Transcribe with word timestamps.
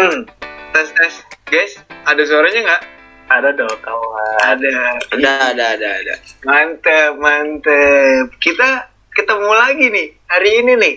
Hmm. 0.00 0.24
Tes 0.72 0.88
tes, 0.96 1.14
guys. 1.44 1.72
Ada 2.08 2.24
suaranya 2.24 2.60
nggak? 2.64 2.82
Ada 3.28 3.48
dong 3.52 3.76
kawan. 3.84 4.56
Ada. 4.56 4.72
Ada, 5.12 5.32
ada, 5.52 5.64
ada, 5.76 5.88
ada. 6.00 6.14
Mantep, 6.40 7.20
mantep. 7.20 8.32
Kita 8.40 8.88
ketemu 9.12 9.50
lagi 9.52 9.86
nih 9.92 10.08
hari 10.24 10.50
ini 10.64 10.72
nih. 10.80 10.94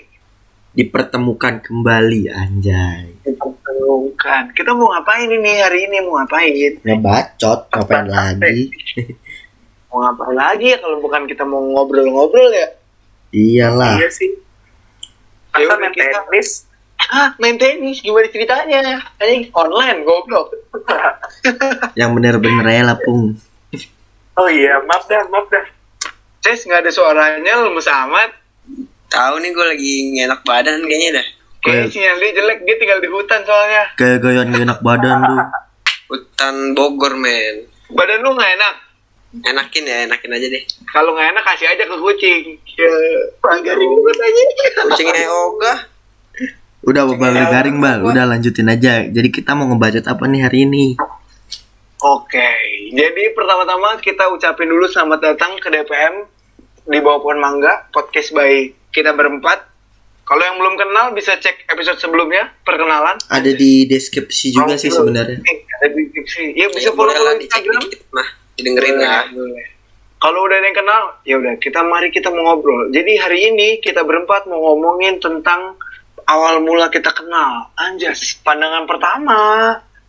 Dipertemukan 0.72 1.60
kembali 1.60 2.32
anjay. 2.32 3.12
Bukan. 3.28 4.44
Kita 4.56 4.72
mau 4.72 4.96
ngapain 4.96 5.28
ini 5.28 5.52
hari 5.60 5.84
ini? 5.86 6.00
Mau 6.00 6.16
ngapain? 6.24 6.80
Ngebacot 6.82 7.60
ngapain 7.76 8.08
lagi? 8.08 8.72
Mau 9.92 10.00
ngapain 10.00 10.34
lagi 10.34 10.74
ya 10.74 10.80
kalau 10.80 11.04
bukan 11.04 11.28
kita 11.28 11.44
mau 11.44 11.60
ngobrol-ngobrol 11.60 12.56
ya? 12.56 12.72
Iyalah. 13.36 14.00
Iya 14.00 14.10
sih. 14.10 14.32
Ya 15.60 15.68
Masa 15.68 15.76
main 15.76 15.92
kita- 15.92 16.24
tenis? 16.32 16.72
Ah, 17.12 17.36
main 17.42 17.60
tenis 17.60 18.00
gimana 18.00 18.30
ceritanya? 18.32 19.02
Anjing 19.20 19.52
online 19.52 20.08
goblok. 20.08 20.56
Yang 22.00 22.12
bener-bener 22.16 22.66
ya 22.70 22.84
lah 22.88 22.98
pung. 23.02 23.36
Oh 24.34 24.50
iya, 24.50 24.82
maaf 24.88 25.06
dah, 25.06 25.28
maaf 25.30 25.52
dah. 25.52 25.66
Ces 26.44 26.64
nggak 26.68 26.88
ada 26.88 26.92
suaranya 26.92 27.64
lemes 27.64 27.88
amat. 27.88 28.32
Tahu 29.12 29.36
nih 29.40 29.52
gue 29.54 29.66
lagi 29.78 29.94
ngenak 30.18 30.42
badan 30.42 30.84
kayaknya 30.88 31.22
dah. 31.22 31.28
Kayaknya 31.64 31.90
sinyal 31.96 32.18
dia 32.20 32.32
jelek, 32.36 32.60
dia 32.68 32.76
tinggal 32.76 33.00
di 33.00 33.10
hutan 33.14 33.42
soalnya. 33.48 33.84
Kayak 33.96 34.18
goyang 34.20 34.52
gak 34.52 34.64
enak 34.68 34.80
badan 34.84 35.18
lu. 35.24 35.38
Hutan 36.12 36.56
Bogor, 36.76 37.16
men. 37.16 37.72
Badan 37.94 38.20
lu 38.20 38.36
nggak 38.36 38.52
enak. 38.60 38.76
Enakin 39.48 39.88
ya, 39.88 39.98
enakin 40.06 40.36
aja 40.36 40.48
deh. 40.52 40.64
Kalau 40.92 41.16
nggak 41.16 41.30
enak 41.32 41.44
kasih 41.46 41.68
aja 41.72 41.84
ke 41.88 41.96
kucing. 41.96 42.44
Ya, 42.76 42.92
aja. 43.48 43.72
Kucingnya 44.92 45.30
ogah. 45.32 45.93
Udah 46.84 47.08
bal 47.08 47.32
udah 47.32 47.48
garing 47.48 47.80
bal, 47.80 48.04
udah 48.04 48.28
lanjutin 48.28 48.68
aja. 48.68 49.08
Jadi 49.08 49.30
kita 49.32 49.56
mau 49.56 49.72
ngebacot 49.72 50.04
apa 50.04 50.24
nih 50.28 50.42
hari 50.44 50.68
ini? 50.68 50.86
Oke, 52.04 52.50
jadi 52.92 53.32
pertama-tama 53.32 53.96
kita 54.04 54.28
ucapin 54.28 54.68
dulu 54.68 54.84
selamat 54.92 55.20
datang 55.24 55.56
ke 55.56 55.72
DPM 55.72 56.28
di 56.84 57.00
bawah 57.00 57.24
pohon 57.24 57.40
mangga 57.40 57.88
podcast 57.96 58.36
by 58.36 58.68
kita 58.92 59.16
berempat. 59.16 59.64
Kalau 60.24 60.40
yang 60.40 60.56
belum 60.56 60.76
kenal 60.76 61.06
bisa 61.16 61.36
cek 61.36 61.68
episode 61.68 62.00
sebelumnya 62.00 62.52
perkenalan. 62.64 63.16
Ada 63.28 63.52
di 63.56 63.88
deskripsi 63.88 64.52
juga 64.52 64.76
sih 64.76 64.92
sebenarnya. 64.92 65.40
Eh, 65.40 65.58
Ada 65.80 65.88
di 65.88 66.04
deskripsi. 66.04 66.44
Ya 66.56 66.68
bisa 66.68 66.92
Ya, 66.92 66.96
follow 66.96 67.12
dicek 67.12 67.64
Instagram. 67.64 67.80
dikit 67.80 68.02
mah. 68.12 68.28
Didengerin 68.56 68.96
lah. 69.00 69.24
Kalau 70.20 70.40
udah 70.48 70.56
ada 70.56 70.64
yang 70.64 70.78
kenal, 70.78 71.04
ya 71.24 71.36
udah 71.36 71.54
kita 71.60 71.84
mari 71.84 72.08
kita 72.08 72.32
mau 72.32 72.44
ngobrol. 72.46 72.88
Jadi 72.92 73.20
hari 73.20 73.52
ini 73.52 73.80
kita 73.80 74.04
berempat 74.04 74.48
mau 74.48 74.60
ngomongin 74.64 75.20
tentang 75.20 75.76
awal 76.28 76.64
mula 76.64 76.88
kita 76.90 77.12
kenal. 77.12 77.72
Anjas, 77.78 78.40
pandangan 78.42 78.84
pertama. 78.88 79.40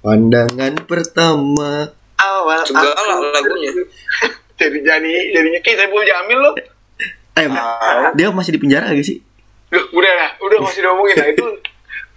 Pandangan 0.05 0.75
pertama. 0.85 1.91
Awal 2.21 2.59
aku- 2.63 2.75
lah 2.75 3.19
lagunya. 3.35 3.73
jadi 4.61 4.79
jadi 4.87 5.15
jadinya 5.35 5.61
kayak 5.61 5.77
Saiful 5.83 6.05
Jamil 6.07 6.39
loh. 6.39 6.55
Eh, 7.35 7.51
dia 8.15 8.31
masih 8.31 8.55
di 8.55 8.61
penjara 8.63 8.95
gak 8.95 9.03
sih? 9.03 9.19
Duh, 9.75 9.83
udah 9.91 10.13
lah, 10.15 10.31
udah 10.39 10.59
masih 10.63 10.87
diomongin 10.87 11.19
lah 11.19 11.29
itu 11.35 11.45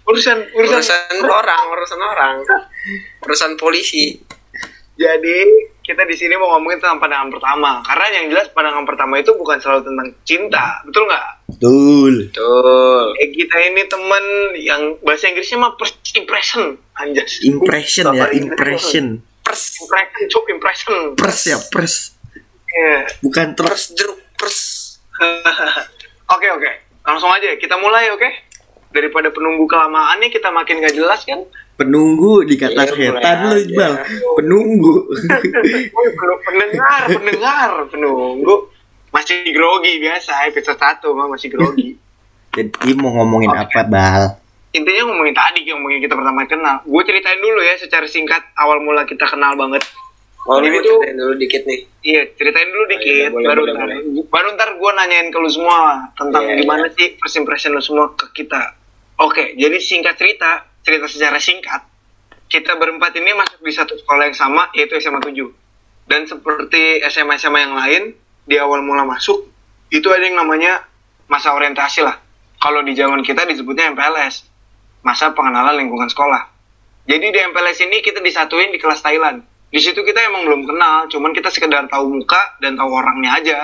urusan 0.06 0.38
urusan. 0.54 0.78
Urusan 0.78 1.26
orang, 1.26 1.62
urusan 1.74 2.00
orang. 2.00 2.34
Urusan 3.26 3.50
polisi. 3.58 4.14
Jadi 4.94 5.38
kita 5.82 6.06
di 6.06 6.14
sini 6.14 6.38
mau 6.38 6.54
ngomongin 6.58 6.78
tentang 6.78 7.02
pandangan 7.02 7.34
pertama. 7.34 7.82
Karena 7.82 8.06
yang 8.14 8.26
jelas 8.30 8.46
pandangan 8.54 8.86
pertama 8.86 9.18
itu 9.18 9.34
bukan 9.34 9.58
selalu 9.58 9.90
tentang 9.90 10.08
cinta, 10.22 10.64
betul 10.86 11.06
nggak? 11.10 11.28
Betul. 11.48 12.28
Betul. 12.28 13.04
Eh 13.24 13.32
kita 13.32 13.56
ini 13.72 13.82
temen 13.88 14.24
yang 14.60 14.82
bahasa 15.00 15.32
Inggrisnya 15.32 15.56
mah 15.56 15.72
first 15.80 15.96
impression, 16.12 16.76
anjas. 16.92 17.40
Impression 17.40 18.12
ya, 18.12 18.28
Apa 18.28 18.36
impression. 18.36 19.24
Pers, 19.40 19.80
Impression, 19.80 20.22
cuk 20.28 20.44
impression. 20.52 20.94
Pers 21.16 21.40
ya, 21.48 21.58
pers. 21.72 21.94
Iya. 22.68 23.08
Bukan 23.24 23.56
terus. 23.56 23.72
pers 23.72 23.84
jeruk, 23.96 24.20
pers. 24.36 24.58
Oke 26.28 26.46
oke, 26.52 26.70
langsung 27.08 27.32
aja 27.32 27.56
kita 27.56 27.80
mulai 27.80 28.12
oke. 28.12 28.28
Daripada 28.92 29.32
penunggu 29.32 29.64
kelamaan 29.64 30.20
nih 30.20 30.28
kita 30.28 30.52
makin 30.52 30.84
gak 30.84 30.96
jelas 30.96 31.24
kan? 31.24 31.44
Penunggu 31.80 32.44
dikata 32.44 32.88
Iya, 32.88 32.92
setan 32.92 33.36
lu 33.48 33.56
Iqbal. 33.64 33.92
Penunggu. 34.36 34.94
Pendengar, 36.48 37.00
pendengar, 37.08 37.70
penunggu 37.92 38.68
masih 39.08 39.48
grogi 39.50 39.98
biasa 39.98 40.46
episode 40.46 40.76
1 40.76 41.04
mah 41.10 41.28
masih 41.28 41.48
grogi. 41.48 41.96
Jadi 42.56 42.90
mau 42.94 43.12
ngomongin 43.12 43.50
apa, 43.50 43.84
Bal? 43.84 44.40
Intinya 44.70 45.08
ngomongin 45.08 45.32
tadi 45.32 45.64
ngomongin 45.64 46.00
kita 46.00 46.12
pertama 46.12 46.44
kenal. 46.44 46.76
Gue 46.82 47.02
ceritain 47.02 47.38
dulu 47.38 47.60
ya 47.60 47.74
secara 47.76 48.04
singkat 48.04 48.42
awal 48.54 48.80
mula 48.80 49.04
kita 49.04 49.24
kenal 49.24 49.54
banget. 49.54 49.80
Oh, 50.44 50.58
Ini 50.58 50.80
tuh- 50.80 50.96
ceritain 50.98 51.16
dulu 51.18 51.34
dikit 51.36 51.62
nih. 51.64 51.80
Iya, 52.00 52.22
ceritain 52.34 52.68
dulu 52.68 52.84
Oh, 52.84 52.88
iya, 52.88 52.92
dikit, 52.94 53.28
boleh, 53.30 53.46
baru 53.46 53.60
boleh, 53.60 53.72
ntar, 53.74 53.86
boleh. 53.86 54.24
baru 54.26 54.48
ntar 54.54 54.70
gue 54.74 54.90
nanyain 54.94 55.28
ke 55.28 55.38
lu 55.38 55.50
semua 55.50 55.78
tentang 56.14 56.42
Iya, 56.42 56.54
gimana 56.56 56.86
sih 56.90 57.08
first 57.16 57.36
impression 57.36 57.70
lu 57.72 57.82
semua 57.84 58.12
ke 58.12 58.32
kita. 58.34 58.76
Oke, 59.18 59.52
jadi 59.54 59.76
singkat 59.76 60.14
cerita, 60.14 60.62
cerita 60.80 61.04
secara 61.04 61.36
singkat, 61.36 61.84
kita 62.46 62.78
berempat 62.78 63.12
ini 63.12 63.34
masuk 63.34 63.60
di 63.60 63.72
satu 63.72 63.92
sekolah 63.94 64.24
yang 64.24 64.36
sama, 64.36 64.72
yaitu 64.72 64.96
SMA 64.96 65.20
7. 65.20 65.52
Dan 66.06 66.24
seperti 66.24 67.02
SMA-SMA 67.04 67.58
yang 67.60 67.74
lain, 67.74 68.02
di 68.48 68.56
awal 68.56 68.80
mula 68.80 69.04
masuk, 69.04 69.44
itu 69.92 70.08
ada 70.08 70.24
yang 70.24 70.40
namanya 70.40 70.88
masa 71.28 71.52
orientasi 71.52 72.00
lah. 72.00 72.16
Kalau 72.58 72.80
di 72.80 72.96
zaman 72.96 73.20
kita 73.20 73.44
disebutnya 73.44 73.92
MPLS, 73.92 74.48
masa 75.04 75.30
pengenalan 75.36 75.76
lingkungan 75.78 76.08
sekolah. 76.08 76.48
Jadi 77.04 77.28
di 77.28 77.38
MPLS 77.38 77.78
ini 77.84 78.00
kita 78.00 78.24
disatuin 78.24 78.72
di 78.72 78.80
kelas 78.80 79.04
Thailand. 79.04 79.44
Di 79.68 79.80
situ 79.84 80.00
kita 80.00 80.24
emang 80.24 80.48
belum 80.48 80.64
kenal, 80.64 81.12
cuman 81.12 81.36
kita 81.36 81.52
sekedar 81.52 81.84
tahu 81.92 82.08
muka 82.08 82.56
dan 82.64 82.74
tahu 82.74 82.88
orangnya 82.88 83.36
aja. 83.36 83.58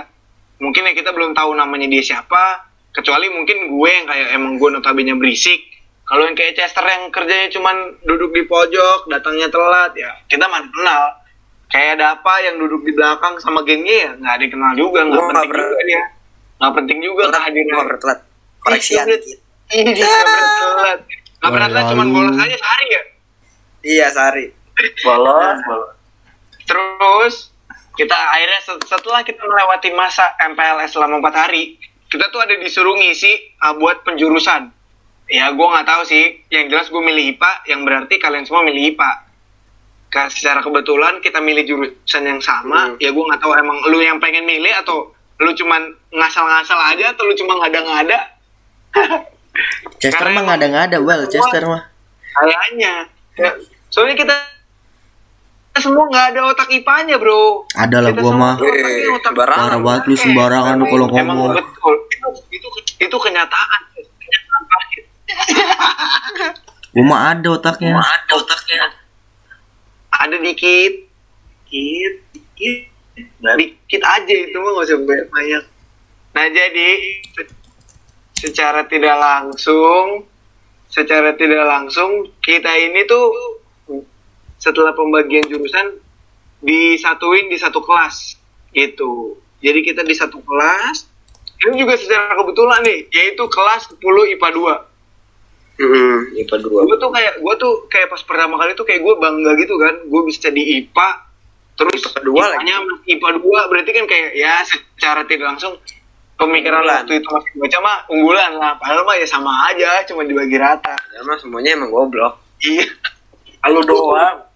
Mungkin 0.61 0.85
ya 0.85 0.93
kita 0.93 1.17
belum 1.17 1.33
tahu 1.33 1.57
namanya 1.57 1.89
dia 1.89 2.05
siapa, 2.05 2.69
kecuali 2.93 3.33
mungkin 3.33 3.73
gue 3.73 3.91
yang 3.91 4.07
kayak 4.07 4.29
emang 4.37 4.61
gue 4.61 4.69
notabene 4.69 5.17
berisik. 5.17 5.65
Kalau 6.05 6.29
yang 6.29 6.37
kayak 6.37 6.61
Chester 6.61 6.85
yang 6.85 7.09
kerjanya 7.09 7.49
cuman 7.49 8.05
duduk 8.05 8.37
di 8.37 8.45
pojok, 8.45 9.09
datangnya 9.09 9.49
telat, 9.49 9.97
ya 9.97 10.13
kita 10.29 10.45
mana 10.45 10.69
kenal. 10.69 11.24
Kayak 11.69 11.91
ada 11.99 12.07
apa 12.15 12.33
yang 12.45 12.57
duduk 12.59 12.83
di 12.83 12.93
belakang 12.93 13.35
sama 13.39 13.65
gengnya 13.65 13.97
ya 13.97 14.11
nggak 14.15 14.33
ada 14.37 14.43
yang 14.43 14.53
kenal 14.55 14.73
juga, 14.75 14.99
nggak 15.05 15.21
nggak 15.21 15.35
penting 15.43 15.63
juga 15.65 15.83
dia. 15.85 16.03
Nggak 16.55 16.73
penting 16.73 16.99
juga 17.03 17.23
Nggak 17.25 17.35
kehadiran. 17.41 17.85
bertelat. 17.89 18.19
Koreksian 18.61 19.05
Iya. 19.05 19.17
Iya, 19.75 20.07
nggak 21.41 21.51
pernah 21.51 21.69
telat. 21.69 21.85
Nggak 21.85 21.99
Lalu. 21.99 22.15
bolos 22.15 22.37
aja 22.39 22.57
sehari 22.57 22.87
ya. 22.89 23.03
Iya, 23.85 24.07
Sari. 24.09 24.47
Bolos, 25.03 25.59
bolos. 25.67 25.93
Terus 26.65 27.35
kita 27.95 28.17
akhirnya 28.17 28.61
set- 28.65 28.85
setelah 28.89 29.21
kita 29.23 29.39
melewati 29.39 29.93
masa 29.93 30.25
MPLS 30.41 30.97
selama 30.97 31.21
empat 31.21 31.35
hari, 31.47 31.77
kita 32.09 32.33
tuh 32.33 32.41
ada 32.41 32.57
disuruh 32.57 32.97
ngisi 32.97 33.31
uh, 33.61 33.77
buat 33.77 34.03
penjurusan. 34.03 34.73
Ya 35.29 35.53
gue 35.53 35.67
nggak 35.67 35.87
tahu 35.87 36.03
sih. 36.05 36.45
Yang 36.49 36.65
jelas 36.73 36.87
gue 36.89 37.03
milih 37.03 37.37
IPA, 37.37 37.53
yang 37.69 37.81
berarti 37.85 38.15
kalian 38.17 38.45
semua 38.45 38.65
milih 38.65 38.97
IPA. 38.97 39.11
Secara 40.15 40.63
kebetulan 40.63 41.19
kita 41.19 41.43
milih 41.43 41.67
jurusan 41.67 42.23
yang 42.23 42.39
sama. 42.39 42.95
Hmm. 42.95 43.03
Ya 43.03 43.11
gue 43.11 43.25
nggak 43.27 43.41
tahu 43.43 43.53
emang 43.59 43.83
lu 43.91 43.99
yang 43.99 44.23
pengen 44.23 44.47
milih 44.47 44.71
atau 44.79 45.11
lu 45.43 45.51
cuman 45.51 45.91
ngasal-ngasal 46.15 46.79
aja 46.95 47.11
atau 47.11 47.27
lu 47.27 47.35
cuma 47.35 47.59
ngada-ngada. 47.59 48.19
Chester 50.03 50.31
mah 50.31 50.31
emang- 50.31 50.47
ngada-ngada, 50.55 50.97
Bal. 51.03 51.27
Chester 51.27 51.67
mah. 51.67 51.83
Kayaknya. 52.35 53.11
Ya, 53.35 53.51
soalnya 53.91 54.15
kita 54.15 54.35
semua 55.83 56.07
nggak 56.07 56.27
ada 56.35 56.41
otak 56.55 56.71
IPA-nya 56.71 57.19
bro. 57.19 57.67
Ada 57.75 57.99
lah 57.99 58.11
gua 58.15 58.23
semua 58.31 58.39
mah. 58.39 58.55
Eh, 58.63 59.11
otak 59.11 59.35
sembarangan. 59.35 59.79
Banget 59.83 60.03
lu 60.07 60.15
sembarangan 60.15 60.75
lu 60.79 60.85
kalau 60.87 61.07
Emang 61.11 61.27
ngomong. 61.35 61.59
betul. 61.59 61.95
Itu, 62.07 62.29
itu, 62.55 62.69
itu 63.03 63.17
kenyataan. 63.19 63.81
Gua 66.95 67.05
mah 67.11 67.21
ada 67.35 67.49
otaknya. 67.51 67.99
Ada 67.99 68.33
otaknya. 68.39 69.03
Ada 70.21 70.37
dikit. 70.39 70.93
Dikit. 71.67 72.15
Dikit. 72.35 72.79
Dikit 73.43 74.03
aja 74.03 74.35
itu 74.35 74.57
mah 74.59 74.71
nggak 74.75 74.87
usah 74.87 74.99
banyak 75.03 75.29
banyak. 75.31 75.65
Nah 76.35 76.47
jadi 76.51 76.89
se- 77.35 77.57
secara 78.35 78.87
tidak 78.91 79.17
langsung, 79.19 80.27
secara 80.91 81.35
tidak 81.39 81.65
langsung 81.67 82.31
kita 82.43 82.71
ini 82.75 83.07
tuh 83.07 83.27
setelah 84.59 84.97
pembagian 84.97 85.45
jurusan 85.47 86.01
disatuin 86.65 87.53
di 87.53 87.59
satu 87.61 87.85
kelas 87.85 88.41
gitu. 88.73 89.39
Jadi 89.61 89.81
kita 89.85 90.03
di 90.03 90.17
satu 90.17 90.41
kelas. 90.41 91.13
Ini 91.65 91.81
juga 91.81 91.97
secara 91.97 92.37
kebetulan 92.37 92.85
nih, 92.85 93.09
yaitu 93.09 93.45
kelas 93.49 93.89
10 93.97 94.37
IPA 94.37 94.49
2. 94.53 94.94
Hmm, 95.75 96.19
IPA 96.39 96.57
2. 96.63 96.87
gue 96.87 96.99
tuh 96.99 97.11
kayak 97.11 97.35
gue 97.43 97.55
tuh 97.59 97.73
kayak 97.89 98.07
pas 98.07 98.23
pertama 98.23 98.55
kali 98.57 98.73
tuh 98.73 98.87
kayak 98.87 99.03
gue 99.03 99.15
bangga 99.19 99.59
gitu 99.59 99.75
kan 99.75 99.95
gue 100.07 100.21
bisa 100.23 100.47
di 100.49 100.63
IPA 100.79 101.09
terus 101.75 101.99
IPA 101.99 102.21
dua 102.23 102.45
lagi. 102.47 102.71
IPA 103.11 103.29
2 103.43 103.71
berarti 103.71 103.91
kan 103.91 104.05
kayak 104.07 104.31
ya 104.33 104.63
secara 104.63 105.27
tidak 105.27 105.51
langsung 105.51 105.75
pemikiran 106.35 106.79
Unggulan. 106.79 107.03
waktu 107.03 107.15
itu 107.17 107.29
masih 107.29 107.53
baca 107.57 107.79
mah 107.81 107.97
unggulan 108.07 108.53
lah 108.55 108.73
padahal 108.75 109.03
mah 109.03 109.17
ya 109.17 109.27
sama 109.27 109.51
aja 109.67 110.03
cuma 110.05 110.23
dibagi 110.23 110.55
rata 110.55 110.95
Ya 111.11 111.21
mah 111.23 111.39
semuanya 111.39 111.75
emang 111.75 111.91
goblok. 111.91 112.39
Iya, 112.61 112.87
Lu 113.67 113.83
doang. 113.83 114.47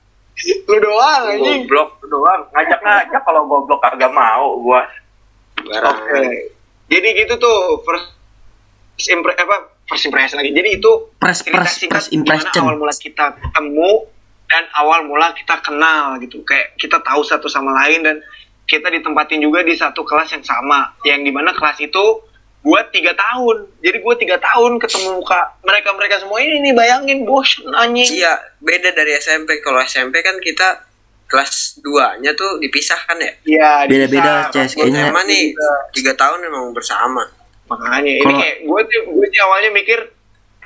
lu 0.64 0.76
doang 0.78 1.22
anjing. 1.28 1.66
Goblok 1.66 1.98
Lu 1.98 2.06
doang. 2.12 2.46
Ngajak-ngajak 2.50 3.22
kalau 3.22 3.42
goblok 3.44 3.78
kagak 3.80 4.10
mau 4.10 4.54
gua. 4.58 4.86
Oke. 5.66 6.54
Jadi 6.86 7.08
gitu 7.16 7.34
tuh 7.36 7.58
first 7.82 8.14
impre 9.06 9.34
apa 9.34 9.74
first 9.88 10.04
impression 10.04 10.36
lagi. 10.36 10.52
Jadi 10.52 10.70
itu 10.76 10.92
Press 11.16 11.40
cerita 11.40 11.56
press 11.58 11.72
singkat 11.74 11.88
press 11.90 12.06
gimana 12.06 12.20
impression. 12.20 12.62
awal 12.62 12.76
mula 12.76 12.92
kita 12.94 13.24
ketemu 13.34 13.90
dan 14.44 14.64
awal 14.74 15.00
mula 15.02 15.28
kita 15.32 15.54
kenal 15.58 16.04
gitu. 16.18 16.44
Kayak 16.44 16.76
kita 16.76 17.00
tahu 17.00 17.20
satu 17.22 17.48
sama 17.48 17.72
lain 17.78 18.00
dan 18.02 18.16
kita 18.64 18.86
ditempatin 18.86 19.40
juga 19.40 19.60
di 19.60 19.72
satu 19.72 20.00
kelas 20.02 20.28
yang 20.30 20.44
sama. 20.44 20.92
Yang 21.02 21.20
di 21.24 21.32
mana 21.32 21.50
kelas 21.50 21.80
itu 21.80 22.04
buat 22.58 22.90
tiga 22.90 23.12
tahun. 23.12 23.64
Jadi 23.80 23.96
gue 23.96 24.14
tiga 24.18 24.36
tahun 24.36 24.76
ketemu 24.76 25.08
muka 25.16 25.56
mereka 25.62 25.88
mereka 25.92 26.16
semua 26.18 26.36
ini 26.38 26.60
nih 26.60 26.74
bayangin 26.74 27.24
bos 27.24 27.48
anjing. 27.74 28.08
Iya, 28.14 28.34
beda 28.60 28.92
dari 28.92 29.16
SMP. 29.16 29.56
Kalau 29.58 29.80
SMP 29.80 30.20
kan 30.20 30.36
kita 30.36 30.84
kelas 31.28 31.80
2-nya 31.80 32.32
tuh 32.32 32.56
dipisahkan 32.58 33.16
ya. 33.20 33.32
Iya. 33.44 33.70
Beda-beda, 33.84 34.48
bisa. 34.48 34.52
Ces, 34.54 34.72
Kalau 34.72 34.88
Kayaknya- 34.88 35.04
SMA 35.06 35.22
nih 35.24 35.44
tiga 35.92 36.12
tahun 36.14 36.38
memang 36.42 36.72
bersama. 36.72 37.20
Makanya 37.68 38.12
ini 38.12 38.32
kayak 38.32 38.56
gue 38.64 38.80
sih 38.88 38.98
gue 39.04 39.26
sih 39.28 39.40
awalnya 39.44 39.70
mikir 39.76 39.98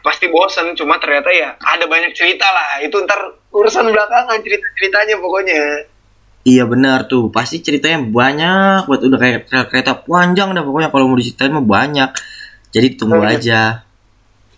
pasti 0.02 0.26
bosen 0.26 0.74
cuma 0.74 0.98
ternyata 0.98 1.30
ya 1.30 1.54
ada 1.62 1.86
banyak 1.86 2.10
cerita 2.10 2.42
lah 2.42 2.82
itu 2.82 2.94
ntar 3.06 3.38
urusan 3.54 3.86
belakangan 3.94 4.38
cerita 4.42 4.66
ceritanya 4.74 5.14
pokoknya 5.22 5.86
Iya 6.42 6.66
benar 6.66 7.06
tuh, 7.06 7.30
pasti 7.30 7.62
ceritanya 7.62 8.02
banyak 8.02 8.90
buat 8.90 8.98
udah 8.98 9.14
kayak 9.14 9.46
kereta 9.70 9.94
panjang 10.02 10.50
dah 10.50 10.66
pokoknya 10.66 10.90
kalau 10.90 11.06
mau 11.06 11.14
diceritain 11.14 11.54
mah 11.54 11.62
banyak. 11.62 12.10
Jadi 12.74 12.98
tunggu 12.98 13.22
aja. 13.22 13.86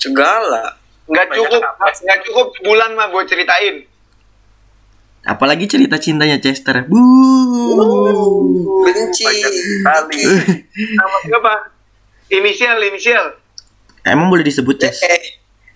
Segala. 0.01 0.81
nggak 1.05 1.37
cukup 1.37 1.61
nggak 1.85 2.21
cukup 2.25 2.47
sebulan 2.57 2.97
mah 2.97 3.13
gue 3.13 3.23
ceritain 3.29 3.85
Apalagi 5.25 5.65
cerita 5.65 5.97
cintanya 5.97 6.37
Chester. 6.37 6.85
Bu. 6.85 7.01
Benci. 8.85 9.25
Banyak 9.25 9.53
sekali. 9.53 10.21
nama 11.01 11.17
siapa 11.25 11.53
inisial 12.29 12.79
inisial 12.81 13.27
Emang 14.03 14.29
boleh 14.29 14.45
disebut 14.45 14.77
Ces? 14.77 15.01
Eh, 15.01 15.23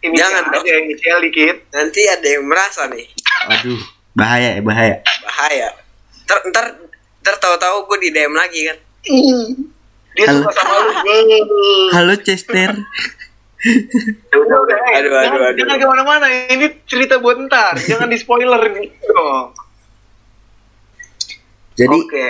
inisial 0.03 0.29
Jangan 0.29 0.43
dong. 0.53 0.65
inisial 0.65 1.19
dikit 1.21 1.56
nanti 1.71 2.05
ada 2.05 2.29
yang 2.29 2.45
merasa 2.45 2.87
nih 2.87 3.09
Aduh, 3.49 3.81
bahaya 4.12 4.56
ya 4.56 4.61
bahaya. 4.61 4.95
bahaya. 5.23 5.69
Ntar 6.25 6.39
ntar 6.47 6.65
ntar 7.19 7.35
tahu-tahu 7.39 7.87
gue 7.87 7.99
di 8.03 8.11
DM 8.11 8.35
lagi 8.35 8.61
kan. 8.67 8.79
dia 10.12 10.27
Halo. 10.27 10.43
suka 10.43 10.53
sama 10.53 10.77
lu 10.83 10.93
Halo 11.89 12.15
Chester. 12.19 12.71
Udah, 14.29 14.59
udah. 14.59 14.79
Aduh, 14.93 15.11
jangan, 15.11 15.25
aduh, 15.25 15.43
aduh. 15.44 15.56
jangan 15.56 15.77
ke 15.77 15.87
mana-mana 15.87 16.27
ini 16.47 16.67
cerita 16.85 17.19
buat 17.19 17.39
ntar 17.41 17.75
jangan 17.81 18.06
di 18.06 18.15
spoiler 18.15 18.59
gitu 18.69 18.87
dong 19.09 19.51
Jadi 21.75 21.97
oke 21.97 22.29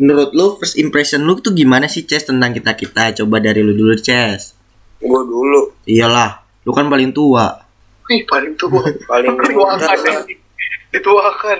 menurut 0.00 0.32
lu 0.32 0.56
first 0.56 0.80
impression 0.80 1.20
lu 1.20 1.36
tuh 1.44 1.52
gimana 1.52 1.84
sih 1.84 2.08
Ces 2.08 2.24
tentang 2.24 2.56
kita 2.56 2.72
kita? 2.72 3.12
Coba 3.20 3.36
dari 3.44 3.60
lu 3.60 3.76
dulu 3.76 3.92
Ces. 4.00 4.56
Gue 5.00 5.22
dulu 5.24 5.76
Iyalah, 5.84 6.40
lu 6.64 6.72
kan 6.72 6.88
paling 6.88 7.12
tua. 7.12 7.68
Wih, 8.08 8.24
paling 8.24 8.56
tua 8.56 8.80
paling 9.04 9.36
dituakan 9.44 10.24
anjing. 10.24 10.40
dituakan 10.90 11.58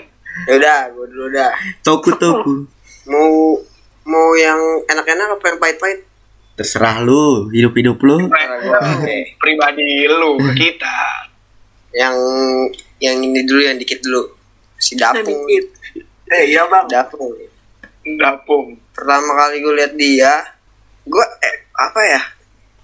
Ya 0.48 0.52
udah, 0.56 0.80
gue 0.96 1.06
dulu 1.12 1.26
dah. 1.36 1.52
Toku 1.84 2.10
toku. 2.16 2.64
Mau 3.10 3.60
mau 4.08 4.28
yang 4.34 4.58
enak-enak 4.88 5.36
apa 5.36 5.44
yang 5.52 5.58
pahit-pahit? 5.60 6.00
Terserah 6.56 7.04
lu, 7.04 7.52
hidup 7.52 7.76
hidup 7.76 7.98
lu. 8.00 8.30
Oke. 8.96 9.36
pribadi 9.40 10.04
lu 10.08 10.36
ke 10.38 10.52
kita 10.56 11.28
Yang 11.92 12.16
yang 13.00 13.16
ini 13.20 13.42
dulu 13.44 13.60
yang 13.60 13.76
dikit 13.76 14.00
dulu. 14.00 14.32
Si 14.80 14.96
Dapung. 14.96 15.44
Eh 16.30 16.42
iya 16.48 16.64
bang. 16.70 16.86
Dapung. 16.88 17.49
Dapung 18.04 18.80
Pertama 19.00 19.32
kali 19.32 19.64
gue 19.64 19.74
lihat 19.80 19.94
dia, 19.96 20.34
gue 21.08 21.24
eh, 21.40 21.56
apa 21.72 22.00
ya? 22.04 22.22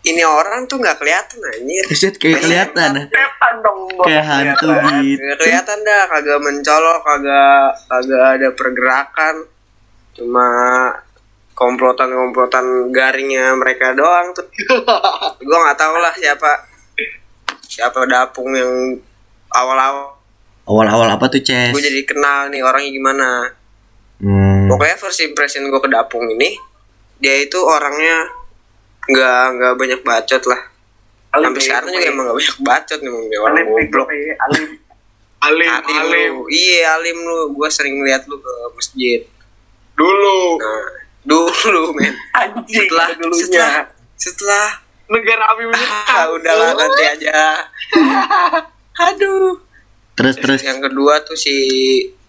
Ini 0.06 0.22
orang 0.22 0.64
tuh 0.64 0.78
nggak 0.78 1.02
kelihatan 1.02 1.42
anjir. 1.44 1.84
Keset 1.92 2.16
kayak 2.16 2.40
kelihatan. 2.40 3.10
Setan 3.10 3.54
dong. 3.60 3.90
Kayak 4.00 4.24
hantu 4.24 4.70
gitu. 5.02 5.20
Kelihatan 5.36 5.82
dah, 5.82 6.08
kagak 6.08 6.40
mencolok, 6.40 7.04
kagak 7.04 7.68
kagak 7.90 8.24
ada 8.38 8.48
pergerakan. 8.56 9.34
Cuma 10.16 10.48
komplotan-komplotan 11.52 12.94
garingnya 12.94 13.52
mereka 13.58 13.92
doang 13.92 14.32
tuh. 14.32 14.46
gue 15.46 15.58
nggak 15.58 15.76
tahu 15.76 16.00
lah 16.00 16.14
siapa 16.14 16.64
siapa 17.66 18.08
dapung 18.08 18.56
yang 18.56 18.72
awal-awal 19.52 20.16
Awal-awal 20.66 21.14
apa 21.14 21.30
tuh 21.30 21.46
Ces? 21.46 21.70
gue 21.70 21.78
jadi 21.78 22.02
kenal 22.02 22.50
nih 22.50 22.58
orangnya 22.58 22.90
gimana. 22.90 23.28
Hmm. 24.16 24.64
Pokoknya 24.66 24.96
first 24.96 25.20
impression 25.20 25.68
gue 25.68 25.76
ke 25.76 25.90
dapung 25.90 26.24
ini 26.26 26.56
dia 27.16 27.36
itu 27.38 27.56
orangnya 27.60 28.28
nggak 29.04 29.42
nggak 29.54 29.72
banyak 29.76 30.00
bacot 30.02 30.42
lah. 30.46 30.60
Alim, 31.30 31.52
Sampai 31.52 31.62
sekarang 31.62 31.88
juga 31.90 32.00
eh. 32.00 32.12
emang 32.12 32.24
gak 32.26 32.38
banyak 32.38 32.58
bacot 32.60 32.98
nih 32.98 33.08
emang 33.08 33.24
dia 33.26 33.38
orang 33.38 33.54
Alim, 33.54 33.66
goblok. 33.68 34.08
eh, 34.08 34.16
alim. 34.16 34.66
alim 35.38 35.68
Alim, 35.68 35.96
alim 36.00 36.32
lu. 36.32 36.44
Iya 36.48 36.96
alim 36.96 37.18
lu. 37.20 37.38
Gue 37.52 37.68
sering 37.68 38.00
lihat 38.00 38.24
lu 38.24 38.36
ke 38.36 38.52
masjid. 38.72 39.20
dulu 39.92 40.56
Nah, 40.56 40.88
dulu 41.22 41.80
men. 41.96 42.14
Anjing 42.32 42.84
Setelah 42.84 43.08
dulunya. 43.14 43.40
setelah 43.44 43.74
setelah 44.16 44.66
negara 45.06 45.44
api 45.46 45.64
ah, 46.10 46.24
udahlah 46.32 46.70
nanti 46.74 47.04
aja. 47.04 47.36
Aduh. 49.12 49.60
Terus 50.16 50.34
terus 50.40 50.60
Yang 50.64 50.88
kedua 50.88 51.20
tuh 51.20 51.36
si 51.36 51.54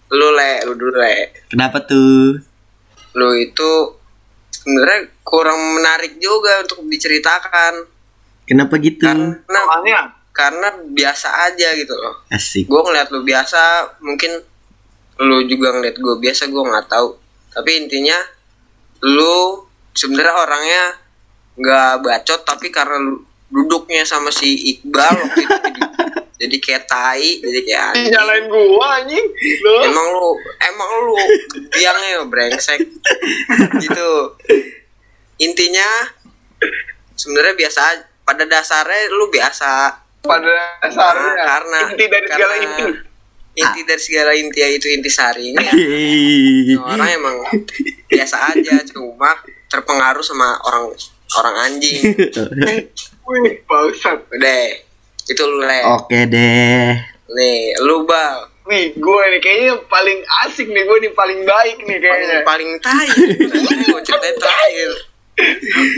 lu 0.08 0.28
le, 0.32 0.52
lu 0.64 0.72
dulu 0.74 0.96
le. 0.96 1.44
kenapa 1.48 1.84
tuh? 1.84 2.40
Lu 3.12 3.28
itu 3.34 3.70
sebenarnya 4.48 5.08
kurang 5.22 5.58
menarik 5.76 6.16
juga 6.16 6.64
untuk 6.64 6.84
diceritakan 6.84 7.84
Kenapa 8.48 8.80
gitu? 8.80 9.04
karena 9.04 9.36
soalnya 9.44 9.98
karena 10.32 10.68
biasa 10.88 11.28
aja 11.50 11.68
gitu 11.74 11.92
loh. 11.92 12.24
Asik. 12.30 12.64
gue 12.64 12.80
ngeliat 12.80 13.10
lu 13.10 13.20
biasa 13.22 13.60
mungkin 14.00 14.38
lu 15.18 15.42
juga 15.44 15.74
ngeliat 15.74 15.98
gue 15.98 16.14
biasa 16.16 16.46
gue 16.46 16.62
nggak 16.62 16.88
tahu 16.88 17.08
tapi 17.50 17.70
intinya 17.84 18.14
lu 19.02 19.66
sebenarnya 19.92 20.34
orangnya 20.38 20.84
nggak 21.58 21.92
bacot 22.06 22.40
tapi 22.46 22.70
karena 22.70 22.96
lu 22.96 23.18
duduknya 23.50 24.06
sama 24.06 24.30
si 24.30 24.76
Iqbal 24.76 25.10
waktu 25.18 25.40
itu 25.42 25.56
jadi, 26.38 26.56
kayak 26.62 26.84
tai 26.86 27.42
jadi 27.42 27.60
kayak 27.66 27.84
anjing. 27.90 28.10
nyalain 28.14 28.44
gua 28.46 28.86
anjing. 29.02 29.26
Lu 29.66 29.72
emang 29.82 30.06
lu 30.14 30.30
emang 30.62 30.90
lu 31.02 31.14
biangnya 31.74 32.22
brengsek. 32.30 32.78
Gitu. 33.82 34.10
Intinya 35.42 36.14
sebenarnya 37.18 37.54
biasa 37.58 37.80
aja. 37.82 38.04
pada 38.22 38.44
dasarnya 38.44 39.08
lu 39.10 39.26
biasa. 39.32 39.98
Pada 40.22 40.78
dasarnya. 40.84 41.32
Nah, 41.32 41.46
karena 41.48 41.78
inti 41.90 42.06
dari 42.06 42.26
segala 42.28 42.54
karena 42.54 42.66
inti. 42.66 42.84
Inti 43.58 43.80
dari 43.82 44.02
segala 44.02 44.32
inti 44.38 44.60
itu 44.62 44.86
inti 44.94 45.10
sarinya 45.10 45.66
Yeay. 45.74 46.78
orang 46.78 47.08
emang 47.10 47.36
biasa 48.06 48.54
aja 48.54 48.86
cuma 48.94 49.34
terpengaruh 49.66 50.22
sama 50.22 50.54
orang 50.62 50.94
orang 51.34 51.54
anjing. 51.66 52.14
Wih 53.28 53.60
bangsat. 53.66 54.22
Udah 54.30 54.87
itu 55.28 55.42
lu 55.44 55.60
le 55.60 55.78
Oke 55.94 56.24
deh. 56.26 56.96
nih 57.28 57.76
lu 57.84 58.08
bal 58.08 58.48
nih 58.64 58.92
gue 58.96 59.22
nih 59.32 59.40
kayaknya 59.40 59.74
paling 59.88 60.18
asik 60.44 60.68
nih 60.68 60.84
gue 60.84 60.96
nih 61.04 61.12
paling 61.12 61.40
baik 61.44 61.76
nih 61.84 61.96
paling 61.96 62.04
kayaknya 62.04 62.38
paling 62.44 62.70
tai 62.80 63.08
gue 63.08 64.00
ceritain 64.04 64.36
terakhir 64.36 64.90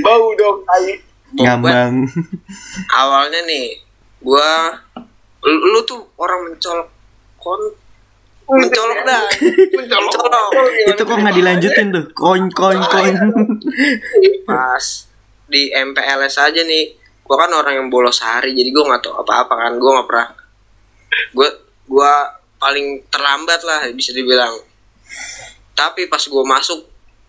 bau 0.03 0.27
dong 0.35 0.63
tai 0.67 0.99
Ngambang. 1.31 2.11
awalnya 2.91 3.39
nih 3.47 3.79
gua 4.19 4.75
lu, 5.47 5.57
lu 5.71 5.81
tuh 5.87 6.03
orang 6.19 6.51
mencolok 6.51 6.91
kon 7.39 7.63
mencolok 8.51 8.99
dah 9.07 9.23
mencolok 9.71 10.11
Mencolok. 10.11 10.51
Itu 10.91 11.03
kok 11.07 11.17
nggak 11.17 11.37
dilanjutin 11.39 11.87
tuh? 11.95 12.05
Koin 12.11 12.51
koin 12.51 12.83
koin. 12.83 13.15
pas 14.43 14.85
di 15.47 15.71
MPLS 15.71 16.35
aja 16.35 16.61
nih 16.61 16.99
gua 17.31 17.47
kan 17.47 17.55
orang 17.55 17.79
yang 17.79 17.87
bolos 17.87 18.19
sehari 18.19 18.51
jadi 18.59 18.75
gua 18.75 18.91
nggak 18.91 19.07
tahu 19.07 19.15
apa-apa 19.23 19.55
kan. 19.55 19.73
Gua 19.79 19.91
nggak 20.03 20.09
pernah 20.11 20.29
gua 21.31 21.49
gua 21.87 22.13
paling 22.59 23.07
terlambat 23.07 23.63
lah 23.63 23.87
bisa 23.95 24.11
dibilang. 24.11 24.59
Tapi 25.79 26.11
pas 26.11 26.27
gua 26.27 26.43
masuk 26.43 26.83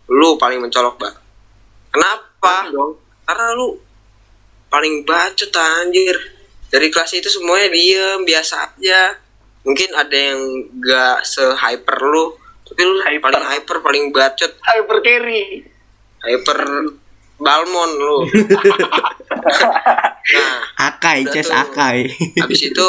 lu 0.10 0.42
paling 0.42 0.58
mencolok 0.58 0.98
bang 0.98 1.16
kenapa? 1.94 2.72
Dong? 2.72 2.98
Karena 3.28 3.54
lu 3.54 3.78
paling 4.72 5.06
bacot 5.06 5.52
anjir. 5.54 6.18
Dari 6.72 6.88
kelas 6.88 7.20
itu 7.20 7.28
semuanya 7.28 7.68
diem 7.68 8.24
biasa 8.24 8.72
aja. 8.72 9.20
Mungkin 9.62 9.94
ada 9.94 10.16
yang 10.16 10.42
gak 10.82 11.22
se 11.28 11.44
hyper 11.54 12.00
lu 12.02 12.42
tapi 12.72 12.88
lu 12.88 13.04
Hyper. 13.04 13.20
paling 13.20 13.44
hyper 13.52 13.78
paling 13.84 14.04
bacot. 14.16 14.52
Hyper 14.64 14.98
carry. 15.04 15.68
Hyper 16.24 16.60
Balmon 17.42 17.92
lu. 17.98 18.18
nah, 20.38 20.94
Akai, 20.94 21.26
Ces. 21.26 21.50
Akai. 21.50 22.06
habis 22.38 22.70
itu 22.70 22.82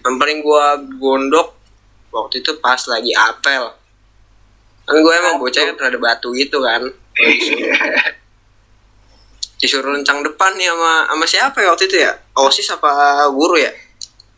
yang 0.00 0.16
paling 0.16 0.40
gua 0.40 0.80
gondok 0.96 1.52
waktu 2.08 2.40
itu 2.40 2.56
pas 2.64 2.80
lagi 2.88 3.12
apel. 3.12 3.84
Kan 4.84 5.00
gue 5.00 5.14
emang 5.16 5.40
bocahnya 5.40 5.72
rada 5.76 5.98
batu 6.00 6.28
gitu 6.36 6.60
kan. 6.60 6.84
Disuruh 9.60 9.96
lencang 9.96 10.20
depan 10.20 10.52
nih 10.60 10.68
sama 10.68 11.08
sama 11.08 11.24
siapa 11.24 11.56
ya 11.64 11.72
waktu 11.72 11.88
itu 11.88 11.96
ya? 12.04 12.12
OSIS 12.36 12.76
apa 12.76 13.24
guru 13.32 13.56
ya? 13.56 13.72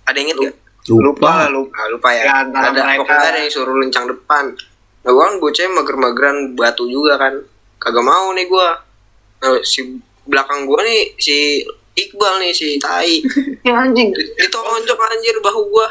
Ada 0.07 0.23
yang 0.23 0.31
inget 0.31 0.39
gak? 0.39 0.55
Lupa, 0.87 1.51
lupa. 1.51 1.75
Ah, 1.83 1.87
lupa 1.91 2.09
ya. 2.15 2.23
Ya, 2.23 2.35
antara 2.47 2.71
ada 2.71 2.81
mereka. 2.87 3.03
pokoknya 3.03 3.29
ada 3.35 3.39
yang 3.43 3.51
suruh 3.51 3.75
lencang 3.75 4.07
depan. 4.07 4.55
Nah, 5.03 5.11
gua 5.11 5.23
kan 5.27 5.35
bocahnya 5.43 5.71
mager-mageran 5.75 6.37
batu 6.55 6.87
juga 6.87 7.19
kan. 7.19 7.35
Kagak 7.87 8.03
mau 8.03 8.35
nih 8.35 8.45
gua. 8.45 8.75
Nah, 9.39 9.63
si 9.63 9.79
belakang 10.25 10.67
gua 10.67 10.83
nih 10.83 11.15
si 11.17 11.63
Iqbal 11.95 12.39
nih 12.39 12.51
si 12.51 12.75
Tai. 12.77 13.07
Ya 13.67 13.75
anjing. 13.77 14.11
Ditonjok 14.11 14.99
anjir 15.01 15.39
bahu 15.39 15.63
gua. 15.69 15.87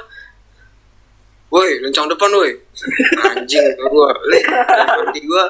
Woi, 1.48 1.80
lencang 1.80 2.06
depan 2.06 2.28
woi. 2.30 2.52
Anjing 3.26 3.64
gua. 3.82 4.12
Le, 4.26 4.40
dalam 4.44 5.08
hati 5.08 5.22
gua 5.24 5.44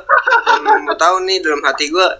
kalau 0.46 0.78
mau 0.80 0.94
tahu 0.94 1.16
nih 1.24 1.38
dalam 1.40 1.62
hati 1.62 1.90
gua 1.90 2.14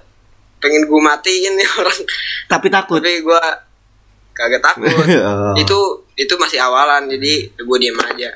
pengen 0.58 0.84
gua 0.84 1.02
matiin 1.06 1.54
nih 1.54 1.68
orang. 1.80 2.00
Tapi 2.48 2.68
takut. 2.68 2.98
Tapi 2.98 3.22
gua 3.22 3.38
kagak 4.32 4.60
takut. 4.60 4.90
Oh. 5.16 5.54
itu 5.56 5.80
itu 6.16 6.34
masih 6.36 6.58
awalan 6.58 7.06
jadi 7.08 7.34
gue 7.52 7.78
diem 7.78 7.96
aja 7.98 8.32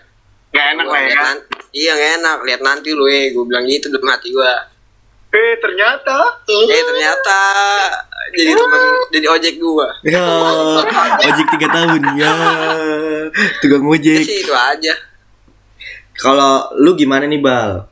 Gak 0.49 0.65
enak 0.73 0.83
Gua 0.83 0.91
lah 0.91 1.01
ya. 1.01 1.07
liat 1.07 1.19
nan- 1.21 1.45
iya 1.71 1.91
gak 1.93 2.11
enak 2.17 2.37
lihat 2.41 2.61
nanti 2.61 2.89
lu 2.91 3.05
eh 3.05 3.29
gue 3.29 3.43
bilang 3.43 3.63
gitu 3.63 3.87
dalam 3.87 4.07
hati 4.09 4.29
gue 4.29 4.51
Eh 5.29 5.53
ternyata. 5.61 6.17
eh 6.49 6.83
ternyata 6.83 7.39
jadi 8.29 8.51
teman 8.51 8.81
jadi 9.09 9.27
ojek 9.27 9.53
gue 9.57 9.87
Ya, 10.03 10.21
ojek 11.23 11.45
tiga 11.49 11.67
tahun 11.67 12.01
ya, 12.13 12.33
tukang 13.59 13.83
ya 13.83 13.89
ojek. 13.91 14.21
sih 14.21 14.37
itu 14.39 14.53
aja 14.53 14.93
Kalau 16.13 16.69
lu 16.75 16.93
gimana 16.93 17.25
nih 17.25 17.39
bal? 17.39 17.87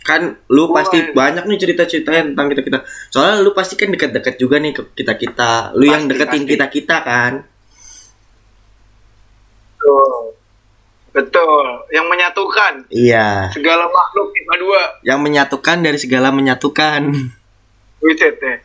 Kan 0.00 0.36
lu 0.46 0.68
Gua- 0.68 0.78
pasti 0.78 1.00
banyak 1.10 1.42
nih 1.42 1.56
cerita-cerita 1.56 2.12
tentang 2.12 2.46
kita 2.46 2.60
kita. 2.60 2.78
Soalnya 3.08 3.40
lu 3.40 3.50
pasti 3.50 3.74
kan 3.74 3.88
dekat-dekat 3.88 4.36
juga 4.36 4.60
nih 4.60 4.72
ke 4.72 4.82
kita 4.94 5.16
kita. 5.16 5.72
Lu 5.72 5.82
yang 5.84 6.04
Pasti, 6.04 6.12
deketin 6.12 6.42
pasti. 6.42 6.52
kita 6.52 6.66
kita 6.68 6.96
kan. 7.00 7.32
Betul. 11.14 11.66
Yang 11.88 12.06
menyatukan 12.10 12.72
Iya. 12.90 13.48
segala 13.54 13.86
makhluk 13.86 14.34
kita 14.34 14.54
dua. 14.58 14.82
Yang 15.00 15.20
menyatukan 15.22 15.76
dari 15.78 15.98
segala 15.98 16.28
menyatukan. 16.28 17.00
Buset 18.02 18.34
ya. 18.36 18.56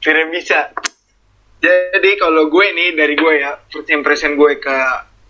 Kira 0.00 0.24
bisa. 0.26 0.72
Jadi 1.60 2.10
kalau 2.16 2.48
gue 2.48 2.66
nih 2.72 2.96
dari 2.96 3.14
gue 3.14 3.32
ya, 3.38 3.54
first 3.68 3.86
impression 3.86 4.34
gue 4.34 4.56
ke 4.56 4.76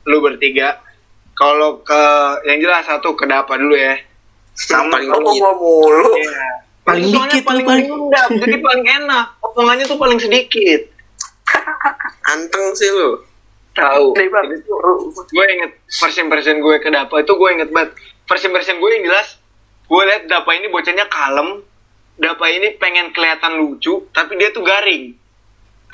lu 0.06 0.22
bertiga. 0.22 0.78
Kalau 1.34 1.82
ke 1.82 2.02
yang 2.46 2.62
jelas 2.62 2.86
satu 2.86 3.12
ke 3.12 3.26
Dapa 3.26 3.58
dulu 3.58 3.74
ya. 3.74 3.98
Sama 4.54 4.96
paling 4.96 5.10
dikit 5.10 5.42
mau 5.42 5.54
mulu. 5.58 6.14
Iya. 6.14 6.46
Paling 6.82 7.04
soalnya 7.10 7.30
dikit, 7.32 7.44
paling 7.44 7.66
paling- 7.66 7.86
rendah, 7.86 8.26
jadi 8.38 8.56
paling 8.58 8.86
enak. 8.86 9.26
Omongannya 9.42 9.84
tuh 9.84 9.98
paling 9.98 10.18
sedikit. 10.18 10.80
anteng 12.24 12.72
sih 12.72 12.88
lu 12.88 13.18
Tahu. 13.72 14.06
Gue 15.32 15.46
inget 15.48 15.72
first 15.88 16.20
impression 16.20 16.60
gue 16.60 16.76
ke 16.80 16.88
Dapa 16.92 17.24
itu 17.24 17.32
gue 17.32 17.48
inget 17.56 17.70
banget. 17.72 17.96
First 18.28 18.44
impression 18.44 18.78
gue 18.78 18.90
yang 18.92 19.04
jelas, 19.08 19.40
gue 19.88 20.02
liat 20.04 20.28
Dapa 20.28 20.50
ini 20.52 20.68
bocahnya 20.68 21.08
kalem. 21.08 21.64
Dapa 22.20 22.44
ini 22.52 22.76
pengen 22.76 23.10
kelihatan 23.16 23.56
lucu, 23.58 24.04
tapi 24.12 24.36
dia 24.36 24.52
tuh 24.52 24.60
garing. 24.60 25.16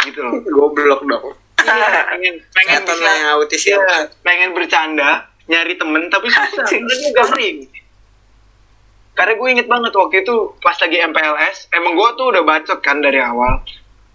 Gitu 0.03 0.19
loh. 0.19 0.43
goblok 0.59 1.03
dong 1.07 1.35
Iya, 1.59 2.07
pengen 2.15 2.35
pengen 2.55 2.81
bisa 2.87 3.11
yang 3.11 3.29
autis 3.37 3.63
ya. 3.67 3.77
iya, 3.77 3.97
pengen 4.23 4.51
bercanda 4.55 5.27
nyari 5.51 5.75
temen 5.75 6.07
tapi 6.09 6.31
susah 6.31 6.65
karena 6.65 6.95
dia 6.95 7.11
garing 7.13 7.59
karena 9.19 9.33
gue 9.35 9.49
inget 9.51 9.67
banget 9.67 9.93
waktu 9.99 10.23
itu 10.23 10.55
pas 10.63 10.77
lagi 10.79 10.97
MPLS 11.03 11.73
emang 11.75 11.99
gue 11.99 12.09
tuh 12.15 12.27
udah 12.31 12.43
bacot 12.47 12.79
kan 12.79 13.03
dari 13.03 13.19
awal 13.19 13.61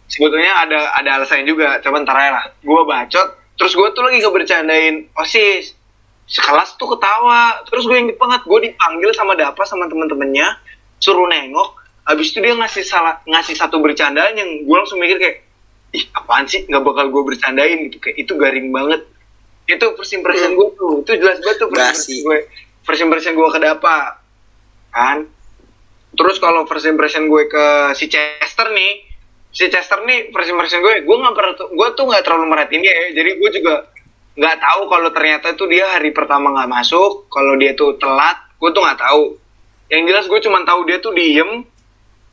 sebetulnya 0.07 0.55
ada 0.63 0.95
ada 0.95 1.09
alasannya 1.19 1.43
juga 1.43 1.83
coba 1.83 2.05
ntar 2.07 2.15
aja 2.15 2.31
lah 2.31 2.45
gue 2.63 2.81
bacot 2.87 3.27
terus 3.53 3.73
gue 3.77 3.87
tuh 3.93 4.01
lagi 4.01 4.17
ngebercandain 4.23 5.13
osis 5.17 5.77
sekelas 6.27 6.79
tuh 6.79 6.87
ketawa. 6.95 7.63
Terus 7.67 7.83
gue 7.87 7.97
inget 7.99 8.17
banget 8.17 8.41
gue 8.47 8.59
dipanggil 8.71 9.11
sama 9.15 9.35
Dapa 9.35 9.63
sama 9.67 9.85
temen-temennya 9.91 10.59
suruh 10.99 11.27
nengok. 11.27 11.83
Abis 12.03 12.35
itu 12.35 12.43
dia 12.43 12.55
ngasih 12.55 12.83
salah 12.83 13.19
ngasih 13.23 13.55
satu 13.55 13.79
bercandaan 13.79 14.35
yang 14.35 14.49
gue 14.67 14.75
langsung 14.75 14.99
mikir 14.99 15.19
kayak 15.19 15.37
ih 15.93 16.03
apaan 16.15 16.47
sih? 16.49 16.67
Nggak 16.67 16.83
bakal 16.83 17.05
gue 17.11 17.23
bercandain 17.23 17.77
gitu. 17.87 17.97
Kayak 18.01 18.17
itu 18.27 18.33
garing 18.35 18.67
banget. 18.71 19.01
Itu 19.69 19.95
first 19.95 20.13
impression 20.15 20.55
gue 20.59 20.67
tuh. 20.75 20.93
Itu 21.07 21.11
jelas 21.19 21.39
banget 21.39 21.57
tuh 21.63 21.67
first 21.71 21.79
impression 21.83 22.17
gue 22.23 22.37
first 22.83 23.01
impression 23.03 23.33
gue 23.35 23.47
ke 23.47 23.59
Dapa. 23.59 23.97
Kan? 24.91 25.17
Terus 26.13 26.37
kalau 26.37 26.67
first 26.69 26.85
impression 26.85 27.31
gue 27.31 27.43
ke 27.47 27.65
si 27.95 28.05
Chester 28.11 28.69
nih 28.71 29.12
si 29.53 29.69
Chester 29.69 30.01
nih 30.01 30.33
first 30.33 30.49
impression 30.49 30.81
gue 30.81 31.05
gue 31.05 31.15
nggak 31.21 31.35
pernah 31.37 31.53
gue 31.53 31.87
tuh 31.93 32.05
nggak 32.09 32.23
terlalu 32.25 32.45
merhatiin 32.49 32.81
dia 32.81 32.93
ya. 32.93 33.07
Jadi 33.21 33.29
gue 33.37 33.49
juga 33.61 33.75
nggak 34.33 34.57
tahu 34.57 34.81
kalau 34.89 35.09
ternyata 35.13 35.53
tuh 35.53 35.69
dia 35.69 35.85
hari 35.93 36.09
pertama 36.09 36.49
nggak 36.57 36.69
masuk 36.73 37.29
kalau 37.29 37.53
dia 37.53 37.77
tuh 37.77 37.95
telat 38.01 38.41
gue 38.57 38.69
tuh 38.73 38.81
nggak 38.81 38.99
tahu. 38.99 39.23
Yang 39.93 40.01
jelas 40.09 40.25
gue 40.25 40.39
cuma 40.41 40.59
tahu 40.65 40.81
dia 40.89 40.97
tuh 40.97 41.13
diem. 41.13 41.69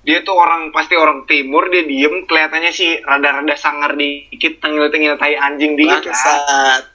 Dia 0.00 0.25
tuh 0.25 0.33
orang 0.33 0.73
pasti 0.73 0.97
orang 0.97 1.29
timur 1.29 1.69
dia 1.69 1.85
diem. 1.85 2.25
Kelihatannya 2.25 2.73
sih 2.73 3.05
rada-rada 3.05 3.53
sangar 3.61 4.00
dikit 4.00 4.65
tengil-tengil 4.65 5.21
tai 5.21 5.37
anjing 5.37 5.77
dikit 5.77 6.09
bangsat. 6.09 6.89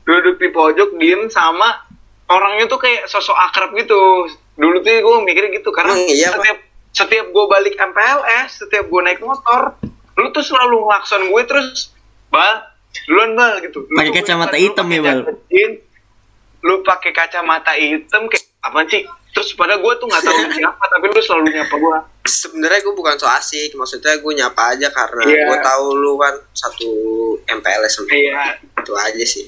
duduk 0.00 0.42
di 0.42 0.48
pojok 0.52 0.96
diem 1.00 1.30
sama 1.32 1.86
orangnya 2.28 2.68
tuh 2.68 2.76
kayak 2.76 3.08
sosok 3.08 3.36
akrab 3.48 3.72
gitu. 3.80 4.28
Dulu 4.60 4.84
tuh 4.84 4.92
gue 4.92 5.16
mikirnya 5.24 5.56
gitu 5.56 5.72
karena 5.72 5.96
Emang 5.96 6.12
iya, 6.12 6.36
setiap 6.36 6.69
setiap 6.90 7.26
gue 7.26 7.44
balik 7.46 7.74
MPLS 7.74 8.60
setiap 8.60 8.84
gue 8.84 9.00
naik 9.00 9.20
motor 9.20 9.78
lu 10.14 10.28
tuh 10.30 10.42
selalu 10.42 10.82
ngelakson 10.82 11.22
gue 11.26 11.42
terus 11.44 11.94
bal 12.28 12.66
duluan 13.06 13.32
bal 13.32 13.58
gitu 13.58 13.82
Lu 13.84 13.96
Pakai 13.96 14.12
kacamata 14.16 14.54
lu 14.54 14.62
hitam 14.62 14.86
ya, 14.86 15.00
Bal? 15.00 15.20
jeans, 15.46 15.78
lu 16.60 16.82
pakai 16.82 17.10
kacamata 17.10 17.72
hitam 17.72 18.26
kayak 18.26 18.44
apa 18.60 18.84
sih 18.86 19.02
terus 19.30 19.54
pada 19.54 19.78
gue 19.78 19.92
tuh 19.94 20.04
nggak 20.04 20.20
tahu 20.20 20.38
siapa 20.52 20.84
tapi 20.84 21.04
lu 21.06 21.20
selalu 21.20 21.46
nyapa 21.48 21.70
gue 21.72 21.96
sebenarnya 22.26 22.82
gue 22.82 22.92
bukan 22.92 23.14
so 23.14 23.30
asik 23.30 23.72
maksudnya 23.72 24.18
gue 24.18 24.32
nyapa 24.34 24.74
aja 24.74 24.90
karena 24.90 25.22
Iya. 25.24 25.46
gue 25.46 25.58
tahu 25.62 25.84
lu 25.94 26.18
kan 26.18 26.34
satu 26.50 26.90
MPLS 27.46 27.92
sama 27.94 28.06
gua. 28.06 28.18
Iya. 28.18 28.42
itu 28.76 28.92
aja 28.92 29.24
sih 29.24 29.46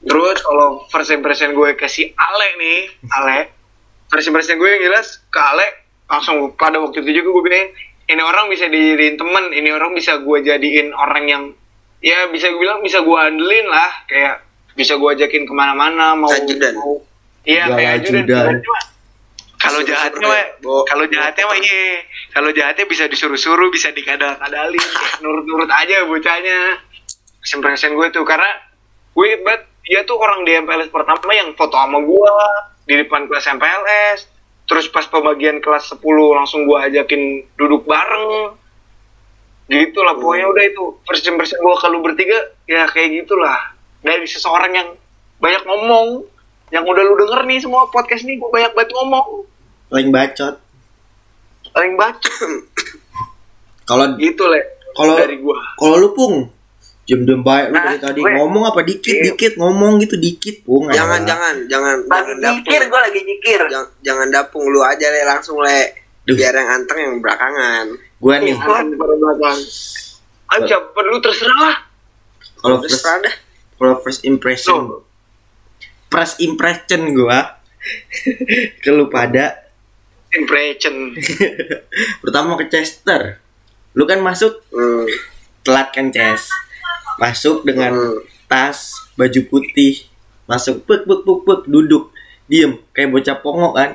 Terus 0.00 0.40
kalau 0.40 0.88
first 0.88 1.12
impression 1.12 1.52
gue 1.52 1.76
ke 1.76 1.84
si 1.84 2.08
Ale 2.10 2.56
nih, 2.56 2.88
Ale, 3.12 3.52
first 4.08 4.24
impression 4.26 4.56
gue 4.56 4.64
yang 4.66 4.88
jelas 4.88 5.20
ke 5.28 5.36
Ale 5.36 5.79
langsung 6.10 6.52
pada 6.58 6.82
waktu 6.82 7.06
itu 7.06 7.22
juga 7.22 7.28
gue 7.30 7.42
bilang 7.46 7.70
ini 8.10 8.22
orang 8.26 8.50
bisa 8.50 8.66
dijadiin 8.66 9.14
temen, 9.14 9.44
ini 9.54 9.70
orang 9.70 9.94
bisa 9.94 10.18
gue 10.18 10.38
jadiin 10.42 10.90
orang 10.90 11.24
yang 11.30 11.42
ya 12.02 12.26
bisa 12.34 12.50
gue 12.50 12.58
bilang 12.58 12.82
bisa 12.82 13.06
gue 13.06 13.14
andelin 13.14 13.66
lah, 13.70 13.90
kayak 14.10 14.42
bisa 14.74 14.98
gue 14.98 15.08
ajakin 15.14 15.46
ke 15.46 15.52
mana-mana 15.54 16.18
mau 16.18 16.26
Ajudan. 16.26 16.74
mau 16.74 16.98
iya 17.46 17.70
kayak 17.70 18.02
ajudan. 18.02 18.26
ajudan. 18.26 18.58
Cuma 18.66 18.80
Kalau 19.60 19.84
jahatnya 19.84 20.24
mah, 20.24 20.44
kalau 20.88 21.04
jahatnya 21.04 21.44
mah 21.44 21.60
iya, 21.60 22.00
kalau 22.32 22.48
jahatnya 22.48 22.88
bisa 22.88 23.04
disuruh-suruh, 23.12 23.68
bisa 23.68 23.92
dikadal-kadalin, 23.92 24.80
kayak 24.80 25.20
nurut-nurut 25.20 25.68
aja 25.68 26.08
bocahnya. 26.08 26.80
Impression 27.44 27.92
gue 27.92 28.08
tuh 28.08 28.24
karena 28.24 28.48
gue 29.12 29.28
banget 29.44 29.68
dia 29.84 30.00
tuh 30.08 30.16
orang 30.16 30.48
di 30.48 30.56
MPLS 30.64 30.88
pertama 30.88 31.28
yang 31.36 31.52
foto 31.58 31.76
sama 31.76 32.00
gue 32.00 32.34
di 32.88 32.94
depan 33.04 33.28
kelas 33.28 33.52
MPLS 33.58 34.29
terus 34.70 34.86
pas 34.86 35.02
pembagian 35.02 35.58
kelas 35.58 35.90
10 35.90 35.98
langsung 36.30 36.62
gue 36.62 36.78
ajakin 36.78 37.42
duduk 37.58 37.90
bareng. 37.90 38.54
Gitu 39.66 39.98
lah 39.98 40.14
pokoknya 40.14 40.46
udah 40.46 40.64
itu. 40.66 40.84
First 41.02 41.26
impression 41.26 41.58
gue 41.58 41.74
kalau 41.82 41.98
bertiga 41.98 42.38
ya 42.70 42.86
kayak 42.86 43.26
gitulah. 43.26 43.58
Dari 44.00 44.22
seseorang 44.24 44.70
yang 44.70 44.88
banyak 45.42 45.66
ngomong 45.66 46.22
yang 46.70 46.86
udah 46.86 47.02
lu 47.02 47.18
denger 47.18 47.42
nih 47.50 47.58
semua 47.58 47.90
podcast 47.90 48.22
nih 48.22 48.38
gue 48.38 48.46
banyak 48.46 48.70
banget 48.72 48.90
ngomong. 48.94 49.42
Paling 49.90 50.10
bacot. 50.14 50.54
paling 51.70 51.94
baca 51.94 52.34
Kalau 53.86 54.18
gitu 54.18 54.42
le. 54.50 54.58
Kalau- 54.90 55.14
dari 55.14 55.38
gue 55.38 55.58
kalau 55.78 55.96
lu 56.02 56.10
pung 56.10 56.50
jam 57.10 57.26
jam 57.26 57.40
baik 57.42 57.66
lu 57.66 57.74
Nah, 57.74 57.82
dari 57.84 57.98
tadi. 57.98 58.20
gue- 58.22 58.34
ngomong 58.38 58.62
apa? 58.64 58.80
Dikit 58.80 59.10
Iya. 59.12 59.24
dikit. 59.26 59.52
Ngomong 59.58 59.92
gitu 59.98 60.14
dikit. 60.14 60.56
Pung 60.62 60.86
jangan 60.86 61.18
ayolah. 61.18 61.26
jangan 61.26 61.54
jangan. 61.66 61.96
Lagi 62.00 62.06
jangan 62.06 62.36
nyikir, 62.54 62.70
dapung 62.78 62.86
gue 62.86 63.00
lagi 63.02 63.20
nyikir. 63.20 63.60
jangan, 63.66 63.88
jangan 64.00 64.26
dapung 64.30 64.64
lu 64.64 64.80
aja 64.80 65.06
le. 65.06 65.20
Langsung 65.24 65.58
le. 65.58 65.80
Duh. 66.20 66.36
biar 66.36 66.52
yang 66.52 66.70
anteng 66.70 66.98
yang 67.00 67.16
belakangan. 67.18 67.86
Gua 68.16 68.36
nih. 68.38 68.54
Pada 68.54 68.84
belakang 69.16 69.58
aja 70.50 70.76
perlu 70.92 71.16
terserah 71.18 71.58
lah. 71.58 71.76
Kalau 72.56 72.76
first 72.78 73.02
ada 73.02 73.30
kalau 73.74 73.94
first 73.98 74.22
impression. 74.22 75.00
First 76.06 76.36
impression 76.38 77.10
gua. 77.10 77.56
Ke 78.84 78.92
lu 78.92 79.08
pada. 79.08 79.64
Impression. 80.30 81.16
Pertama 82.22 82.54
ke 82.54 82.68
Chester. 82.68 83.40
Lu 83.90 84.04
kan 84.04 84.20
masuk. 84.20 84.60
Hmm. 84.68 85.08
telat 85.60 85.88
kan 85.90 86.08
Ces. 86.08 86.52
Masuk 87.20 87.68
dengan 87.68 87.92
tas, 88.48 88.96
baju 89.14 89.40
putih. 89.46 90.08
Masuk 90.48 90.82
pek 90.88 91.04
pek 91.04 91.20
pek 91.20 91.38
pek 91.44 91.60
duduk. 91.68 92.10
Diem 92.48 92.80
kayak 92.90 93.12
bocah 93.12 93.36
pongok 93.38 93.74
kan. 93.76 93.90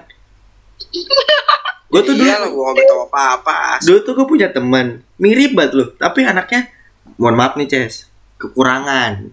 Gue 1.91 2.01
tuh 2.01 2.17
dulu 2.17 2.27
Iya 2.27 2.41
lah, 2.41 2.49
gua 2.49 2.73
nggak 2.75 2.87
tahu 2.91 3.01
apa-apa. 3.07 3.57
Dulu 3.79 3.97
tuh 4.03 4.13
gue 4.17 4.25
punya 4.27 4.49
teman 4.51 4.99
mirip 5.15 5.55
banget 5.55 5.71
loh, 5.79 5.87
tapi 5.95 6.27
anaknya 6.27 6.67
mohon 7.15 7.37
maaf 7.39 7.55
nih 7.55 7.69
Ces, 7.69 8.09
kekurangan 8.35 9.31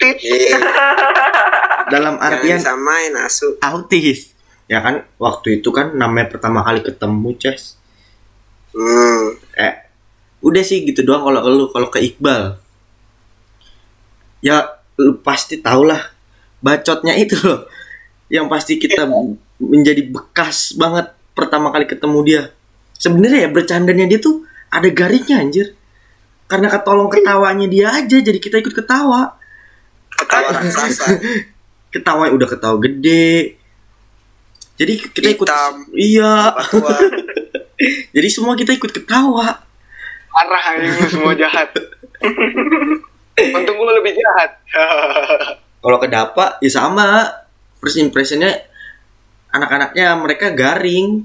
Iya, 0.00 0.56
dalam 1.92 2.16
artian 2.22 2.62
jangan 2.62 2.76
samain 2.80 3.12
asu. 3.18 3.58
autis. 3.60 4.32
Ya 4.70 4.80
kan 4.80 5.04
waktu 5.18 5.60
itu 5.60 5.68
kan 5.74 5.92
namanya 5.98 6.32
pertama 6.32 6.62
kali 6.62 6.80
ketemu 6.80 7.34
Ces. 7.36 7.76
Hmm. 8.72 9.36
Eh 9.58 9.74
udah 10.40 10.62
sih 10.62 10.86
gitu 10.86 11.02
doang 11.02 11.26
kalau 11.26 11.44
lu, 11.50 11.66
kalau 11.74 11.88
ke 11.90 11.98
Iqbal. 11.98 12.56
Ya 14.40 14.80
lu 14.96 15.20
pasti 15.20 15.60
tau 15.60 15.84
lah 15.84 16.00
bacotnya 16.60 17.14
itu 17.16 17.36
loh. 17.44 17.68
Yang 18.26 18.46
pasti 18.50 18.72
kita 18.80 19.06
menjadi 19.62 20.02
bekas 20.10 20.74
banget 20.74 21.12
pertama 21.36 21.70
kali 21.70 21.86
ketemu 21.86 22.18
dia. 22.26 22.42
Sebenarnya 22.96 23.46
ya 23.46 23.50
bercandanya 23.52 24.06
dia 24.08 24.18
tuh 24.18 24.44
ada 24.72 24.88
garingnya 24.88 25.40
anjir. 25.40 25.76
Karena 26.46 26.70
ketolong 26.70 27.10
ketawanya 27.10 27.66
dia 27.66 27.86
aja 27.90 28.16
jadi 28.22 28.38
kita 28.38 28.62
ikut 28.62 28.74
ketawa. 28.74 29.34
Ketawa 30.14 30.48
raksasa. 30.62 31.06
Ketawa 31.94 32.28
udah 32.28 32.48
ketawa 32.50 32.76
gede. 32.82 33.56
Jadi 34.76 34.92
kita 35.00 35.28
ikut 35.32 35.48
Hitam. 35.48 35.74
Iya. 35.96 36.52
Jadi 38.16 38.28
semua 38.28 38.56
kita 38.56 38.76
ikut 38.76 38.92
ketawa. 38.92 39.64
parah 40.36 40.84
lu 40.84 41.08
semua 41.08 41.32
jahat 41.32 41.72
untung 43.36 43.76
gue 43.76 43.94
lebih 44.00 44.12
jahat 44.16 44.50
Kalau 45.86 46.02
ke 46.02 46.10
Dapa 46.10 46.58
ya 46.58 46.66
sama. 46.66 47.30
First 47.78 48.02
impressionnya 48.02 48.58
anak-anaknya 49.54 50.18
mereka 50.18 50.50
garing. 50.50 51.22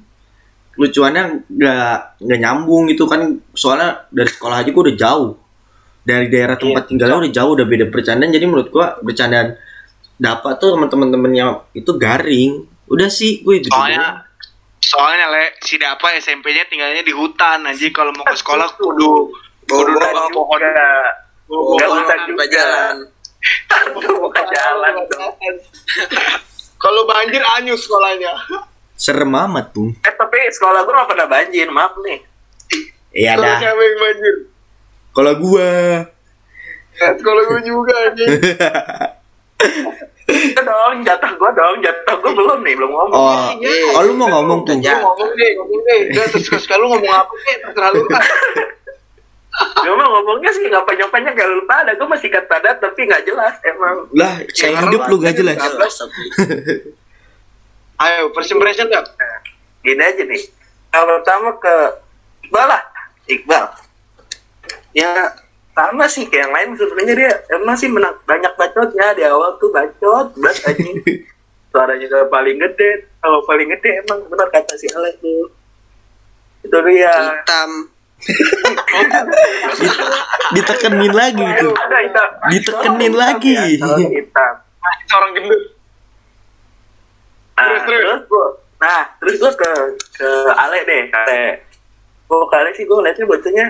Lucuannya 0.77 1.49
nggak 1.49 2.21
nggak 2.21 2.39
nyambung 2.45 2.85
gitu 2.93 3.09
kan. 3.09 3.41
Soalnya 3.57 4.05
dari 4.13 4.29
sekolah 4.29 4.61
aja 4.61 4.69
gue 4.69 4.83
udah 4.85 4.97
jauh. 5.01 5.33
Dari 6.05 6.29
daerah 6.29 6.61
tempat 6.61 6.93
tinggalnya 6.93 7.25
udah 7.25 7.33
jauh, 7.33 7.51
udah 7.57 7.65
beda 7.65 7.89
bercandaan. 7.89 8.29
Jadi 8.29 8.45
menurut 8.45 8.69
gua 8.69 9.01
bercandaan 9.01 9.57
Dapa 10.21 10.53
tuh 10.61 10.77
sama 10.77 10.85
temen-temennya 10.85 11.73
itu 11.73 11.97
garing. 11.97 12.61
Udah 12.85 13.09
sih 13.09 13.41
gue 13.41 13.65
gitu. 13.65 13.73
soalnya 13.73 14.29
soalnya 14.77 15.25
le 15.33 15.57
si 15.65 15.81
Dapa 15.81 16.13
SMP-nya 16.21 16.69
tinggalnya 16.69 17.01
di 17.01 17.13
hutan 17.17 17.65
anjing 17.65 17.89
kalau 17.89 18.13
mau 18.13 18.29
ke 18.29 18.37
sekolah 18.37 18.77
kudu 18.77 19.33
kudu 19.65 19.93
pohon 20.37 20.61
Enggak. 21.51 21.87
pohon 21.87 22.01
usah 22.01 22.17
juga. 22.25 22.45
jalan. 22.47 22.95
Bukan 24.21 24.45
jalan 24.47 24.93
dong. 25.09 25.33
kalau 26.77 27.01
banjir 27.05 27.41
anyus 27.57 27.85
sekolahnya 27.85 28.33
Serem 28.93 29.33
amat, 29.33 29.73
Bung. 29.73 29.97
Eh 30.05 30.13
tapi 30.13 30.37
sekolah 30.53 30.85
gue 30.85 30.93
gak 30.93 31.09
pernah 31.09 31.25
banjir, 31.25 31.67
maaf 31.73 31.97
nih. 31.99 32.21
Iya 33.11 33.33
kalau 33.33 33.49
dah. 33.49 33.57
siapa 33.59 33.81
yang 33.81 33.97
banjir 33.99 34.35
Kalau 35.11 35.33
gua 35.35 35.71
Nah, 36.91 37.11
sekolah 37.17 37.43
gue 37.43 37.61
juga 37.65 37.95
Itu 40.31 40.61
dong, 40.61 40.95
jatah 41.03 41.31
gue 41.33 41.49
dong, 41.51 41.75
jatah 41.81 42.15
gue 42.15 42.31
belum 42.31 42.59
nih, 42.61 42.73
belum 42.77 42.91
ngomong. 42.93 43.11
Oh, 43.11 43.51
Iya. 43.57 43.99
oh 43.99 44.01
lu 44.05 44.13
mau 44.15 44.29
ngomong 44.31 44.63
tuh. 44.63 44.77
Ya. 44.79 44.95
Lu 44.95 45.11
ngomong 45.11 45.29
deh 45.33 45.49
ngomong 45.59 45.81
deh 45.81 45.99
udah 46.07 46.25
terus 46.31 46.45
suka 46.47 46.75
lu 46.77 46.85
ngomong 46.87 47.11
apa 47.11 47.33
deh 47.35 47.55
terserah 47.67 47.89
lu 47.91 48.01
Gue 49.51 49.95
mah 49.99 50.07
ngomongnya 50.07 50.51
sih 50.55 50.63
gak 50.71 50.87
panjang-panjang 50.87 51.35
kayak 51.35 51.49
lu 51.51 51.63
pada, 51.67 51.91
gue 51.91 52.07
masih 52.07 52.31
kata 52.31 52.47
padat 52.47 52.77
tapi 52.79 53.03
gak 53.03 53.27
jelas 53.27 53.59
emang. 53.67 54.07
Lah, 54.15 54.39
saya 54.55 54.79
hidup 54.87 55.11
lu 55.11 55.19
gak 55.19 55.35
jelas. 55.35 55.59
Ayo 58.01 58.33
first 58.33 58.49
impression 58.49 58.89
dah 58.89 59.03
Nah, 59.03 59.37
gini 59.83 60.01
aja 60.01 60.23
nih. 60.25 60.43
Yang 60.91 61.05
pertama 61.05 61.49
ke 61.59 61.75
Iqbal 62.47 62.65
lah, 62.67 62.81
Iqbal. 63.29 63.65
Ya 64.91 65.11
sama 65.71 66.03
sih 66.07 66.27
kayak 66.27 66.49
yang 66.49 66.53
lain 66.53 66.69
sebenarnya 66.75 67.15
dia 67.15 67.31
emang 67.55 67.77
sih 67.79 67.87
menang, 67.87 68.15
banyak 68.27 68.53
bacotnya 68.59 69.15
di 69.15 69.23
awal 69.23 69.55
tuh 69.55 69.71
bacot, 69.71 70.35
belas 70.35 70.57
anjing. 70.67 70.99
Suaranya 71.71 72.03
juga 72.03 72.27
paling 72.27 72.59
gede, 72.59 73.07
kalau 73.23 73.39
paling 73.47 73.71
gede 73.71 74.03
emang 74.03 74.27
benar 74.27 74.51
kata 74.51 74.75
si 74.75 74.91
Alex 74.91 75.15
tuh. 75.23 75.47
Itu 76.67 76.77
dia. 76.83 77.15
Hitam. 77.39 78.00
Ditekenin 80.53 81.13
lagi 81.13 81.45
itu. 81.45 81.69
Ditekenin 82.51 83.13
lagi. 83.15 83.57
masih 84.81 85.05
seorang 85.05 85.31
gendut 85.37 85.61
Nah, 87.61 87.77
Terus, 87.85 88.25
gua, 88.25 88.45
nah 88.81 89.01
terus 89.21 89.37
gua 89.37 89.53
ke 89.53 89.69
ke 90.17 90.29
Ale 90.49 90.81
deh, 90.81 91.13
ke 91.13 91.17
Ale. 91.29 91.61
Gua 92.25 92.49
ke 92.49 92.55
Ale 92.57 92.73
sih 92.73 92.89
gua 92.89 93.05
liatnya 93.05 93.29
bacanya 93.29 93.65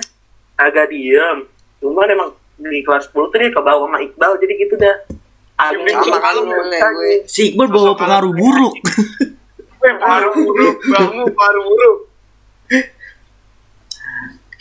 agak 0.55 0.87
diem. 0.95 1.43
Cuma 1.83 2.07
emang 2.07 2.31
di 2.55 2.79
kelas 2.87 3.11
10 3.11 3.27
tuh 3.27 3.35
dia 3.35 3.51
ke 3.51 3.59
bawah 3.59 3.91
sama 3.91 3.99
Iqbal 3.99 4.39
jadi 4.39 4.53
gitu 4.63 4.79
dah. 4.79 4.95
Kan 6.79 6.91
gue. 6.95 7.13
Si 7.27 7.51
Iqbal 7.51 7.67
bawa 7.67 7.91
pengaruh 7.99 8.31
buruk. 8.31 8.79
Weh, 9.81 9.93
paru 9.97 10.29
buruk 10.37 10.77
kamu 10.77 11.25
paru 11.33 11.61
buruk 11.65 11.97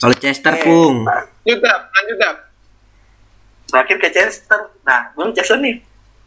Kalau 0.00 0.14
Chester, 0.16 0.54
Pung. 0.58 1.04
lanjut 1.04 1.58
dah 1.60 1.76
lanjut 1.86 2.16
dah 2.16 2.34
Terakhir 3.68 3.96
ke 4.00 4.08
Chester. 4.10 4.60
Nah, 4.82 5.12
belum 5.14 5.30
Chester 5.30 5.60
nih. 5.60 5.78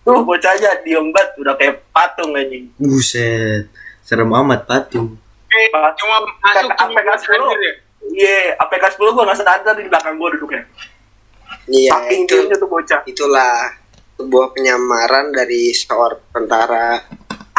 Tuh 0.01 0.19
bocah 0.21 0.51
aja 0.51 0.79
diem 0.79 1.09
banget 1.09 1.29
udah 1.37 1.55
kayak 1.55 1.83
patung 1.89 2.31
anjing. 2.33 2.71
Buset. 2.77 3.67
Serem 3.99 4.29
amat 4.29 4.63
patung. 4.63 5.15
Eh, 5.47 5.67
Pas- 5.69 5.95
cuma 5.95 6.21
masuk 6.39 6.69
cuma 6.71 6.99
kelas 7.01 7.19
sepuluh. 7.19 7.49
anjir 7.49 7.61
ya 7.61 7.73
Iya, 8.03 8.59
APK 8.59 8.83
10 8.93 9.15
gua 9.15 9.23
gak 9.25 9.39
sadar 9.39 9.73
di 9.73 9.87
belakang 9.87 10.19
gua 10.19 10.27
duduknya. 10.29 10.67
Iya, 11.65 11.89
Saking 11.89 12.21
itu 12.27 12.51
tuh 12.53 12.67
bocah. 12.67 12.99
itulah 13.05 13.71
sebuah 14.13 14.51
penyamaran 14.51 15.31
dari 15.31 15.71
seorang 15.71 16.19
tentara. 16.29 16.99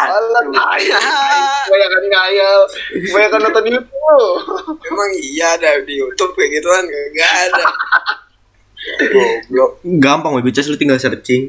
Alah, 0.07 0.45
ngayal. 0.45 1.01
Kebanyakan 1.65 2.05
ngayal. 2.07 2.59
Kebanyakan 3.03 3.41
nonton 3.43 3.65
YouTube. 3.67 4.37
Memang 4.83 5.11
iya 5.17 5.47
ada 5.55 5.81
di 5.81 5.95
YouTube 5.97 6.33
kayak 6.33 6.51
gituan 6.55 6.85
gak 6.87 7.33
ada. 7.45 7.65
Goblok. 9.07 9.71
Gampang, 9.83 10.37
gue 10.37 10.53
Ces 10.53 10.67
lu 10.67 10.77
tinggal 10.77 10.97
searching. 10.97 11.49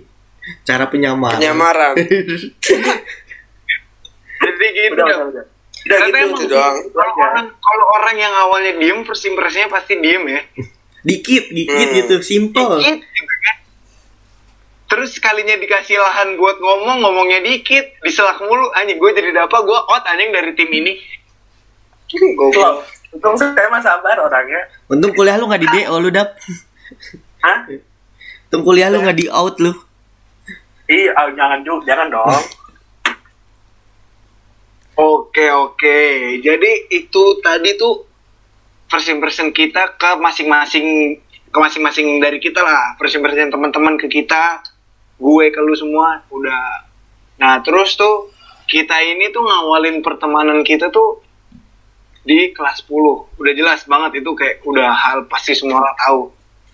Cara 0.62 0.86
penyamaran. 0.86 1.36
Penyamaran. 1.36 1.94
Jadi 4.38 4.66
gitu 4.70 4.94
Udah, 4.94 5.06
dah. 5.06 5.18
udah, 5.18 5.28
udah. 5.28 5.46
Udah 5.86 5.98
Karena 6.00 6.08
gitu. 6.10 6.26
emang 6.26 6.34
itu 6.36 6.46
doang. 6.48 6.76
Kalau 6.88 7.06
aja. 7.06 7.22
orang, 7.24 7.46
kalau 7.56 7.86
orang 7.94 8.16
yang 8.16 8.34
awalnya 8.36 8.74
diem, 8.76 9.00
first 9.02 9.22
impressionnya 9.24 9.70
pasti 9.70 9.94
diem 9.96 10.24
ya. 10.26 10.42
Dikit, 11.04 11.46
dikit 11.52 11.78
Hmm. 11.86 11.96
gitu, 11.96 12.16
simple. 12.22 12.82
Dikit 12.82 12.98
gitu 12.98 13.22
kan. 13.22 13.35
Terus 14.86 15.18
sekalinya 15.18 15.58
dikasih 15.58 15.98
lahan 15.98 16.38
buat 16.38 16.62
ngomong, 16.62 17.02
ngomongnya 17.02 17.42
dikit, 17.42 18.06
diselak 18.06 18.38
mulu. 18.46 18.70
Anjing, 18.78 19.02
gue 19.02 19.12
jadi 19.18 19.34
dapat, 19.34 19.60
gue 19.66 19.80
out 19.80 20.06
anjing 20.06 20.30
dari 20.30 20.52
tim 20.54 20.70
ini. 20.70 20.94
Goblok. 22.38 22.86
Untung 23.16 23.36
saya 23.40 23.68
mah 23.72 23.82
sabar 23.82 24.20
orangnya. 24.22 24.62
Untung 24.92 25.16
kuliah 25.18 25.40
lu 25.40 25.50
gak 25.50 25.64
di 25.64 25.70
DO 25.72 25.96
lu, 25.98 26.10
Dap. 26.14 26.38
Hah? 27.42 27.66
Untung 28.52 28.62
kuliah 28.62 28.92
lu 28.94 29.02
gak 29.02 29.18
di 29.18 29.26
out 29.32 29.58
lu. 29.58 29.74
Iya, 30.86 31.18
ah, 31.18 31.34
jangan 31.34 31.66
juga, 31.66 31.82
jangan 31.90 32.08
dong. 32.14 32.30
Oke, 34.96 35.52
oke. 35.52 36.00
Jadi 36.40 36.88
itu 36.88 37.24
tadi 37.44 37.76
tuh 37.76 38.08
first 38.88 39.12
impression 39.12 39.52
kita 39.52 40.00
ke 40.00 40.16
masing-masing 40.24 41.20
ke 41.52 41.58
masing-masing 41.60 42.24
dari 42.24 42.40
kita 42.40 42.64
lah. 42.64 42.96
First 42.96 43.20
impression 43.20 43.52
teman-teman 43.52 44.00
ke 44.00 44.08
kita, 44.08 44.64
gue 45.16 45.46
ke 45.48 45.60
lu 45.60 45.76
semua 45.76 46.24
udah. 46.28 46.86
Nah, 47.36 47.60
terus 47.62 47.96
tuh 47.96 48.32
kita 48.66 48.96
ini 49.02 49.30
tuh 49.30 49.44
ngawalin 49.44 50.00
pertemanan 50.02 50.62
kita 50.62 50.90
tuh 50.90 51.22
di 52.26 52.52
kelas 52.52 52.84
10. 52.84 53.38
Udah 53.38 53.54
jelas 53.54 53.86
banget 53.86 54.24
itu 54.24 54.32
kayak 54.34 54.66
udah 54.66 54.90
hal 54.92 55.28
pasti 55.30 55.54
semua 55.54 55.80
orang 55.80 55.98
tahu. 56.00 56.22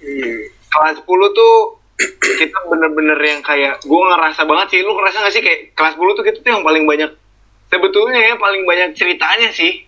Hmm. 0.01 0.39
Kelas 0.71 0.95
10 1.03 1.05
tuh 1.37 1.53
kita 2.41 2.57
bener-bener 2.65 3.19
yang 3.19 3.41
kayak 3.45 3.77
gue 3.79 4.01
ngerasa 4.01 4.41
banget 4.49 4.67
sih 4.73 4.79
lu 4.81 4.97
ngerasa 4.97 5.21
gak 5.21 5.33
sih 5.33 5.43
kayak 5.45 5.77
kelas 5.77 5.93
10 5.93 6.17
tuh 6.17 6.23
kita 6.25 6.37
tuh 6.41 6.49
yang 6.49 6.65
paling 6.65 6.89
banyak 6.89 7.13
sebetulnya 7.69 8.17
ya 8.17 8.33
paling 8.41 8.65
banyak 8.65 8.97
ceritanya 8.97 9.53
sih 9.53 9.85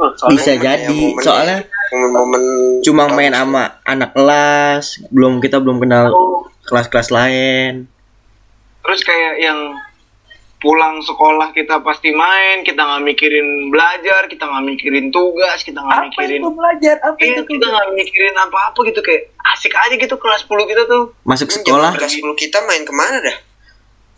Oh, 0.00 0.08
soalnya 0.16 0.40
Bisa 0.40 0.52
jadi, 0.56 0.88
momen- 0.88 1.20
soalnya 1.20 1.58
momen-momen 1.92 2.42
cuma 2.80 3.04
main 3.12 3.36
sama 3.36 3.84
anak 3.84 4.16
kelas, 4.16 5.04
belum 5.12 5.44
kita 5.44 5.60
belum 5.60 5.76
kenal 5.76 6.08
kelas-kelas 6.70 7.10
lain. 7.10 7.90
terus 8.80 9.02
kayak 9.02 9.34
yang 9.38 9.60
pulang 10.56 11.00
sekolah 11.00 11.50
kita 11.50 11.80
pasti 11.80 12.12
main 12.12 12.60
kita 12.60 12.78
nggak 12.78 13.02
mikirin 13.02 13.48
belajar 13.68 14.24
kita 14.24 14.44
nggak 14.44 14.64
mikirin 14.66 15.08
tugas 15.08 15.60
kita 15.60 15.80
nggak 15.80 15.96
Apa 15.96 16.06
mikirin 16.06 16.38
itu 16.38 16.50
belajar? 16.50 16.96
Apa 17.02 17.16
Iya, 17.16 17.28
itu 17.34 17.42
kita 17.48 17.66
nggak 17.66 17.86
mikirin 17.90 18.36
apa-apa 18.38 18.78
gitu 18.84 19.00
kayak 19.00 19.22
asik 19.50 19.72
aja 19.74 19.94
gitu 19.94 20.14
kelas 20.14 20.44
10 20.44 20.52
kita 20.66 20.82
tuh 20.84 21.02
Masuk 21.22 21.48
sekolah 21.50 21.90
kelas 21.94 22.12
10 22.14 22.28
kita 22.36 22.58
main 22.62 22.82
ke 22.82 22.92
mana 22.92 23.18
dah? 23.18 23.36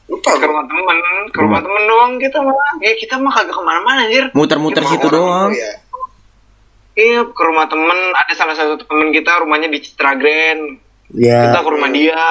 Lupa 0.04 0.34
ke 0.34 0.44
rumah 0.44 0.64
temen 0.64 0.98
ke 1.30 1.38
rumah 1.40 1.60
temen 1.60 1.82
doang 1.84 2.12
kita 2.16 2.38
mah 2.38 2.54
ya 2.80 2.92
kita 2.92 3.14
mah 3.16 3.32
kagak 3.32 3.54
ke 3.54 3.62
mana-mana 3.62 4.00
anjir 4.02 4.24
muter-muter 4.32 4.82
Cuma 4.82 4.90
situ 4.92 5.06
orang 5.06 5.16
doang. 5.16 5.50
ya. 5.54 5.72
iya 6.94 7.20
ke 7.24 7.42
rumah 7.42 7.64
temen 7.64 7.98
ada 8.12 8.32
salah 8.32 8.52
satu 8.52 8.82
temen 8.82 9.08
kita 9.10 9.40
rumahnya 9.40 9.66
di 9.66 9.78
Citra 9.78 10.14
Grand 10.14 10.74
kita 11.12 11.28
Ya. 11.50 11.52
ke 11.54 11.68
rumah 11.68 11.90
dia 11.90 12.24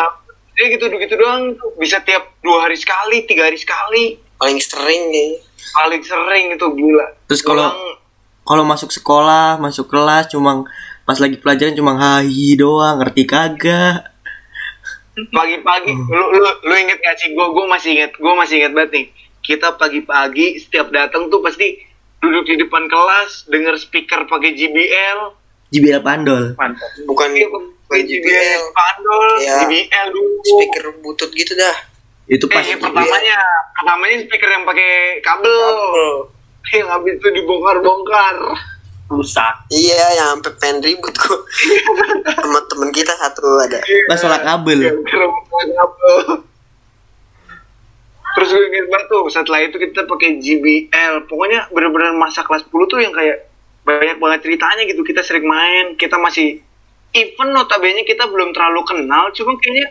ya 0.51 0.65
gitu 0.67 0.89
gitu 0.89 1.15
doang 1.15 1.53
tuh 1.53 1.73
bisa 1.75 1.97
tiap 1.99 2.37
dua 2.39 2.65
hari 2.65 2.75
sekali 2.75 3.23
tiga 3.23 3.45
hari 3.45 3.55
sekali 3.55 4.17
Paling 4.35 4.57
sering 4.57 5.03
nih. 5.07 5.37
paling 5.71 6.01
sering 6.01 6.45
itu 6.51 6.67
gila 6.67 7.07
Terus 7.25 7.41
kalau 7.41 7.69
kalau 8.41 8.63
masuk 8.63 8.89
sekolah, 8.89 9.57
masuk 9.57 9.85
kelas 9.87 10.27
cuma 10.27 10.65
pas 11.03 11.15
lagi 11.15 11.37
pelajaran 11.37 11.71
cuma 11.71 11.93
hahi 11.93 12.53
doang, 12.53 12.97
ngerti 12.97 13.23
kagak. 13.23 14.01
pagi-pagi 15.29 15.91
lu, 15.93 16.25
lu 16.33 16.49
lu 16.63 16.73
inget 16.73 16.97
gak 16.97 17.15
sih 17.15 17.29
gue 17.29 17.47
gue 17.47 17.65
masih 17.67 17.89
inget 17.93 18.11
gue 18.13 18.33
masih 18.33 18.55
inget 18.57 18.73
banget 18.73 18.91
nih 18.91 19.05
kita 19.41 19.75
pagi-pagi 19.75 20.57
setiap 20.57 20.89
datang 20.89 21.27
tuh 21.27 21.39
pasti 21.39 21.77
duduk 22.17 22.45
di 22.45 22.55
depan 22.57 22.85
kelas 22.85 23.45
denger 23.45 23.75
speaker 23.77 24.25
pakai 24.25 24.51
JBL 24.51 25.19
JBL 25.69 26.01
Pandol. 26.01 26.43
Mantap. 26.53 26.83
Bukan 27.01 27.31
Iya, 27.31 27.47
JBL. 27.99 28.61
Pandol 28.71 29.27
Iya. 29.43 29.55
JBL 29.67 30.07
dulu 30.15 30.31
Speaker 30.39 30.85
butut 31.03 31.29
gitu 31.35 31.51
dah. 31.59 31.75
Itu 32.31 32.47
pas 32.47 32.63
eh, 32.63 32.79
pertamanya 32.79 33.37
pertamanya 33.75 34.23
speaker 34.23 34.47
yang 34.47 34.63
pakai 34.63 35.19
kabel 35.19 35.59
yang 36.71 36.87
habis 36.87 37.19
itu 37.19 37.27
dibongkar-bongkar 37.27 38.35
Rusak. 39.11 39.67
Iya, 39.67 40.15
yang 40.15 40.39
sampai 40.39 40.55
pengen 40.55 40.79
ribut. 40.79 41.11
Sama 42.39 42.63
temen 42.71 42.95
kita 42.95 43.11
satu 43.19 43.59
ada. 43.59 43.83
pas 44.07 44.15
salah 44.15 44.39
kabel. 44.39 44.79
Kerempet 45.03 45.67
kabel. 45.75 46.15
Terus 48.31 48.49
gue 48.55 48.63
inget 48.71 48.87
banget 48.87 49.07
tuh 49.11 49.27
setelah 49.27 49.59
itu 49.67 49.75
kita 49.75 50.07
pakai 50.07 50.39
JBL. 50.39 51.27
Pokoknya 51.27 51.67
bener-bener 51.75 52.15
masa 52.15 52.47
kelas 52.47 52.63
10 52.63 52.87
tuh 52.87 53.03
yang 53.03 53.11
kayak 53.11 53.51
banyak 53.83 54.15
banget 54.15 54.39
ceritanya 54.47 54.87
gitu. 54.87 55.03
Kita 55.03 55.19
sering 55.27 55.43
main, 55.43 55.99
kita 55.99 56.15
masih 56.15 56.63
even 57.11 57.49
notabene 57.51 58.03
kita 58.07 58.27
belum 58.27 58.55
terlalu 58.55 58.81
kenal, 58.87 59.31
cuma 59.35 59.55
kayaknya 59.59 59.87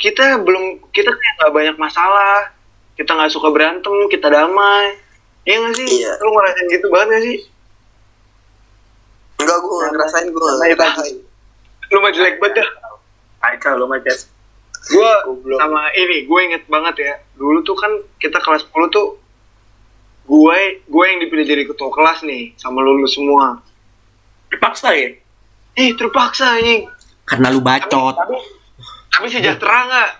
kita 0.00 0.40
belum 0.42 0.82
kita 0.90 1.10
kayak 1.12 1.34
nggak 1.38 1.52
banyak 1.52 1.76
masalah. 1.78 2.52
Kita 2.92 3.16
nggak 3.16 3.32
suka 3.32 3.48
berantem, 3.48 3.94
kita 4.12 4.28
damai. 4.28 5.00
Iya 5.42 5.58
gak 5.58 5.74
sih? 5.74 5.88
Iya. 5.88 6.12
Lu 6.22 6.30
ngerasain 6.30 6.66
gitu 6.70 6.86
banget 6.92 7.08
gak 7.08 7.22
sih? 7.24 7.38
Enggak, 9.42 9.58
gua 9.58 9.72
nggak 9.74 9.92
ngerasain, 9.96 10.26
Iya, 10.28 10.74
ngerasain. 10.76 11.16
Lu 11.90 11.98
mah 11.98 12.12
jelek 12.14 12.36
banget 12.38 12.62
dah. 12.62 12.68
Kacau 13.42 13.74
lu 13.80 13.86
macet. 13.90 14.18
gue 14.82 15.10
sama 15.62 15.94
ini 15.94 16.26
gue 16.26 16.40
inget 16.42 16.66
banget 16.66 17.06
ya 17.06 17.14
dulu 17.38 17.62
tuh 17.62 17.78
kan 17.78 18.02
kita 18.18 18.42
kelas 18.42 18.66
10 18.66 18.90
tuh 18.90 19.14
gue 20.26 20.58
gue 20.82 21.04
yang 21.06 21.18
dipilih 21.22 21.46
jadi 21.46 21.62
ketua 21.70 21.86
kelas 21.94 22.26
nih 22.26 22.50
sama 22.58 22.82
lulu 22.82 23.06
semua 23.06 23.62
Dipaksa 24.50 24.90
ya? 24.92 25.21
Ih 25.74 25.90
terpaksa 25.92 26.54
anjing 26.54 26.84
Karena 27.22 27.48
lu 27.48 27.60
bacot. 27.60 28.12
tapi, 28.14 28.36
tapi 29.08 29.26
sejahtera 29.26 29.78
nggak 29.84 30.10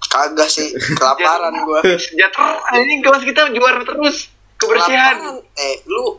Kagak 0.00 0.48
sih, 0.48 0.72
kelaparan 0.96 1.52
gua. 1.62 1.84
sejahtera 1.84 2.48
anjing 2.66 3.00
kelas 3.00 3.22
kita 3.22 3.50
juara 3.50 3.82
terus 3.82 4.32
kebersihan 4.56 5.16
Kelaparan. 5.18 5.58
Eh, 5.58 5.76
lu 5.84 6.16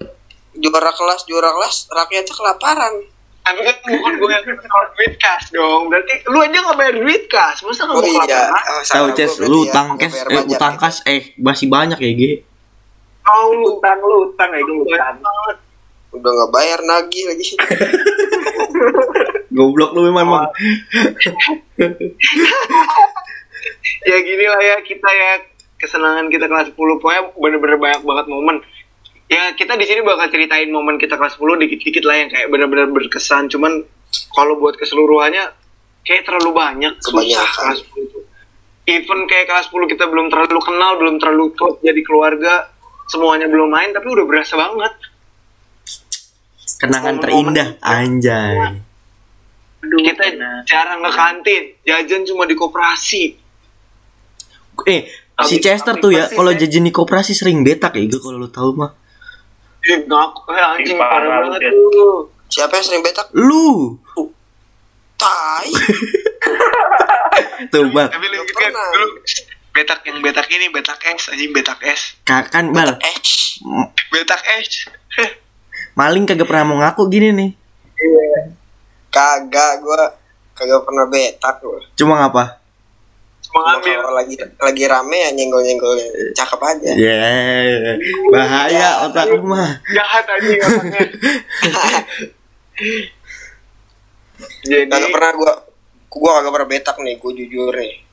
juara 0.55 0.91
kelas, 0.91 1.25
juara 1.25 1.49
kelas, 1.51 1.75
rakyatnya 1.89 2.35
kelaparan. 2.35 2.93
tapi 3.39 3.65
kan 3.65 3.75
bukan 3.81 4.13
gue 4.15 4.29
yang 4.29 4.43
keluar 4.45 4.85
duit 4.91 5.13
kas 5.17 5.49
dong 5.49 5.89
berarti 5.89 6.21
lu 6.23 6.37
aja 6.37 6.53
nggak 6.59 6.77
bayar 6.77 6.95
duit 6.95 7.23
kas 7.25 7.57
masa 7.59 7.81
nggak 7.83 7.95
Oh 7.95 8.03
mau 8.03 8.13
iya. 8.21 8.21
kelaparan 8.45 8.61
Oh, 8.69 8.81
Tahu 8.85 9.07
Ces, 9.11 9.33
gua 9.33 9.47
lu 9.47 9.57
ya, 9.57 9.63
utang 9.65 9.87
bayar 9.97 10.27
eh 10.29 10.43
utang 10.45 10.73
gitu. 10.73 10.83
kas 10.83 10.95
eh 11.03 11.21
masih 11.35 11.65
banyak 11.67 11.97
ya, 11.97 12.11
Ge. 12.11 12.31
tahu 13.19 13.47
lu 13.55 13.65
Utang 13.73 13.97
lu, 13.99 14.17
utang 14.27 14.49
ya, 14.51 14.59
itu 14.59 14.73
banyak 14.77 15.17
utang. 15.17 15.57
Udah 16.15 16.31
nggak 16.31 16.51
bayar 16.51 16.79
nagih 16.81 17.23
lagi. 17.29 17.47
Goblok 19.55 19.91
lu 19.97 20.09
memang. 20.09 20.49
ya 24.09 24.17
gini 24.23 24.45
lah 24.47 24.61
ya 24.61 24.75
kita 24.81 25.09
ya 25.09 25.31
kesenangan 25.79 26.27
kita 26.27 26.45
kelas 26.51 26.71
10 26.71 26.75
pokoknya 26.75 27.21
bener-bener 27.39 27.77
banyak 27.79 28.01
banget 28.03 28.25
momen 28.27 28.57
ya 29.31 29.55
kita 29.55 29.79
di 29.79 29.85
sini 29.87 30.03
bakal 30.03 30.27
ceritain 30.27 30.67
momen 30.67 30.99
kita 30.99 31.15
kelas 31.15 31.39
10 31.39 31.63
dikit-dikit 31.63 32.03
lah 32.03 32.15
yang 32.19 32.29
kayak 32.29 32.47
bener-bener 32.51 32.91
berkesan 32.91 33.47
cuman 33.47 33.87
kalau 34.35 34.59
buat 34.59 34.75
keseluruhannya 34.75 35.55
kayak 36.03 36.27
terlalu 36.27 36.51
banyak 36.51 36.93
susah 36.99 37.15
Kebanyakan. 37.15 37.63
kelas 37.63 37.79
10 37.95 38.07
itu 38.11 38.19
even 38.89 39.19
kayak 39.29 39.45
kelas 39.47 39.71
10 39.71 39.91
kita 39.95 40.03
belum 40.11 40.27
terlalu 40.27 40.59
kenal 40.59 40.91
belum 40.99 41.15
terlalu 41.21 41.45
klop 41.55 41.79
jadi 41.79 42.01
keluarga 42.03 42.67
semuanya 43.07 43.47
belum 43.47 43.71
main 43.71 43.95
tapi 43.95 44.11
udah 44.11 44.25
berasa 44.27 44.59
banget 44.59 44.93
Kenangan 46.77 47.17
terindah 47.17 47.67
anjay. 47.81 48.77
Aduh, 49.79 49.99
kita 50.03 50.21
enak. 50.29 50.67
jarang 50.67 50.99
ke 50.99 51.09
kantin 51.09 51.63
jajan 51.81 52.21
cuma 52.21 52.43
di 52.43 52.53
koperasi 52.53 53.33
Eh, 54.85 55.01
si 55.41 55.57
Chester 55.57 55.97
tuh 55.97 56.09
ya 56.09 56.27
kalau 56.27 56.51
jajan 56.51 56.83
di 56.83 56.89
koperasi 56.89 57.31
sering 57.31 57.63
betak 57.63 57.93
ya, 57.93 58.05
gue 58.05 58.15
kalau 58.15 58.37
lu 58.37 58.47
tahu 58.47 58.69
mah. 58.75 58.91
Ngaku 59.81 60.39
eh, 60.51 60.61
anjing 60.61 60.93
Ih, 60.93 60.99
parah 60.99 61.39
banget 61.41 61.71
tuh 61.71 62.27
Siapa 62.47 62.75
yang 62.75 62.85
sering 62.85 63.01
betak? 63.01 63.25
Lu. 63.33 63.95
Tai. 65.15 65.67
Tuh, 67.71 67.91
Bal. 67.91 68.07
dulu 68.07 68.39
betak 69.69 69.99
yang 70.03 70.19
betak 70.19 70.47
ini 70.49 70.71
betak 70.71 70.99
es 71.05 71.27
anjing 71.27 71.51
betak 71.51 71.79
es 71.83 72.15
Ka- 72.23 72.47
Kan, 72.47 72.71
Bal. 72.71 72.95
Eh, 72.99 73.15
betak 74.09 74.41
es 74.59 74.87
Maling 75.97 76.25
kagak 76.29 76.47
pernah 76.49 76.65
mau 76.69 76.77
ngaku 76.81 77.09
gini 77.09 77.29
nih. 77.33 77.51
kagak 79.09 79.81
gua 79.81 80.13
kagak 80.53 80.85
pernah 80.85 81.05
betak 81.09 81.55
gua. 81.61 81.81
Cuma 81.97 82.15
ngapa? 82.19 82.59
cuma 83.49 83.65
ngambil 83.65 84.13
lagi 84.13 84.37
lagi 84.37 84.83
rame 84.85 85.17
ya 85.25 85.33
nyenggol-nyenggol 85.33 85.97
cakep 86.37 86.61
aja. 86.61 86.91
Ya, 86.93 87.17
bahaya 88.29 89.09
otak 89.09 89.25
lu 89.25 89.41
mah. 89.41 89.81
jahat 89.89 90.21
anjing 90.29 90.61
orangnya 90.61 91.01
jadi 94.69 94.85
Kagak 94.85 95.09
pernah 95.09 95.31
gua 95.33 95.53
gua 96.13 96.29
kagak 96.37 96.53
pernah 96.53 96.69
betak 96.69 96.97
nih, 97.01 97.17
gua 97.17 97.31
jujur 97.33 97.73
nih. 97.73 98.05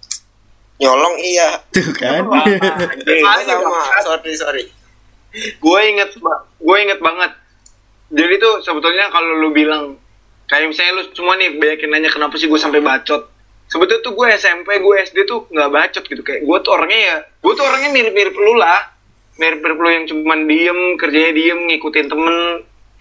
Nyolong 0.77 1.17
iya. 1.21 1.61
Tuh 1.73 1.89
kan. 1.97 2.25
Sama, 3.45 3.81
sorry 4.05 4.33
sorry. 4.37 4.65
gue 5.37 5.81
inget 5.85 6.17
gue 6.57 6.77
inget 6.81 6.97
banget 6.97 7.29
jadi 8.11 8.35
tuh 8.39 8.63
sebetulnya 8.63 9.11
kalau 9.11 9.35
lu 9.43 9.51
bilang 9.51 9.99
kayak 10.47 10.71
misalnya 10.71 11.03
lu 11.03 11.03
semua 11.11 11.35
nih 11.35 11.59
banyakin 11.59 11.91
nanya 11.91 12.11
kenapa 12.15 12.39
sih 12.39 12.47
gue 12.47 12.61
sampai 12.61 12.79
bacot? 12.79 13.27
Sebetulnya 13.67 14.03
tuh 14.07 14.15
gue 14.15 14.27
SMP 14.39 14.79
gue 14.79 14.95
SD 15.03 15.27
tuh 15.27 15.51
nggak 15.51 15.71
bacot 15.75 16.05
gitu. 16.07 16.23
Kayak 16.23 16.47
gue 16.47 16.59
tuh 16.63 16.71
orangnya 16.71 17.01
ya 17.03 17.17
gue 17.27 17.53
tuh 17.59 17.65
orangnya 17.67 17.91
mirip-mirip 17.91 18.35
lu 18.39 18.55
lah. 18.55 18.95
Mirip-mirip 19.37 19.79
lu 19.79 19.89
yang 19.91 20.05
cuman 20.07 20.39
diem 20.47 20.81
kerjanya 20.97 21.33
diem 21.35 21.61
ngikutin 21.67 22.07
temen 22.07 22.37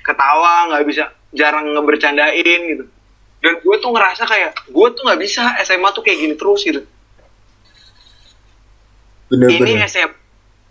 ketawa 0.01 0.73
nggak 0.73 0.83
bisa 0.89 1.03
jarang 1.37 1.69
ngebercandain 1.77 2.59
gitu. 2.73 2.85
Dan 3.45 3.61
gue 3.61 3.75
tuh 3.77 3.93
ngerasa 3.93 4.25
kayak 4.25 4.51
gue 4.65 4.87
tuh 4.97 5.01
nggak 5.05 5.21
bisa 5.21 5.53
SMA 5.61 5.89
tuh 5.93 6.01
kayak 6.01 6.17
gini 6.17 6.33
terus 6.33 6.65
gitu. 6.65 6.81
Ini 9.29 9.37
Bener-bener. 9.37 9.85
SMA 9.85 10.24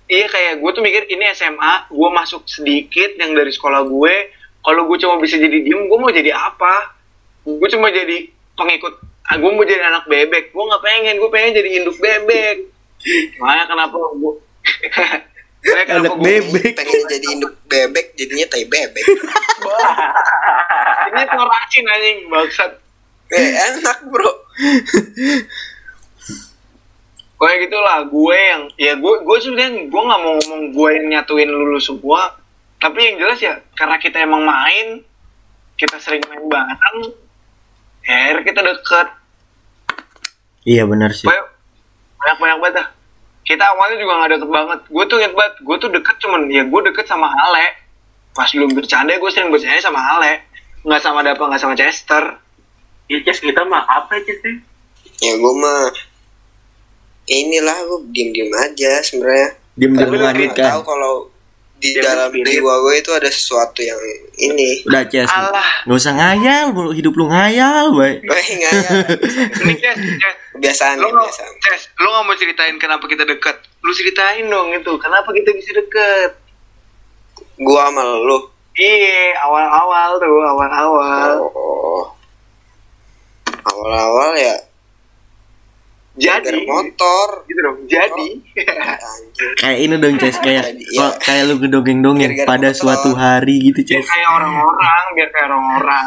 iya 0.06 0.26
kayak 0.26 0.58
gue 0.58 0.70
tuh 0.70 0.80
mikir 0.80 1.02
ini 1.06 1.24
SMA 1.30 1.88
gue 1.88 2.08
masuk 2.10 2.44
sedikit 2.44 3.16
yang 3.16 3.32
dari 3.32 3.48
sekolah 3.48 3.82
gue 3.82 4.14
kalau 4.60 4.84
gue 4.84 4.96
cuma 4.96 5.16
bisa 5.16 5.36
jadi 5.36 5.58
diem 5.58 5.86
gue 5.86 5.98
mau 5.98 6.08
jadi 6.08 6.30
apa 6.30 6.92
gue 7.42 7.68
cuma 7.68 7.88
jadi 7.88 8.28
pengikut 8.54 8.94
ah, 9.24 9.36
gue 9.36 9.50
mau 9.50 9.62
jadi 9.62 9.80
anak 9.82 10.04
bebek 10.04 10.50
gue 10.50 10.64
nggak 10.64 10.82
pengen 10.82 11.14
gue 11.16 11.30
pengen 11.30 11.52
jadi 11.52 11.68
induk 11.78 11.96
bebek 11.96 12.56
makanya 13.36 13.64
kenapa 13.66 13.96
gue 14.12 14.32
Anak 15.64 16.12
gua- 16.12 16.20
bebek. 16.20 16.76
Pengen 16.76 17.08
jadi 17.08 17.26
induk 17.30 17.56
bebek 17.64 18.12
jadinya 18.14 18.44
tai 18.46 18.68
bebek. 18.68 19.00
ini 21.06 21.22
tuh 21.24 21.40
racin 21.42 21.84
anjing 21.86 22.18
bangsat 22.28 22.72
Eh, 23.26 23.50
enak, 23.72 24.04
Bro. 24.04 24.28
kayak 27.34 27.58
gitulah 27.68 27.98
gue 28.08 28.38
yang 28.38 28.62
ya 28.78 28.92
gue 28.96 29.14
gue 29.26 29.36
sebenarnya 29.42 29.90
gue 29.90 30.02
nggak 30.06 30.20
mau 30.22 30.32
ngomong 30.38 30.62
gue 30.72 30.88
yang 30.96 31.06
nyatuin 31.12 31.50
lulu 31.50 31.78
semua. 31.82 32.40
Tapi 32.78 32.98
yang 33.00 33.16
jelas 33.16 33.38
ya 33.40 33.54
karena 33.74 33.96
kita 33.96 34.22
emang 34.22 34.44
main 34.44 35.00
kita 35.74 35.98
sering 35.98 36.22
main 36.30 36.44
bareng 36.46 36.98
ya 38.04 38.14
akhirnya 38.28 38.44
kita 38.44 38.60
deket. 38.62 39.08
Iya 40.64 40.82
benar 40.88 41.12
sih. 41.12 41.28
banyak 41.28 41.46
banyak 42.16 42.36
banyak 42.40 42.58
banget 42.60 42.74
dah. 42.80 42.88
Kita 43.44 43.64
awalnya 43.76 43.96
juga 44.00 44.12
nggak 44.20 44.30
deket 44.36 44.50
banget. 44.50 44.80
Gue 44.88 45.04
tuh 45.04 45.16
inget 45.20 45.34
banget 45.36 45.54
gue 45.60 45.76
tuh 45.76 45.90
deket 45.92 46.16
cuman 46.22 46.42
ya 46.48 46.62
gue 46.64 46.80
deket 46.92 47.06
sama 47.08 47.28
Ale. 47.28 47.66
Pas 48.34 48.50
belum 48.50 48.72
bercanda 48.72 49.14
gue 49.14 49.30
sering 49.32 49.52
bercanda 49.52 49.80
sama 49.84 50.00
Ale. 50.18 50.44
Nggak 50.84 51.00
sama 51.00 51.20
Dapa 51.24 51.42
nggak 51.44 51.60
sama 51.60 51.74
Chester. 51.76 52.40
Ya, 53.04 53.20
Ces, 53.20 53.44
kita 53.44 53.68
mah 53.68 53.84
apa 53.84 54.16
sih? 54.24 54.64
ya 55.20 55.32
gue 55.36 55.52
mah 55.60 55.92
inilah 57.26 57.78
gue 57.82 57.98
diem 58.10 58.28
diem 58.30 58.50
aja 58.52 59.00
sebenarnya 59.00 59.56
Diem 59.74 59.92
diem 59.92 60.06
lu 60.06 60.18
melanjutkan. 60.18 60.70
tahu 60.70 60.82
kalau 60.84 61.14
di 61.74 61.90
Dia 61.92 62.06
dalam 62.06 62.30
jiwa 62.32 62.74
gue 62.80 62.94
itu 62.96 63.10
ada 63.10 63.26
sesuatu 63.26 63.80
yang 63.80 63.98
ini 64.34 64.80
Udah 64.84 65.04
Ces. 65.04 65.26
Allah. 65.26 65.84
Nggak 65.84 65.98
usah 65.98 66.14
ngayal, 66.14 66.64
bro. 66.70 66.90
hidup 66.90 67.12
lu 67.12 67.26
ngayal, 67.26 67.92
baik. 67.92 68.24
Ya. 68.54 68.70
ini 69.60 69.74
Ces 69.74 69.96
Ces 70.16 70.34
kebiasaan 70.52 70.96
lo 70.96 71.04
ya, 71.04 71.12
nggak 71.12 71.26
kebiasaan 71.26 71.52
Ces 71.60 71.82
lo 71.94 72.08
nggak 72.08 72.24
mau 72.24 72.36
ceritain 72.36 72.76
kenapa 72.78 73.04
kita 73.04 73.24
deket 73.24 73.56
lu 73.80 73.92
ceritain 73.92 74.46
dong 74.46 74.70
itu 74.70 74.92
kenapa 74.96 75.28
kita 75.28 75.50
bisa 75.52 75.70
deket 75.72 76.30
gue 77.54 77.80
sama 77.80 78.00
lu 78.22 78.38
iya 78.74 79.34
awal-awal 79.40 80.16
tuh 80.16 80.30
awal-awal 80.30 81.30
oh 81.44 82.04
awal-awal 83.64 84.32
ya 84.34 84.56
jadi 86.14 86.58
motor 86.62 87.42
gitu 87.44 87.60
dong 87.60 87.78
jadi 87.84 88.28
Kayak 89.56 89.78
ini 89.80 89.94
dong, 89.96 90.14
Ces. 90.16 90.38
Kayak 90.38 90.64
Jadi, 90.70 90.84
ya. 90.92 91.10
kayak 91.18 91.42
lu 91.44 91.54
ngedongeng-dongeng 91.58 92.30
Gara-gara 92.38 92.48
pada 92.48 92.68
motor. 92.68 92.78
suatu 92.78 93.10
hari 93.12 93.56
gitu, 93.64 93.80
biar 93.82 93.98
Ces. 93.98 94.06
kayak 94.06 94.30
orang-orang 94.30 95.04
biar 95.12 95.28
kayak 95.28 95.46
orang-orang 95.48 96.06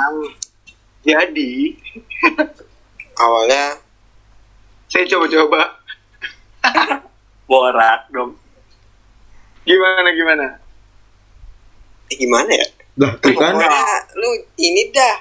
jadi 1.02 1.52
awalnya 3.17 3.63
saya 4.88 5.04
coba-coba 5.06 5.62
Borak 7.46 8.02
dong. 8.10 8.36
gimana 9.63 10.10
gimana 10.10 10.46
eh, 12.08 12.17
gimana 12.17 12.48
ya 12.50 12.67
Lah, 12.98 13.12
tuh 13.20 13.32
kan. 13.34 13.54
lu 14.13 14.30
ini 14.56 14.89
dah 14.89 15.15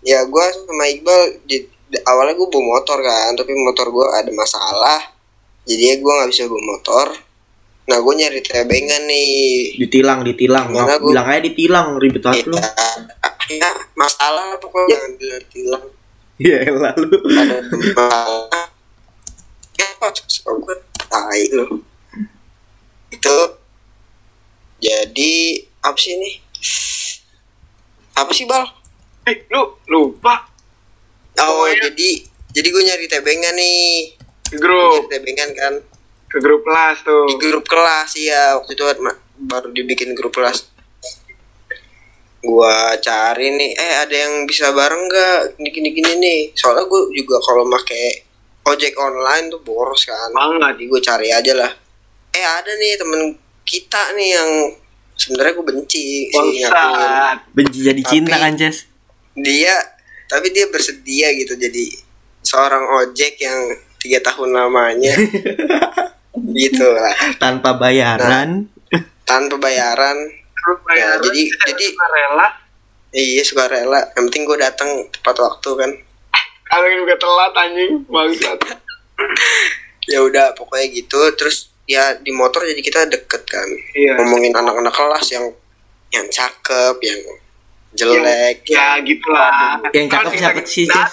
ya 0.00 0.24
gue 0.24 0.44
sama 0.56 0.84
Iqbal 0.88 1.20
di- 1.44 1.68
awalnya 2.04 2.36
gue 2.36 2.48
bawa 2.48 2.64
motor 2.76 2.98
kan 3.00 3.32
tapi 3.32 3.52
motor 3.56 3.88
gue 3.88 4.06
ada 4.12 4.30
masalah. 4.32 5.00
Jadi 5.64 6.00
gue 6.00 6.12
nggak 6.12 6.30
bisa 6.30 6.48
bawa 6.48 6.62
motor. 6.66 7.06
Nah 7.88 7.96
gue 7.96 8.14
nyari 8.14 8.40
tebengan 8.44 9.02
nih. 9.08 9.80
Ditilang, 9.80 10.20
ditilang. 10.20 10.68
Gimana, 10.68 10.84
Ngap- 10.84 11.00
gua? 11.00 11.08
Bilang 11.12 11.26
aja 11.26 11.40
ditilang, 11.40 11.86
ribet 11.96 12.20
banget 12.20 12.44
lu. 12.46 12.56
ya, 12.60 12.68
ya 13.48 13.70
masalah 13.96 14.56
pokoknya. 14.60 14.92
Jangan 14.92 15.12
bilang 15.16 15.44
tilang 15.48 15.84
Ya 16.38 16.56
elah 16.62 16.94
lu. 16.94 17.18
ada 17.34 17.56
masalah 17.66 18.66
ya 19.74 19.86
gue 20.44 20.76
tai 21.08 21.42
lu? 21.50 21.66
Itu. 23.08 23.36
Jadi 24.78 25.32
apa 25.82 25.98
sih 25.98 26.14
ini? 26.14 26.30
Apa 28.14 28.30
sih 28.30 28.46
bal? 28.46 28.62
Eh 29.26 29.46
lu 29.50 29.74
lupa 29.86 30.46
Oh, 31.40 31.64
Pokoknya- 31.64 31.82
jadi 31.86 32.10
jadi 32.50 32.68
gue 32.68 32.82
nyari 32.84 33.06
tebengan 33.06 33.54
nih. 33.54 33.90
ke 34.42 34.50
Nyari 34.50 34.58
grup 34.58 35.02
tebengan 35.06 35.50
kan 35.52 35.74
ke 36.26 36.38
grup 36.38 36.60
kelas 36.60 36.96
tuh 37.02 37.24
di 37.26 37.34
grup 37.38 37.64
kelas 37.64 38.10
ya 38.14 38.56
waktu 38.56 38.72
itu 38.72 38.84
ma- 38.98 39.16
baru 39.38 39.68
dibikin 39.70 40.12
grup 40.12 40.32
kelas. 40.32 40.68
Gua 42.38 42.70
cari 42.96 43.50
nih, 43.50 43.74
eh 43.74 43.94
ada 43.98 44.14
yang 44.14 44.46
bisa 44.46 44.70
bareng 44.70 45.04
nggak? 45.04 45.58
Gini 45.58 45.68
gini 45.70 45.88
gini 45.92 46.12
nih. 46.16 46.40
Soalnya 46.52 46.86
gue 46.86 47.02
juga 47.12 47.36
kalau 47.40 47.66
make 47.66 48.24
ojek 48.62 48.94
online 48.94 49.48
tuh 49.48 49.58
boros 49.60 50.04
kan. 50.04 50.30
banget 50.30 50.60
Jadi 50.70 50.84
gue 50.86 51.00
cari 51.02 51.28
aja 51.28 51.52
lah. 51.52 51.72
Eh 52.30 52.46
ada 52.46 52.70
nih 52.70 52.94
temen 52.94 53.20
kita 53.64 54.14
nih 54.14 54.28
yang 54.32 54.50
sebenarnya 55.12 55.52
gue 55.52 55.66
benci 55.66 56.04
sih 56.26 56.62
ngakuin. 56.62 56.70
bangsat 56.70 57.38
Benci 57.50 57.78
jadi 57.82 58.02
cinta 58.02 58.36
kan, 58.38 58.54
Ces? 58.54 58.86
dia 59.34 59.74
tapi 60.28 60.52
dia 60.52 60.68
bersedia 60.68 61.32
gitu 61.34 61.56
jadi 61.56 61.84
seorang 62.44 62.84
ojek 63.02 63.40
yang 63.40 63.58
tiga 63.98 64.22
tahun 64.22 64.54
lamanya. 64.54 65.12
Gitu 66.38 66.86
lah. 66.86 67.34
Tanpa 67.42 67.74
bayaran. 67.74 68.70
tanpa 69.26 69.58
bayaran. 69.58 70.14
Terus 70.54 70.78
bayaran, 70.86 71.18
jadi- 71.26 71.50
kita 71.50 71.64
jadi- 71.74 71.90
suka 71.92 72.06
rela 72.08 72.46
iya 73.10 73.42
suka 73.42 73.64
rela 73.66 74.00
yang 74.14 74.24
penting 74.30 74.44
gue 74.46 74.54
datang 74.54 74.88
tepat 75.10 75.34
waktu 75.34 75.70
kan. 75.74 75.90
Kalau 76.68 76.86
juga 76.94 77.14
telat 77.18 77.52
anjing. 77.56 77.92
Bangsat. 78.06 78.58
Ya 80.08 80.24
udah 80.24 80.56
pokoknya 80.56 80.88
gitu. 80.94 81.20
Terus 81.36 81.68
ya 81.84 82.16
di 82.16 82.32
motor 82.32 82.64
jadi 82.64 82.80
kita 82.80 83.04
deket 83.12 83.44
kan. 83.44 83.68
Iya. 83.92 84.16
ngomongin 84.16 84.56
anak-anak 84.56 84.94
kelas 84.94 85.26
yang 85.36 85.44
yang 86.08 86.24
cakep 86.32 86.96
yang 87.04 87.20
jelek. 87.92 88.56
Ya 88.68 89.00
gitulah. 89.00 89.80
Yang 89.90 90.06
cakep 90.12 90.32
siapa 90.34 90.60
sih, 90.62 90.84
Cis? 90.84 91.12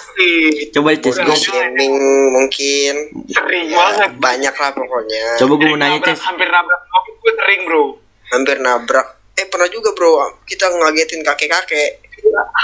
Coba 0.70 0.88
Ces, 0.92 1.16
Udah, 1.16 1.24
gue 1.24 1.36
shaming 1.36 1.94
mungkin. 2.30 2.94
Sering 3.26 3.64
ya, 3.68 3.76
banget. 3.76 4.10
Banyak 4.20 4.54
lah 4.54 4.70
pokoknya. 4.72 5.24
Coba 5.40 5.52
gue 5.56 5.68
mau 5.68 5.78
nanya, 5.78 5.98
nabrak- 5.98 6.12
Ces. 6.12 6.20
hampir 6.22 6.48
nabrak. 6.48 6.80
Gue 7.16 7.32
sering 7.34 7.60
bro. 7.64 7.82
Hampir 8.28 8.56
nabrak. 8.60 9.08
Eh 9.36 9.46
pernah 9.48 9.68
juga 9.68 9.90
bro. 9.92 10.12
Kita 10.44 10.68
ngagetin 10.68 11.20
kakek-kakek. 11.22 12.04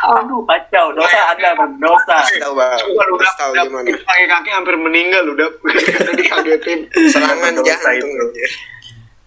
Aduh, 0.02 0.42
kacau. 0.42 0.90
Dosa 0.92 1.20
Anda 1.32 1.54
berdosa. 1.54 2.16
Kasih 2.20 2.40
tahu 2.40 2.54
bang. 2.58 2.76
Coba 2.76 3.02
lu 3.06 3.14
udah 3.14 3.32
tahu 3.38 3.50
gimana. 3.54 3.88
pakai 3.94 4.26
kaki 4.26 4.50
hampir 4.50 4.74
meninggal 4.76 5.24
udah 5.28 5.48
dikagetin. 6.18 6.78
Serangan 7.08 7.52
Dosa 7.54 7.90
jantung 7.94 8.32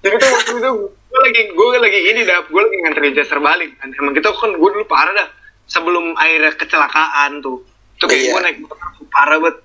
jadi 0.06 0.22
tuh 0.22 0.30
waktu 0.30 0.54
itu 0.54 0.72
gue 1.16 1.22
lagi 1.24 1.42
gue 1.48 1.68
lagi 1.80 2.00
ini 2.06 2.22
dah 2.22 2.44
gue 2.44 2.60
lagi 2.60 2.78
nganterin 2.84 3.14
Chester 3.16 3.40
balik. 3.40 3.72
Kan 3.80 3.96
emang 3.96 4.12
kita 4.12 4.30
kan 4.30 4.52
gue 4.52 4.70
dulu 4.70 4.84
parah 4.84 5.16
dah 5.16 5.28
sebelum 5.66 6.12
akhirnya 6.14 6.52
kecelakaan 6.54 7.40
tuh. 7.40 7.64
Tuh 7.96 8.06
kayak 8.06 8.20
Iya. 8.22 8.32
gue 8.32 8.42
naik 8.44 8.58
motor 8.60 8.78
parah 9.08 9.40
banget. 9.40 9.58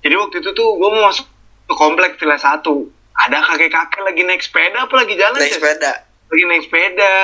Jadi 0.00 0.14
waktu 0.14 0.36
itu 0.38 0.50
tuh 0.52 0.68
gue 0.76 0.88
mau 0.90 1.08
masuk 1.08 1.24
ke 1.64 1.74
komplek 1.74 2.20
villa 2.20 2.36
satu. 2.36 2.84
Ada 3.16 3.40
kakek 3.42 3.72
kakek 3.72 4.00
lagi 4.02 4.22
naik 4.22 4.40
sepeda 4.40 4.84
apa 4.84 4.94
lagi 4.94 5.16
jalan 5.16 5.40
naik 5.40 5.56
sepeda. 5.56 5.92
Lagi 6.28 6.44
naik 6.46 6.62
sepeda. 6.68 7.14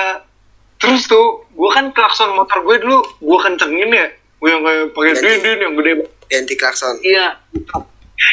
Terus 0.77 1.05
tuh 1.05 1.45
gue 1.47 1.69
kan 1.69 1.89
klakson 1.89 2.33
motor 2.33 2.61
gue 2.63 2.81
dulu 2.81 2.97
gue 3.17 3.37
kencengin 3.39 3.93
ya. 3.93 4.07
Gue 4.37 4.49
yang 4.49 4.61
kayak 4.61 4.85
pakai 4.91 5.13
Jadi- 5.13 5.25
dindin 5.37 5.57
yang 5.61 5.73
gede 5.75 5.91
ganti 6.27 6.53
klakson. 6.53 6.97
Iya. 7.01 7.37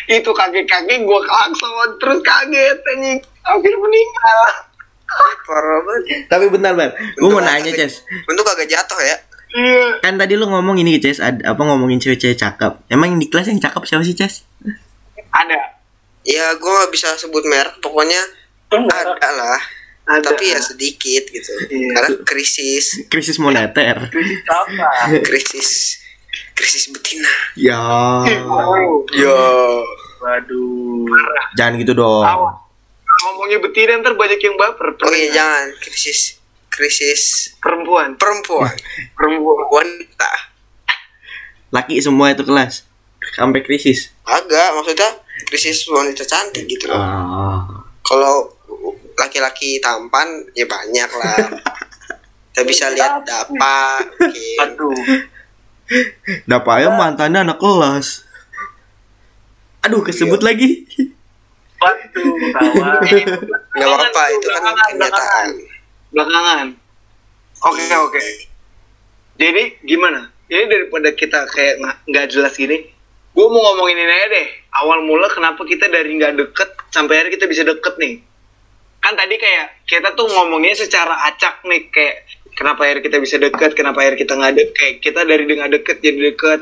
Itu 0.09 0.33
kakek 0.33 0.65
kakek 0.65 1.05
gue 1.05 1.21
klakson 1.21 1.73
terus 2.01 2.21
kaget 2.21 2.81
anjing. 2.87 3.21
Hampir 3.45 3.77
meninggal 3.77 4.41
parah 5.43 5.81
banget 5.81 6.27
Tapi 6.27 6.45
bentar, 6.49 6.73
Bar. 6.73 6.91
Gue 7.15 7.29
mau 7.29 7.39
nanya, 7.39 7.71
Ces. 7.71 8.03
untung 8.25 8.45
kagak 8.45 8.67
jatuh 8.67 8.99
ya 8.99 9.17
iya 9.53 9.87
Kan 10.01 10.15
tadi 10.15 10.35
lu 10.35 10.45
ngomong 10.45 10.75
ini, 10.77 10.99
Ces. 10.99 11.19
Ad, 11.19 11.41
apa 11.41 11.61
ngomongin 11.61 11.97
cewek-cewek 11.97 12.35
cakep. 12.35 12.73
Emang 12.89 13.15
di 13.15 13.27
kelas 13.27 13.47
yang 13.47 13.59
cakep 13.59 13.83
siapa 13.85 14.03
sih, 14.03 14.13
Ces? 14.13 14.43
ada 15.31 15.59
ya 16.23 16.55
gue 16.55 16.71
nggak 16.71 16.89
bisa 16.89 17.11
sebut 17.15 17.43
merek 17.45 17.77
pokoknya 17.79 18.23
Enggak. 18.71 19.03
ada 19.15 19.31
lah 19.31 19.59
ada 20.07 20.23
tapi 20.25 20.47
ya 20.49 20.59
sedikit 20.59 21.27
gitu 21.27 21.53
Iya. 21.67 21.91
karena 21.93 22.09
krisis 22.23 23.03
Krisis 23.07 23.37
moneter. 23.37 24.09
Sama. 24.41 24.89
krisis 25.27 25.99
krisis 26.55 26.87
betina 26.89 27.29
Ya. 27.55 27.83
Oh, 28.47 29.03
yo 29.11 29.39
Waduh. 30.19 31.05
Jangan 31.53 31.77
gitu 31.77 31.93
dong. 31.93 32.25
awas. 32.25 32.57
Ngomongnya 33.25 33.59
betina 33.59 33.97
ntar 33.99 34.13
banyak 34.13 34.39
yang 34.39 34.55
baper 34.55 34.93
oh 34.93 35.11
iya 35.11 35.33
jangan 35.33 35.67
krisis 35.79 36.37
krisis 36.67 37.23
perempuan 37.59 38.15
perempuan 38.15 38.73
perempuan 39.17 39.67
wanita 39.71 40.33
Laki 41.71 41.99
semua 41.99 42.31
itu 42.31 42.47
kelas. 42.47 42.87
Sampai 43.35 43.59
krisis. 43.59 44.15
agak 44.23 44.69
maksudnya 44.73 45.11
krisis 45.45 45.83
wanita 45.85 46.23
cantik 46.23 46.63
gitu 46.65 46.87
loh 46.87 46.95
Ah. 46.95 47.67
kalau 48.01 48.47
laki-laki 49.17 49.81
tampan 49.81 50.23
ya 50.53 50.63
banyak 50.65 51.11
lah 51.11 51.35
kita 52.53 52.63
bisa 52.63 52.87
lihat 52.89 53.25
dapa 53.25 53.99
mungkin 54.07 54.59
Aduh. 54.61 54.95
Dapaya 56.47 56.89
mantannya 56.89 57.43
anak 57.43 57.59
kelas. 57.59 58.23
Aduh, 59.83 60.01
kesebut 60.01 60.41
lagi. 60.41 60.87
Kawan. 61.85 62.99
nggak 63.75 63.89
apa-apa 63.89 64.23
itu 64.33 64.47
kan 64.49 64.63
kenyataan. 64.89 65.49
belakangan. 66.15 66.67
Oke 67.65 67.85
oke. 67.97 68.21
Jadi 69.35 69.63
gimana? 69.83 70.31
Jadi 70.47 70.65
daripada 70.71 71.09
kita 71.11 71.39
kayak 71.51 71.75
nggak- 71.83 72.01
nggak 72.07 72.27
jelas 72.31 72.55
gini 72.55 72.95
gue 73.35 73.47
mau 73.51 73.59
ngomongin 73.59 73.99
ini 73.99 74.15
aja 74.15 74.29
deh. 74.31 74.49
Awal 74.79 75.03
mula 75.03 75.27
kenapa 75.27 75.67
kita 75.67 75.91
dari 75.91 76.15
nggak 76.15 76.39
deket 76.39 76.71
sampai 76.95 77.19
akhirnya 77.19 77.35
kita 77.35 77.47
bisa 77.51 77.63
deket 77.67 77.95
nih? 77.99 78.23
Kan 79.03 79.19
tadi 79.19 79.35
kayak 79.35 79.67
kita 79.91 80.15
tuh 80.15 80.31
ngomongnya 80.31 80.79
secara 80.79 81.19
acak 81.27 81.67
nih 81.67 81.91
kayak 81.91 82.31
kenapa 82.55 82.87
akhirnya 82.87 83.03
kita 83.03 83.19
bisa 83.19 83.37
deket 83.43 83.75
kenapa 83.75 84.07
akhirnya 84.07 84.23
kita 84.23 84.33
nggak 84.39 84.55
deket 84.55 84.75
kayak 84.79 84.95
kita 85.03 85.21
dari 85.27 85.43
nggak 85.51 85.73
deket 85.83 85.97
jadi 85.99 86.19
deket. 86.31 86.61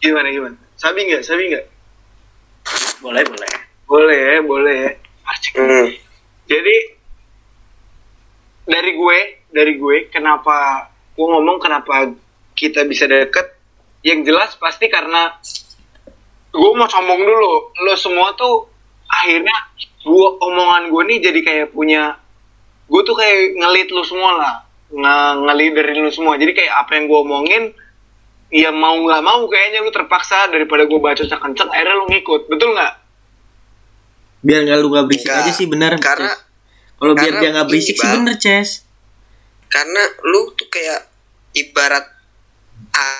Gimana 0.00 0.28
gimana? 0.32 0.56
Sabi 0.80 0.98
nggak? 1.12 1.22
Sabi 1.28 1.42
nggak 1.52 1.64
Boleh, 3.00 3.22
boleh. 3.24 3.52
boleh 3.86 4.30
boleh. 4.42 4.82
Hmm. 5.56 5.88
jadi 6.48 6.76
dari 8.66 8.90
gue 8.92 9.18
dari 9.52 9.72
gue 9.78 9.96
kenapa 10.12 10.90
gue 11.16 11.26
ngomong 11.26 11.56
kenapa 11.56 12.12
kita 12.52 12.84
bisa 12.84 13.08
deket 13.08 13.56
yang 14.04 14.20
jelas 14.20 14.58
pasti 14.60 14.92
karena 14.92 15.32
gue 16.52 16.70
mau 16.76 16.88
sombong 16.88 17.20
dulu 17.20 17.54
lo 17.72 17.94
semua 17.96 18.36
tuh 18.36 18.68
akhirnya 19.08 19.56
gue 20.02 20.28
omongan 20.44 20.92
gue 20.92 21.02
nih 21.08 21.18
jadi 21.20 21.40
kayak 21.40 21.66
punya 21.72 22.20
gue 22.86 23.00
tuh 23.02 23.16
kayak 23.16 23.56
ngelit 23.56 23.88
lu 23.92 24.02
semua 24.04 24.30
lah 24.36 24.54
nge 24.92 25.16
ngeliderin 25.46 26.04
lu 26.04 26.12
semua 26.12 26.36
jadi 26.36 26.52
kayak 26.52 26.72
apa 26.86 26.90
yang 27.00 27.04
gue 27.08 27.18
omongin 27.18 27.64
ya 28.48 28.70
mau 28.70 28.94
nggak 28.94 29.22
mau 29.22 29.42
kayaknya 29.46 29.82
lu 29.82 29.90
terpaksa 29.90 30.46
daripada 30.48 30.86
gue 30.86 30.98
baca 30.98 31.18
kenceng 31.18 31.68
akhirnya 31.68 31.94
lu 31.96 32.06
ngikut. 32.08 32.46
Betul 32.46 32.74
nggak? 32.74 32.92
Biar 34.42 34.60
nggak 34.62 34.78
lu 34.78 34.88
nggak 34.92 35.06
berisik 35.10 35.26
Enggak. 35.26 35.42
aja 35.42 35.52
sih 35.52 35.66
bener 35.66 35.92
Karena 35.98 36.32
kalau 36.96 37.12
biar 37.12 37.32
dia 37.36 37.48
nggak 37.50 37.66
berisik 37.66 37.96
sih 37.98 38.08
bener 38.08 38.34
Ces 38.38 38.70
karena 39.66 39.98
lu 40.22 40.54
tuh 40.54 40.70
kayak 40.70 41.10
ibarat 41.52 42.06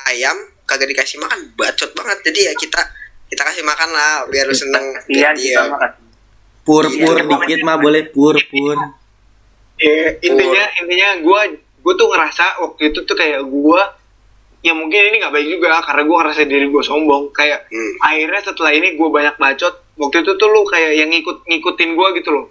ayam 0.06 0.38
kagak 0.62 0.86
dikasih 0.88 1.18
makan 1.18 1.50
bacot 1.58 1.90
banget. 1.92 2.18
Jadi 2.30 2.40
ya 2.46 2.52
kita 2.54 2.80
kita 3.26 3.42
kasih 3.42 3.66
makan 3.66 3.90
lah 3.90 4.22
biar 4.30 4.46
lu 4.46 4.54
seneng. 4.54 4.94
Iya, 5.10 5.34
Iya. 5.34 5.34
kita 5.34 5.62
makasih. 5.66 6.02
pur 6.62 6.84
Iya, 6.86 6.98
pur 7.02 7.16
iya, 7.18 7.24
dikit 7.26 7.60
mah 7.62 7.76
boleh 7.78 8.02
pur 8.10 8.34
pur 8.46 8.78
Ya, 9.76 10.08
intinya 10.18 10.64
intinya 10.80 11.08
gue 11.20 11.40
gue 11.60 11.94
tuh 11.94 12.08
ngerasa 12.08 12.58
waktu 12.58 12.90
itu 12.90 13.04
tuh 13.04 13.12
kayak 13.12 13.44
gue 13.44 13.80
ya 14.66 14.74
mungkin 14.74 14.98
ini 14.98 15.22
nggak 15.22 15.30
baik 15.30 15.46
juga 15.46 15.78
karena 15.86 16.02
gue 16.02 16.16
ngerasa 16.18 16.42
diri 16.50 16.66
gue 16.66 16.82
sombong. 16.82 17.30
Kayak 17.30 17.70
Hmm. 17.70 17.94
akhirnya 18.02 18.40
setelah 18.42 18.72
ini 18.74 18.98
gue 18.98 19.08
banyak 19.08 19.38
bacot. 19.38 19.74
Waktu 19.94 20.16
itu 20.26 20.32
tuh 20.34 20.48
lu 20.50 20.66
kayak 20.66 20.92
yang 20.98 21.08
ngikut 21.14 21.46
ngikutin 21.46 21.90
gue 21.94 22.08
gitu 22.18 22.30
loh. 22.34 22.46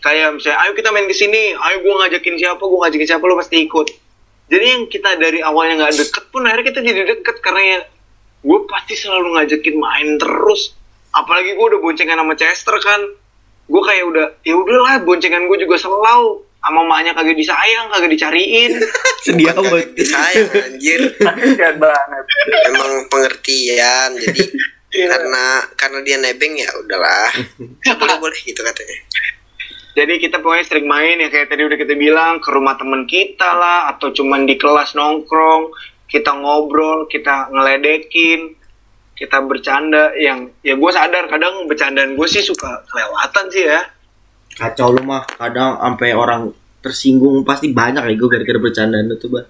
Kayak 0.00 0.40
misalnya 0.40 0.58
ayo 0.64 0.72
kita 0.72 0.88
main 0.96 1.04
ke 1.04 1.12
sini 1.12 1.52
ayo 1.52 1.76
gue 1.84 1.94
ngajakin 2.00 2.34
siapa 2.40 2.62
gue 2.64 2.78
ngajakin 2.80 3.08
siapa 3.12 3.24
lu 3.28 3.36
pasti 3.36 3.56
ikut. 3.68 3.86
Jadi 4.50 4.64
yang 4.64 4.82
kita 4.88 5.20
dari 5.20 5.44
awalnya 5.44 5.84
nggak 5.84 5.94
deket 6.00 6.24
pun 6.32 6.42
akhirnya 6.48 6.66
kita 6.72 6.80
jadi 6.80 7.00
deket 7.04 7.36
karena 7.44 7.62
ya 7.62 7.78
gue 8.40 8.58
pasti 8.64 8.96
selalu 8.96 9.36
ngajakin 9.36 9.76
main 9.76 10.08
terus. 10.16 10.72
Apalagi 11.12 11.52
gue 11.52 11.66
udah 11.76 11.80
boncengan 11.84 12.16
sama 12.16 12.34
Chester 12.34 12.76
kan. 12.80 13.00
Gue 13.70 13.82
kayak 13.84 14.04
udah 14.08 14.26
ya 14.42 14.56
udahlah 14.56 15.04
boncengan 15.04 15.44
gue 15.46 15.58
juga 15.60 15.76
selalu 15.76 16.42
sama 16.60 16.84
maknya 16.84 17.16
kagak 17.16 17.36
disayang 17.36 17.88
kagak 17.88 18.12
dicariin. 18.12 18.72
Sedih 19.24 19.48
amat. 19.52 19.64
kagak 19.64 19.88
disayang 19.96 20.48
anjir. 20.52 21.00
Kasihan 21.24 21.76
banget. 21.80 22.24
emang 22.68 22.92
pengertian 23.08 24.10
jadi 24.16 24.44
Iya. 24.90 25.06
karena 25.06 25.46
karena 25.78 25.98
dia 26.02 26.18
nebeng 26.18 26.58
ya 26.58 26.66
udahlah. 26.82 27.30
Boleh 27.94 28.16
boleh 28.18 28.40
gitu 28.42 28.58
katanya. 28.58 28.98
Jadi 29.94 30.18
kita 30.18 30.42
pokoknya 30.42 30.66
sering 30.66 30.90
main 30.90 31.22
ya 31.22 31.30
kayak 31.30 31.46
tadi 31.46 31.62
udah 31.62 31.78
kita 31.78 31.94
bilang 31.94 32.42
ke 32.42 32.50
rumah 32.50 32.74
temen 32.74 33.06
kita 33.06 33.54
lah 33.54 33.90
atau 33.94 34.10
cuman 34.10 34.50
di 34.50 34.58
kelas 34.58 34.98
nongkrong, 34.98 35.70
kita 36.10 36.34
ngobrol, 36.34 37.06
kita 37.06 37.54
ngeledekin, 37.54 38.58
kita 39.14 39.38
bercanda. 39.46 40.10
Yang 40.18 40.58
ya 40.66 40.74
gue 40.74 40.90
sadar 40.90 41.24
kadang 41.30 41.70
bercandaan 41.70 42.18
gue 42.18 42.26
sih 42.26 42.42
suka 42.42 42.82
kelewatan 42.90 43.46
sih 43.54 43.70
ya. 43.70 43.86
Kacau 44.52 44.90
lu 44.90 45.02
mah 45.02 45.22
kadang 45.30 45.76
sampai 45.76 46.10
orang 46.12 46.50
tersinggung 46.80 47.42
pasti 47.42 47.70
banyak 47.70 48.02
ya 48.02 48.14
gue 48.14 48.28
gara-gara 48.28 48.58
bercandaan 48.58 49.12
tuh 49.14 49.30
bah 49.30 49.46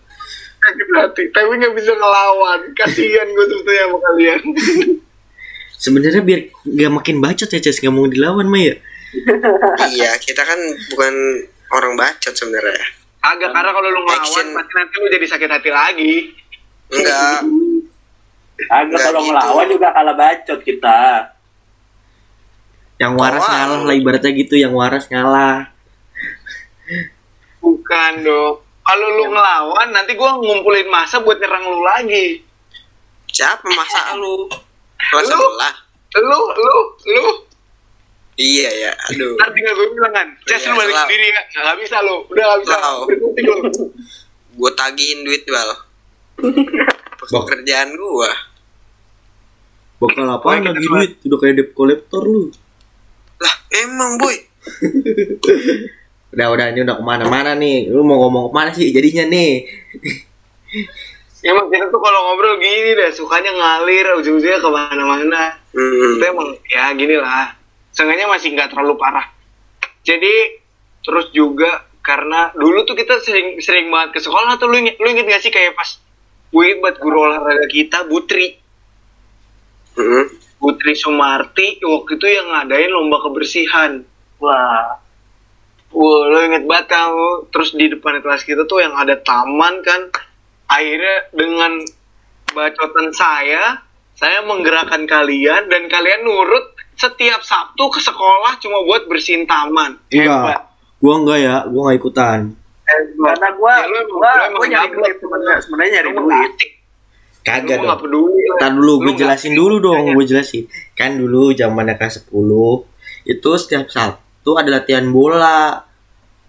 Sakit 0.61 0.89
hati, 0.93 1.23
tapi 1.33 1.57
nggak 1.57 1.73
bisa 1.73 1.89
ngelawan. 1.91 2.61
Kasihan 2.77 3.25
gue 3.27 3.47
sebetulnya 3.49 3.85
sama 3.89 3.99
kalian. 4.05 4.41
sebenarnya 5.75 6.21
biar 6.21 6.41
nggak 6.63 6.93
makin 6.93 7.17
bacot 7.19 7.49
ya 7.49 7.57
Ces 7.59 7.81
nggak 7.81 7.89
mau 7.89 8.05
dilawan 8.05 8.45
mah 8.45 8.61
ya 8.61 8.77
iya 9.89 10.13
kita 10.21 10.45
kan 10.45 10.61
bukan 10.93 11.15
orang 11.71 11.97
bacot 11.97 12.37
sebenarnya 12.37 12.77
Agak 13.21 13.53
karena 13.53 13.69
kalau 13.69 13.89
lu 13.89 14.01
ngelawan 14.01 14.21
Action. 14.21 14.47
pasti 14.53 14.73
nanti 14.75 14.95
lu 14.97 15.07
jadi 15.09 15.27
sakit 15.29 15.51
hati 15.51 15.71
lagi. 15.71 16.13
enggak 16.91 17.41
Agak 18.69 18.85
Nggak 18.87 19.01
kalau 19.03 19.21
gitu. 19.21 19.29
ngelawan 19.29 19.67
juga 19.71 19.89
kalah 19.91 20.15
bacot 20.15 20.61
kita. 20.61 21.01
Yang 23.01 23.17
waras 23.17 23.41
Wah. 23.41 23.53
ngalah 23.57 23.81
lah 23.89 23.95
ibaratnya 23.97 24.33
gitu 24.37 24.61
yang 24.61 24.77
waras 24.77 25.09
ngalah. 25.09 25.73
Bukan 27.65 28.13
dong. 28.21 28.61
Kalau 28.61 29.07
lu 29.17 29.25
ngelawan 29.33 29.89
nanti 29.89 30.13
gue 30.13 30.31
ngumpulin 30.45 30.89
masa 30.93 31.25
buat 31.25 31.41
nyerang 31.41 31.65
lu 31.65 31.81
lagi. 31.81 32.45
siapa 33.31 33.65
masa 33.73 34.19
lu. 34.21 34.51
Kelas 35.01 35.33
Lu? 35.33 35.39
sebelah. 35.39 35.75
Lu, 36.21 36.41
lu, 36.61 36.77
lu. 37.09 37.25
iya 38.37 38.69
ya. 38.69 38.93
Aduh. 39.15 39.39
Ntar 39.39 39.49
tinggal 39.55 39.73
gue 39.79 39.89
bilang 39.97 40.13
kan, 40.13 40.29
Ces 40.45 40.61
Iya, 40.61 40.75
lu 40.75 40.77
balik 40.83 40.95
sendiri 41.07 41.27
ya. 41.31 41.43
Nggak 41.63 41.77
bisa 41.81 41.97
lu, 42.05 42.17
udah 42.29 42.43
nggak 42.45 42.61
bisa. 42.67 42.77
Berkutik 43.09 43.45
gue 44.51 44.71
tagihin 44.77 45.19
duit 45.25 45.43
bal. 45.49 45.71
Pekerjaan 47.33 47.95
gua. 47.97 48.33
Bakal 50.03 50.25
apa 50.27 50.47
lagi 50.59 50.85
duit? 50.85 51.13
Udah 51.25 51.39
kayak 51.39 51.55
debt 51.57 51.71
collector 51.73 52.25
lu 52.27 52.51
lah 53.41 53.55
emang 53.85 54.21
boy 54.21 54.37
udah 56.37 56.47
udah 56.53 56.67
ini 56.71 56.81
udah 56.87 56.97
ke 57.01 57.05
mana-mana 57.05 57.59
nih 57.59 57.91
lu 57.91 58.07
mau 58.07 58.23
ngomong 58.23 58.49
ke 58.49 58.55
mana 58.55 58.71
sih 58.71 58.93
jadinya 58.95 59.27
nih 59.27 59.67
emang 61.51 61.67
kita 61.73 61.89
tuh 61.89 62.01
kalau 62.05 62.21
ngobrol 62.21 62.61
gini 62.61 62.93
deh, 62.93 63.11
sukanya 63.17 63.49
ngalir, 63.49 64.13
ujung-ujungnya 64.21 64.61
ke 64.61 64.69
mana-mana. 64.69 65.57
hmm. 65.73 66.21
Itu 66.21 66.25
emang 66.29 66.53
ya 66.69 66.93
gini 66.93 67.17
lah. 67.17 67.57
Seenggaknya 67.97 68.29
masih 68.29 68.53
nggak 68.53 68.77
terlalu 68.77 69.01
parah. 69.01 69.25
Jadi 70.05 70.61
terus 71.01 71.33
juga 71.33 71.89
karena 72.05 72.53
dulu 72.57 72.85
tuh 72.85 72.97
kita 72.97 73.21
sering 73.25 73.61
sering 73.61 73.89
banget 73.93 74.17
ke 74.17 74.21
sekolah 74.25 74.57
tuh 74.57 74.69
lu 74.69 74.81
inget, 74.81 74.97
lu 75.01 75.09
inget 75.09 75.29
gak 75.29 75.43
sih 75.45 75.53
kayak 75.53 75.77
pas 75.77 76.01
gue 76.51 76.63
inget 76.65 76.81
banget 76.81 76.97
guru 77.01 77.29
olahraga 77.29 77.69
kita 77.69 78.09
Butri 78.09 78.57
Hmm. 79.91 80.27
Putri 80.61 80.93
Sumarti 80.93 81.81
waktu 81.81 82.13
itu 82.15 82.27
yang 82.29 82.47
ngadain 82.49 82.91
lomba 82.91 83.17
kebersihan. 83.19 84.05
Wah, 84.39 85.01
Wah, 85.91 86.23
lo 86.23 86.39
inget 86.41 86.63
banget 86.63 86.87
kan 86.87 87.11
lo. 87.11 87.49
Terus 87.49 87.73
di 87.73 87.89
depan 87.89 88.21
kelas 88.21 88.45
kita 88.45 88.63
tuh 88.63 88.79
yang 88.79 88.95
ada 88.95 89.17
taman 89.17 89.81
kan. 89.81 90.13
Akhirnya 90.69 91.33
dengan 91.33 91.83
bacotan 92.49 93.11
saya, 93.11 93.83
saya 94.13 94.45
menggerakkan 94.45 95.03
kalian 95.03 95.67
dan 95.67 95.89
kalian 95.89 96.23
nurut 96.23 96.63
setiap 96.95 97.41
Sabtu 97.41 97.89
ke 97.89 97.99
sekolah 97.99 98.61
cuma 98.61 98.85
buat 98.85 99.09
bersihin 99.09 99.49
taman. 99.49 99.97
enggak 100.07 100.29
Hebat. 100.47 100.61
gua 101.01 101.15
enggak 101.17 101.39
ya 101.41 101.57
gua 101.65 101.81
nggak 101.83 101.99
ikutan 101.99 102.39
Hebat. 102.85 103.25
karena 103.33 103.49
gua 103.57 103.73
Ya, 103.73 103.85
emang- 103.89 104.09
gua, 104.11 104.31
emang 104.45 104.61
gua 104.61 104.67
nyari 104.69 104.89
duit 104.93 105.17
sebenarnya 105.17 105.57
sebenarnya 105.59 105.91
nyari 105.97 106.11
duit. 106.13 106.53
Kagak 107.41 107.79
dong 107.79 107.97
peduli. 107.99 108.45
Ntar 108.55 108.71
dulu 108.71 108.93
Lu 108.93 109.03
gue 109.03 109.15
jelasin 109.17 109.53
dulu 109.53 109.77
dong, 109.79 110.13
gue 110.13 110.25
jelasin. 110.25 110.65
Kan 110.93 111.17
dulu 111.17 111.51
zamannya 111.51 111.95
kelas 111.95 112.25
10 112.25 112.85
itu 113.23 113.51
setiap 113.55 113.87
Sabtu 113.87 114.51
ada 114.55 114.71
latihan 114.71 115.05
bola. 115.07 115.81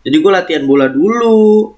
Jadi 0.01 0.15
gue 0.17 0.31
latihan 0.31 0.63
bola 0.63 0.87
dulu. 0.87 1.71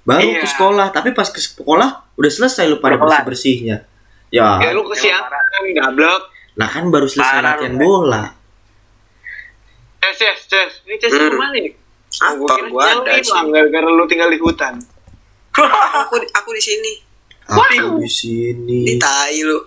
Baru 0.00 0.20
Iya. 0.22 0.40
ke 0.40 0.46
sekolah, 0.46 0.86
tapi 0.90 1.10
pas 1.10 1.24
ke 1.26 1.40
sekolah 1.40 2.12
udah 2.14 2.30
selesai 2.30 2.64
lu 2.66 2.76
pada 2.76 2.96
bersih-bersihnya. 2.96 3.88
Ya, 4.28 4.60
Ya 4.60 4.70
lu 4.70 4.84
kesiangan, 4.84 5.32
gablek. 5.72 6.22
lah 6.54 6.68
kan 6.68 6.84
baru 6.86 7.06
selesai 7.06 7.34
Parah 7.34 7.56
latihan 7.56 7.72
lu, 7.72 7.80
bola. 7.80 8.24
Ces, 9.98 10.14
ces, 10.14 10.38
ces. 10.44 10.72
Ini 10.84 10.96
ces 10.98 11.08
Hmm. 11.10 11.30
ke 11.30 11.36
mana 11.36 11.56
nih? 11.56 11.72
Apa? 12.14 12.54
Gua 12.68 12.84
ada 12.84 13.16
sih. 13.16 13.32
gara-gara 13.48 13.88
lu 13.88 14.04
tinggal 14.04 14.28
di 14.28 14.38
hutan. 14.38 14.74
aku 15.54 16.14
aku 16.20 16.50
di 16.50 16.62
sini 16.62 16.92
Aku 17.44 18.00
di 18.00 18.08
sini. 18.08 18.88
di 18.88 18.94
tai 18.96 19.40
lu 19.44 19.60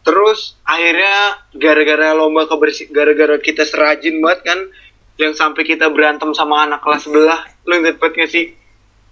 Terus 0.00 0.56
akhirnya 0.64 1.44
gara-gara 1.54 2.16
lomba 2.16 2.48
kebersih 2.48 2.88
gara-gara 2.88 3.36
kita 3.36 3.68
serajin 3.68 4.18
banget 4.24 4.40
kan 4.48 4.58
yang 5.20 5.36
sampai 5.36 5.62
kita 5.68 5.92
berantem 5.92 6.32
sama 6.32 6.64
anak 6.64 6.80
kelas 6.80 7.04
sebelah. 7.04 7.44
Lu 7.68 7.76
inget 7.76 8.00
banget 8.00 8.24
gak 8.24 8.30
sih? 8.32 8.44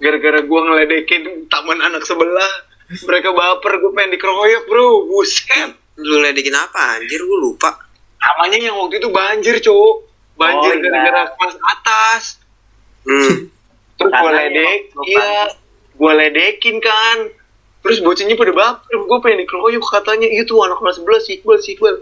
Gara-gara 0.01 0.41
gua 0.41 0.65
ngeledekin 0.65 1.47
taman 1.53 1.85
anak 1.85 2.09
sebelah. 2.09 2.53
Mereka 2.89 3.37
baper, 3.37 3.85
gue 3.85 3.93
pengen 3.93 4.17
dikeroyok 4.17 4.65
bro, 4.65 5.05
buset. 5.13 5.77
lu 6.01 6.25
ledekin 6.25 6.57
apa 6.57 6.97
anjir 6.97 7.21
gua 7.21 7.39
lupa 7.43 7.71
Namanya 8.17 8.57
yang 8.73 8.81
waktu 8.81 8.97
itu 8.97 9.13
banjir, 9.13 9.61
cowok. 9.61 9.97
Banjir 10.41 10.73
Oh, 10.73 10.79
iya. 10.81 10.83
gara-gara 10.89 11.23
kelas 11.37 11.57
atas. 11.61 12.23
hmm. 13.05 13.37
Terus 13.99 14.13
gue 14.15 14.31
ledek, 14.33 14.81
iya, 15.05 15.53
gue 15.93 16.13
ledekin 16.17 16.77
kan. 16.81 17.19
Terus 17.79 17.99
bocahnya 18.03 18.35
pada 18.35 18.53
baper, 18.53 18.95
gue 18.99 19.19
pengen 19.23 19.39
dikeroyok 19.47 19.85
katanya 19.89 20.29
itu 20.29 20.53
anak 20.59 20.79
kelas 20.83 20.99
11 20.99 21.25
si 21.25 21.31
Iqbal, 21.39 21.59
si 21.63 21.71
Iqbal. 21.79 21.97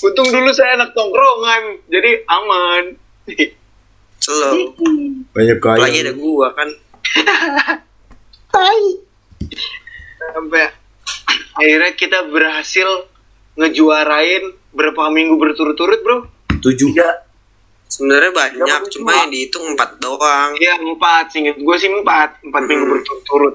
Untung 0.00 0.28
dulu 0.32 0.50
saya 0.50 0.80
anak 0.80 0.96
tongkrongan, 0.96 1.84
jadi 1.86 2.24
aman. 2.26 2.84
slow 4.20 4.76
Banyak 5.32 5.58
gaya. 5.58 5.80
lagi 5.80 5.98
ada 6.04 6.12
gua 6.12 6.52
kan 6.52 6.68
Sampai 10.34 10.68
akhirnya 11.56 11.90
kita 11.96 12.28
berhasil 12.28 13.08
ngejuarain 13.56 14.52
berapa 14.70 15.08
minggu 15.10 15.34
berturut-turut 15.40 16.00
bro 16.04 16.16
tujuh 16.60 16.92
tiga 16.92 17.26
Sebenarnya 17.90 18.30
banyak, 18.30 18.86
cuma 18.94 19.10
yang 19.12 19.34
dihitung 19.34 19.74
empat 19.74 19.98
doang. 19.98 20.54
Iya 20.54 20.78
empat, 20.78 21.34
singkat 21.34 21.58
gue 21.58 21.76
sih 21.76 21.90
empat, 21.90 22.38
empat 22.38 22.62
minggu 22.70 22.86
Hmm. 22.86 22.92
berturut-turut. 22.94 23.54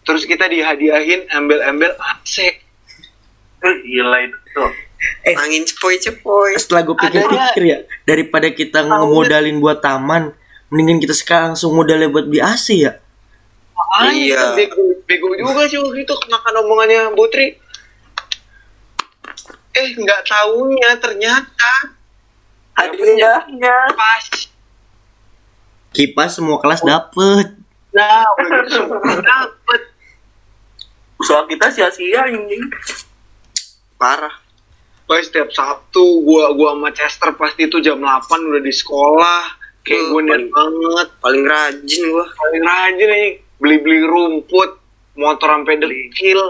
Terus 0.00 0.24
kita 0.24 0.46
dihadiahin 0.46 1.28
embel-embel 1.28 1.92
AC. 1.96 2.34
Eh, 3.60 3.76
gila 3.84 4.18
itu 4.24 4.64
Eh. 5.24 5.32
Angin 5.32 5.64
cepoi-cepoi. 5.64 6.60
setelah 6.60 6.84
gue 6.84 6.92
pikir-pikir 6.92 7.62
ya 7.64 7.78
daripada 8.04 8.52
kita 8.52 8.84
ngemodalin 8.84 9.56
buat 9.56 9.80
taman 9.80 10.36
mendingan 10.68 11.00
kita 11.00 11.16
sekarang 11.16 11.56
langsung 11.56 11.72
modalnya 11.72 12.08
buat 12.08 12.28
beli 12.28 12.40
AC 12.40 12.84
ya 12.84 13.00
Makanya 13.72 14.12
Iya. 14.12 14.36
kita 14.36 14.44
bego, 14.60 14.82
bego 15.08 15.28
juga 15.32 15.64
sih 15.66 15.80
waktu 15.80 16.04
itu 16.04 16.14
kenakan 16.14 16.54
omongannya 16.60 17.00
Butri. 17.16 17.56
Eh 19.72 19.88
nggak 19.94 20.20
taunya 20.22 20.90
ternyata 21.00 21.72
hadiahnya 22.76 23.76
pas. 23.92 24.24
kipas 25.90 26.30
semua 26.36 26.60
kelas 26.60 26.80
dapet 26.80 27.56
Nah, 27.90 28.22
semua 28.68 29.00
dapet. 29.18 29.80
Soal 31.20 31.44
kita 31.46 31.68
sia-sia 31.70 32.28
ini 32.28 32.58
Parah. 34.00 34.32
Pokoknya 35.04 35.24
setiap 35.26 35.48
Sabtu 35.52 36.24
gua 36.24 36.56
gua 36.56 36.72
sama 36.72 36.90
Chester 36.96 37.30
pasti 37.36 37.68
itu 37.68 37.82
jam 37.84 38.00
8 38.00 38.48
udah 38.48 38.62
di 38.64 38.72
sekolah. 38.72 39.42
Kayak 39.84 40.00
Hmm, 40.00 40.10
gue 40.12 40.20
niat 40.24 40.44
banget. 40.48 41.08
Paling 41.20 41.44
rajin 41.44 42.02
gua. 42.08 42.26
Paling 42.30 42.62
rajin 42.64 43.08
nih 43.10 43.28
beli-beli 43.60 44.00
rumput, 44.08 44.70
motor 45.20 45.48
sampai 45.52 45.76
dekil. 45.82 46.40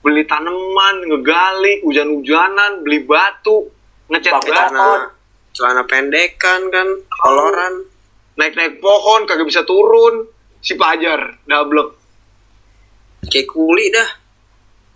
Beli 0.00 0.24
tanaman, 0.24 1.10
ngegali, 1.12 1.84
hujan-hujanan, 1.84 2.80
beli 2.80 3.04
batu, 3.04 3.68
ngecat 4.08 4.32
Celana, 4.40 5.12
celana 5.52 5.82
pendekan 5.84 6.72
kan, 6.72 6.88
koloran. 7.20 7.84
naik-naik 8.40 8.80
pohon 8.80 9.28
kagak 9.28 9.44
bisa 9.44 9.60
turun. 9.68 10.24
Si 10.64 10.72
Pajar, 10.76 11.36
double. 11.44 11.99
Kayak 13.26 13.48
kuli 13.48 13.90
dah. 13.90 14.08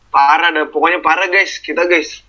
Parah 0.08 0.48
dah, 0.48 0.64
pokoknya 0.70 1.02
parah 1.02 1.26
guys, 1.26 1.58
kita 1.58 1.84
guys. 1.84 2.22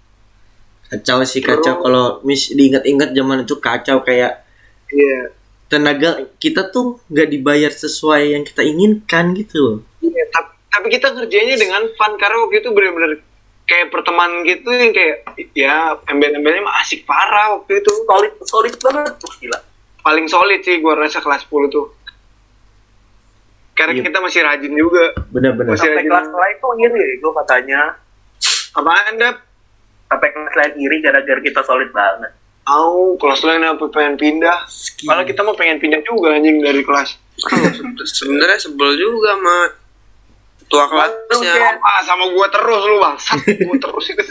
kacau 0.85 1.25
sih 1.25 1.41
kacau 1.41 1.81
kalau 1.81 2.21
mis 2.21 2.53
diingat-ingat 2.53 3.09
zaman 3.09 3.41
itu 3.41 3.57
kacau 3.57 4.05
kayak 4.05 4.45
Iya. 4.85 5.33
tenaga 5.65 6.29
kita 6.37 6.69
tuh 6.69 7.01
nggak 7.09 7.25
dibayar 7.25 7.73
sesuai 7.73 8.37
yang 8.37 8.45
kita 8.45 8.61
inginkan 8.61 9.33
gitu 9.33 9.81
Iya, 9.97 10.23
tapi, 10.29 10.53
tapi 10.69 10.87
kita 10.93 11.09
ngerjainnya 11.09 11.57
dengan 11.57 11.89
fun 11.97 12.13
karena 12.21 12.37
waktu 12.37 12.61
itu 12.61 12.69
bener-bener 12.69 13.17
kayak 13.65 13.89
pertemanan 13.89 14.45
gitu 14.45 14.69
yang 14.69 14.93
kayak 14.93 15.25
ya 15.57 15.97
embel-embelnya 16.05 16.61
mah 16.61 16.85
asik 16.85 17.01
parah 17.09 17.57
waktu 17.57 17.81
itu 17.81 17.89
solid 18.05 18.33
solid 18.45 18.73
banget 18.77 19.13
tuh 19.17 19.31
gila 19.41 19.59
paling 20.05 20.29
solid 20.29 20.61
sih 20.61 20.77
gua 20.85 21.01
rasa 21.01 21.17
kelas 21.17 21.49
10 21.49 21.73
tuh 21.73 21.94
karena 23.75 23.93
Iya. 23.93 24.03
kita 24.07 24.17
masih 24.23 24.41
rajin 24.41 24.73
juga. 24.73 25.05
Bener-bener 25.29 25.75
Masih 25.75 25.83
sampai 25.85 25.99
rajin. 25.99 26.09
kelas 26.09 26.27
lain 26.31 26.55
tuh 26.57 26.71
iri 26.79 27.15
gue 27.19 27.31
katanya. 27.43 27.81
Apa 28.75 28.91
anda 29.11 29.29
sampai 30.07 30.29
kelas 30.31 30.55
lain 30.55 30.73
iri 30.79 30.97
gara-gara 31.03 31.41
kita 31.43 31.61
solid 31.61 31.91
banget. 31.91 32.31
Mau 32.65 33.13
kelas 33.19 33.41
lain 33.45 33.61
apa 33.61 33.83
pengen 33.93 34.15
pindah? 34.17 34.65
Ski. 34.65 35.05
malah 35.05 35.21
kita 35.21 35.45
mau 35.45 35.53
pengen 35.53 35.77
pindah 35.77 36.01
juga 36.01 36.33
anjing 36.33 36.63
dari 36.63 36.81
kelas. 36.81 37.19
Sebenarnya 38.09 38.57
sebel 38.57 38.95
juga 38.95 39.37
sama 39.37 39.57
tua 40.65 40.85
kelasnya. 40.89 41.77
apa 41.77 41.91
sama 42.01 42.25
gua 42.33 42.47
terus 42.49 42.81
lu 42.89 42.97
bangsat. 42.97 43.37
Gua 43.69 43.77
terus 43.77 44.05
itu 44.09 44.23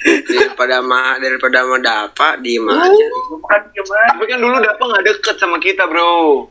Daripada 0.00 0.80
sama 0.80 1.20
daripada 1.20 1.60
sama 1.60 1.76
Dapa 1.76 2.40
bukan 2.40 3.60
gimana 3.76 4.08
tapi 4.08 4.24
kan 4.24 4.38
dulu 4.40 4.56
Dapa 4.56 4.80
nggak 4.80 5.04
deket 5.04 5.36
sama 5.36 5.60
kita 5.60 5.84
bro. 5.84 6.48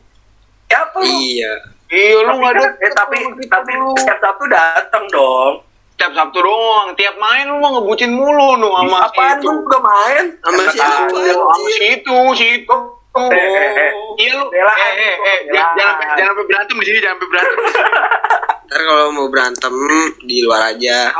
Siapa 0.70 1.02
lu? 1.02 1.10
Iya. 1.10 1.54
Iya 1.90 2.18
lu 2.18 2.32
nggak 2.32 2.52
kan- 2.52 2.62
deket 2.64 2.82
eh, 2.82 2.92
tapi 2.94 3.16
tapi 3.44 3.72
setiap 3.96 4.18
Sabtu 4.20 4.44
datang 4.46 5.04
dong 5.08 5.52
tiap 5.94 6.12
Sabtu 6.12 6.38
doang 6.38 6.88
tiap 6.94 7.14
main 7.16 7.44
lu 7.44 7.56
mau 7.56 7.76
ngebucin 7.76 8.08
mulu 8.08 8.56
nu 8.56 8.68
sama 8.70 8.98
apaan 9.04 9.36
si 9.36 9.44
lu 9.44 9.52
itu 9.52 9.62
udah 9.64 9.80
main 9.80 10.24
Sama 10.40 10.62
siapa? 10.66 11.12
aja. 11.12 11.32
sama 11.34 11.68
si 11.70 11.84
itu 11.92 12.16
si 12.34 12.46
itu 12.56 12.76
Eh, 13.10 13.26
eh, 13.26 13.70
eh. 13.76 13.90
iya 14.18 14.32
lu 14.32 14.46
eh 14.48 14.62
eh 14.62 15.14
eh 15.20 15.38
jangan 15.48 15.74
sampai- 15.74 16.08
jangan 16.14 16.30
sampai 16.30 16.44
berantem 16.46 16.76
di 16.76 16.84
sini 16.86 16.98
jangan 17.00 17.16
sampai 17.16 17.28
berantem 17.28 17.58
Ntar 18.70 18.80
kalau 18.80 19.06
mau 19.10 19.26
berantem 19.26 19.74
di 20.22 20.36
luar 20.40 20.62
aja. 20.70 21.10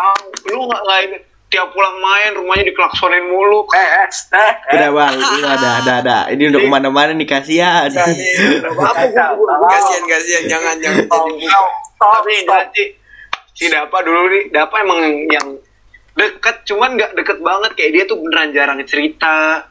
Lu 0.46 0.70
nggak 0.70 0.80
nggak 0.80 0.98
ini 1.02 1.16
tiap 1.50 1.74
pulang 1.74 1.98
main 1.98 2.30
rumahnya 2.38 2.70
diklaksonin 2.70 3.26
mulu. 3.26 3.66
Eh 3.74 3.78
eh 3.78 4.06
eh 4.06 4.10
eh. 4.38 4.52
udah 4.78 4.90
bang 4.94 5.14
ini 5.18 5.40
ada 5.42 5.70
ada 5.82 5.92
ada 5.98 6.18
ini 6.30 6.42
udah 6.46 6.60
ke 6.62 6.68
mana-mana 6.70 7.10
nih 7.12 7.26
kasihan. 7.26 7.90
Apa 8.90 9.04
gua 9.10 9.54
Kasihan 9.66 10.04
kasihan. 10.06 10.44
Jangan 10.46 10.74
jangan. 10.78 11.04
Tapi 12.00 12.34
jadi 12.46 12.84
si 13.52 13.66
Dapa 13.66 13.98
dulu 14.06 14.30
nih 14.30 14.42
Dapa 14.54 14.78
emang 14.78 15.00
yang 15.26 15.48
deket. 16.14 16.62
Cuman 16.70 16.94
nggak 16.94 17.18
deket 17.18 17.38
banget. 17.42 17.70
Kayak 17.74 17.90
dia 17.92 18.04
tuh 18.06 18.16
beneran 18.22 18.54
jarang 18.54 18.78
cerita. 18.86 19.66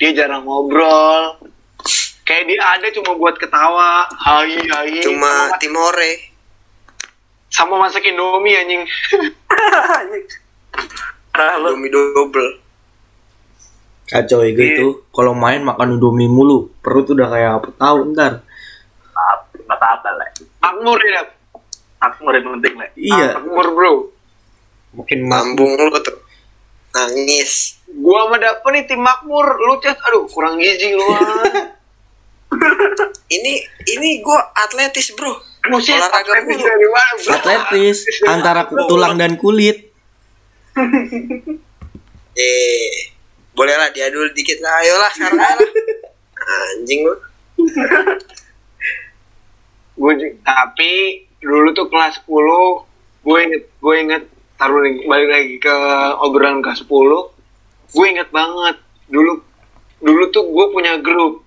Dia 0.00 0.10
jarang 0.16 0.48
ngobrol. 0.48 1.44
Kayak 2.24 2.44
dia 2.48 2.58
ada 2.64 2.88
cuma 2.96 3.12
buat 3.20 3.36
ketawa. 3.36 4.08
Hai 4.16 4.56
hai. 4.64 5.04
Cuma 5.04 5.52
Timore. 5.60 6.40
sama 7.48 7.80
masak 7.80 8.04
Indomie 8.04 8.60
anjing 8.60 8.84
Nah, 11.38 11.54
lu 11.62 11.78
Domi 11.78 11.86
double. 11.86 12.50
kacau 14.08 14.40
ya 14.40 14.56
gitu 14.56 15.04
kalau 15.12 15.36
main 15.36 15.60
makan 15.60 16.00
indomie 16.00 16.32
mulu 16.32 16.72
perut 16.80 17.04
udah 17.12 17.28
kayak 17.28 17.60
apa 17.60 17.68
tahu 17.76 18.16
ntar 18.16 18.40
nggak 18.40 19.68
apa-apa 19.68 20.08
lah 20.16 20.28
makmur 20.64 20.96
ya 20.96 21.28
mau 22.24 22.32
yang 22.32 22.56
penting 22.56 22.74
lah 22.80 22.88
iya 22.96 23.36
makmur 23.36 23.66
bro 23.76 23.92
makin 24.96 25.28
mam 25.28 25.52
Lambung 25.52 25.76
lu 25.76 25.92
tuh. 26.00 26.16
Nangis. 26.88 27.76
gua 28.00 28.24
sama 28.24 28.40
Dapa 28.40 28.64
nih 28.72 28.88
tim 28.88 28.96
makmur 28.96 29.44
lu 29.60 29.76
cet 29.84 30.00
aduh 30.00 30.24
kurang 30.24 30.56
gizi 30.56 30.96
lu 30.96 31.04
ah. 31.04 31.44
Ini 33.28 33.60
ini 33.92 34.24
gua 34.24 34.40
atletis, 34.56 35.12
Bro. 35.12 35.36
Buset, 35.68 36.00
Olahraga 36.00 36.32
atletis 36.32 36.56
mulu. 36.56 36.64
dari 36.64 36.88
mana, 36.88 37.12
bro? 37.12 37.30
atletis 37.36 37.96
antara 38.24 38.62
tulang 38.88 39.20
dan 39.20 39.36
kulit 39.36 39.87
Eh, 42.38 43.10
boleh 43.50 43.74
lah 43.74 43.90
dia 43.90 44.06
dulu 44.14 44.30
dikit 44.30 44.62
lah. 44.62 44.78
Ayolah 44.78 45.14
lah. 45.34 45.54
Anjing 46.78 47.02
lu. 47.02 47.14
gue 49.98 50.12
tapi 50.46 50.92
dulu 51.42 51.74
tuh 51.74 51.90
kelas 51.90 52.22
10 52.22 53.26
gue 53.26 53.38
inget 53.50 53.62
gue 53.82 53.94
inget 53.98 54.22
taruh 54.54 54.78
nih 54.86 55.02
balik 55.10 55.26
lagi 55.26 55.54
ke 55.58 55.74
obrolan 56.22 56.62
kelas 56.62 56.86
10 56.86 56.86
gue 57.90 58.06
inget 58.06 58.30
banget 58.30 58.78
dulu 59.10 59.42
dulu 59.98 60.24
tuh 60.30 60.46
gue 60.46 60.66
punya 60.70 61.02
grup 61.02 61.42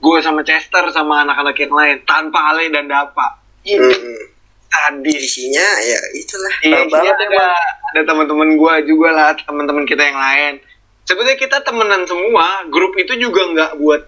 gue 0.00 0.18
sama 0.24 0.40
Chester 0.40 0.88
sama 0.88 1.28
anak-anak 1.28 1.56
yang 1.60 1.74
lain 1.76 1.96
tanpa 2.08 2.56
Ale 2.56 2.72
dan 2.72 2.88
Dapa 2.88 3.44
ini 3.68 3.76
Hmm. 3.76 4.35
Tadi 4.78 5.12
Isinya 5.16 5.68
ya 5.80 5.98
itulah. 6.12 6.54
iya 6.60 6.78
isinya 6.82 7.12
ada 7.14 7.46
ada 7.88 8.00
teman-teman 8.04 8.48
gue 8.52 8.74
juga 8.84 9.08
lah 9.10 9.30
teman-teman 9.34 9.84
kita 9.84 10.02
yang 10.02 10.16
lain 10.16 10.54
sebenarnya 11.02 11.38
kita 11.38 11.56
temenan 11.62 12.02
semua 12.02 12.46
grup 12.66 12.92
itu 12.94 13.16
juga 13.16 13.40
nggak 13.46 13.72
buat 13.76 14.02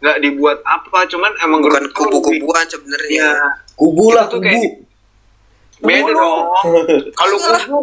nggak 0.00 0.18
dibuat 0.18 0.58
apa 0.62 1.06
cuman 1.06 1.30
emang 1.40 1.62
Bukan 1.62 1.84
kubu-kubuan 1.92 2.66
sebenarnya. 2.66 3.22
Iya. 3.22 3.30
kubu 3.72 4.10
lah 4.10 4.26
kubu 4.26 4.42
kayak- 4.42 4.82
beda 5.78 6.10
dong 6.12 6.40
kalau 7.12 7.36
kubu 7.38 7.78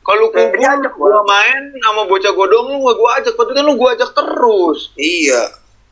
kalau 0.00 0.26
kubu 0.28 0.54
ajak 0.60 0.92
gua 0.92 1.18
main 1.24 1.62
sama 1.80 2.02
bocah 2.04 2.30
godong 2.30 2.66
lu 2.68 2.82
gak 2.84 2.94
gua 2.94 3.10
ajak 3.16 3.32
tapi 3.32 3.50
kan 3.52 3.64
lu 3.64 3.74
gua 3.74 3.90
ajak 3.92 4.10
terus 4.12 4.94
Iya. 4.94 5.42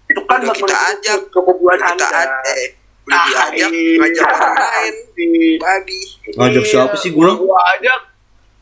itu 0.06 0.20
kan 0.22 0.38
kita 0.44 0.76
ajak. 0.92 1.18
kebubuhan 1.28 1.78
Kita 1.78 2.06
eh, 2.52 2.68
udah 3.02 3.18
Ah, 3.18 3.26
diajak 3.50 3.70
iya. 3.70 3.98
ngajak 3.98 4.24
orang 4.24 4.54
lain. 4.54 4.94
Babi. 5.58 6.00
Ngajak 6.32 6.64
siapa 6.64 6.94
sih 6.94 7.10
gua? 7.10 7.34
gua 7.34 7.58
ajak 7.72 7.98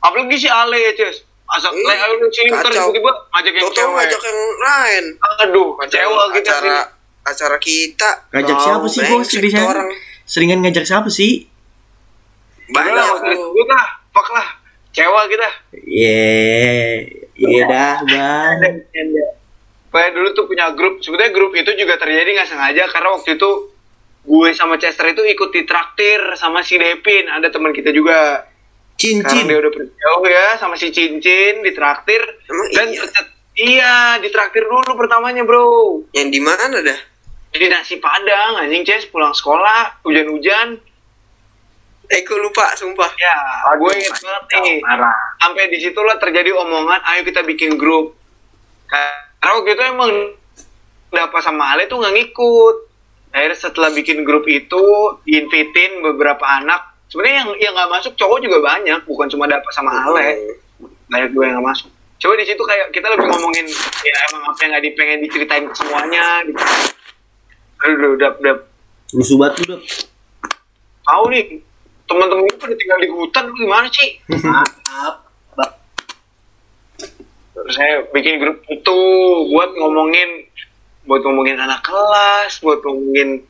apalagi 0.01 0.33
si 0.35 0.49
Ale 0.49 0.81
ya 0.81 0.93
Ces 0.95 1.21
Asal 1.47 1.73
Ih, 1.73 1.83
le 1.83 1.93
ayo 1.93 2.15
lu 2.15 2.31
sini 2.31 2.49
ntar 2.49 2.63
tiba-tiba 2.65 3.11
ngajak 3.29 3.53
yang 3.53 3.69
cewek 3.69 3.95
ngajak 3.99 4.21
yang 4.23 4.39
lain. 4.57 5.05
aduh 5.41 5.69
kecewa 5.77 6.23
kita 6.31 6.51
acara 6.53 6.79
sih 6.79 6.87
acara 7.27 7.57
kita. 7.59 8.11
ngajak 8.31 8.57
Tahu, 8.57 8.65
siapa 8.65 8.87
sih 8.87 9.01
tuh 9.03 9.21
sana 9.51 9.67
orang. 9.67 9.89
seringan 10.25 10.59
ngajak 10.63 10.85
siapa 10.85 11.09
sih 11.09 11.51
Banyak 12.67 12.95
gua 13.27 13.65
lah 13.67 13.87
fuck 14.09 14.29
lah 14.31 14.47
kecewa 14.89 15.21
kita 15.27 15.49
Ye, 15.75 17.03
iya 17.35 17.63
dah 17.67 17.99
bang. 18.05 18.59
Kayak 19.91 20.11
dulu 20.15 20.29
tuh 20.31 20.47
punya 20.47 20.71
grup, 20.71 21.03
sebenarnya 21.03 21.35
grup 21.35 21.51
itu 21.53 21.67
juga 21.75 21.99
terjadi 21.99 22.31
nggak 22.31 22.47
sengaja 22.47 22.87
karena 22.87 23.11
waktu 23.11 23.35
itu 23.35 23.51
gue 24.31 24.49
sama 24.55 24.79
Chester 24.79 25.11
itu 25.11 25.27
ikut 25.27 25.51
ditraktir 25.51 26.39
sama 26.39 26.63
si 26.63 26.79
Devin, 26.79 27.27
ada 27.27 27.51
teman 27.51 27.75
kita 27.75 27.91
juga. 27.91 28.47
sekarang 29.01 29.33
cincin 29.33 29.49
dia 29.49 29.59
udah 29.65 29.73
jauh 29.73 30.25
ya 30.29 30.47
sama 30.61 30.77
si 30.77 30.93
cincin 30.93 31.65
ditraktir. 31.65 32.21
Emang 32.21 32.69
dan 32.77 32.87
iya? 32.93 33.05
iya 33.57 33.95
ditraktir 34.21 34.69
dulu 34.69 34.93
pertamanya 34.93 35.41
bro. 35.43 36.05
Yang 36.13 36.29
di 36.37 36.41
mana 36.45 36.79
dah? 36.85 37.01
jadi 37.51 37.67
nasi 37.67 37.99
padang 37.99 38.63
anjing 38.63 38.87
Ces 38.87 39.11
pulang 39.11 39.35
sekolah 39.35 40.05
hujan-hujan. 40.07 40.79
Eh, 42.11 42.27
gue 42.27 42.39
lupa, 42.43 42.75
sumpah. 42.75 43.11
ya 43.15 43.39
gue 43.79 43.91
inget 43.95 44.15
banget 44.19 44.45
nih. 44.59 44.79
Marah 44.83 45.15
sampai 45.39 45.71
di 45.71 45.79
situlah 45.79 46.19
terjadi 46.19 46.51
omongan 46.59 47.01
ayo 47.15 47.23
kita 47.27 47.43
bikin 47.47 47.79
grup. 47.79 48.19
Karena 48.87 49.51
waktu 49.59 49.71
itu 49.75 49.85
emang 49.87 50.13
Dapa 51.11 51.43
sama 51.43 51.75
Ale 51.75 51.91
tuh 51.91 51.99
nggak 51.99 52.15
ngikut 52.15 52.90
akhirnya 53.31 53.59
setelah 53.59 53.91
bikin 53.95 54.23
grup 54.27 54.47
itu 54.51 54.83
diinvitin 55.27 56.03
beberapa 56.03 56.43
anak. 56.43 56.95
Sebenarnya 57.11 57.37
yang 57.43 57.51
yang 57.59 57.73
nggak 57.75 57.91
masuk 57.91 58.13
cowok 58.15 58.39
juga 58.43 58.59
banyak. 58.63 59.03
Bukan 59.07 59.27
cuma 59.31 59.51
Dapa 59.51 59.67
sama 59.75 59.91
Ale. 60.07 60.59
Banyak 61.11 61.35
gue 61.35 61.43
yang 61.43 61.59
nggak 61.59 61.69
masuk. 61.75 61.91
Coba 62.21 62.35
di 62.37 62.45
situ 62.45 62.61
kayak 62.61 62.93
kita 62.93 63.09
lebih 63.09 63.27
ngomongin 63.33 63.67
ya 64.05 64.15
emang 64.31 64.43
apa 64.53 64.59
yang 64.61 64.71
nggak 64.77 64.85
dipengen 64.85 65.19
diceritain 65.25 65.65
semuanya 65.73 66.45
gitu. 66.45 66.61
aduh 67.81 68.13
udah 68.13 68.31
udah 68.45 68.55
lusuh 69.17 69.41
batu 69.41 69.65
dap. 69.65 69.81
Tahu 71.01 71.25
nih 71.33 71.65
teman-teman 72.05 72.45
gue 72.45 72.57
pada 72.61 72.75
tinggal 72.77 72.99
di 73.01 73.09
hutan 73.09 73.43
lu 73.49 73.55
gimana 73.57 73.89
sih? 73.89 74.09
Maaf 74.29 75.31
Terus 77.61 77.75
saya 77.77 77.95
bikin 78.13 78.41
grup 78.41 78.65
itu 78.73 78.99
buat 79.53 79.71
ngomongin 79.77 80.49
buat 81.11 81.27
ngomongin 81.27 81.59
anak 81.59 81.83
kelas, 81.83 82.63
buat 82.63 82.87
ngomongin 82.87 83.43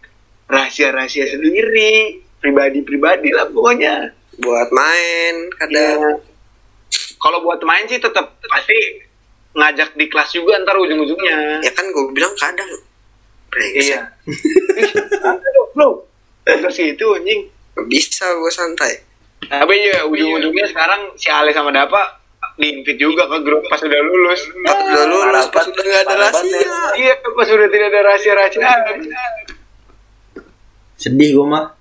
rahasia-rahasia 0.49 1.29
sendiri, 1.29 2.25
pribadi-pribadi 2.41 3.37
lah 3.37 3.53
pokoknya. 3.53 4.17
Buat 4.41 4.73
main, 4.73 5.53
kadang. 5.61 6.01
Ya. 6.01 6.13
Kalau 7.21 7.45
buat 7.45 7.61
main 7.61 7.85
sih 7.85 8.01
tetap 8.01 8.41
pasti 8.49 9.05
ngajak 9.53 9.93
di 9.93 10.09
kelas 10.09 10.33
juga 10.33 10.57
ntar 10.65 10.81
ujung-ujungnya. 10.81 11.61
Ya 11.61 11.73
kan 11.77 11.85
gue 11.93 12.17
bilang 12.17 12.33
kadang. 12.41 12.81
Brengsek. 13.53 13.93
Iya. 13.93 14.03
Bro. 15.77 16.09
Terus 16.49 16.81
itu 16.81 17.07
anjing. 17.13 17.45
Bisa 17.93 18.25
gue 18.41 18.53
santai. 18.57 19.05
Tapi 19.45 19.75
ya 19.85 20.09
ujung-ujungnya 20.09 20.65
sekarang 20.65 21.13
si 21.21 21.29
Ale 21.29 21.53
sama 21.53 21.77
Dapa 21.77 22.20
diinvite 22.59 22.99
juga 22.99 23.29
ke 23.31 23.39
grup 23.45 23.63
pas 23.69 23.81
udah 23.83 24.01
lulus. 24.03 24.41
Pas 24.67 24.79
udah 24.81 25.07
lulus, 25.07 25.47
pas 25.53 25.67
udah 25.67 25.85
gak 25.85 26.03
ada 26.07 26.15
rahasia. 26.19 26.61
Iya, 26.99 27.15
pas 27.23 27.49
udah 27.51 27.69
tidak 27.71 27.87
ada 27.93 28.01
rahasia-rahasiaan. 28.11 28.81
sedih 31.01 31.33
gue 31.33 31.47
mah 31.49 31.81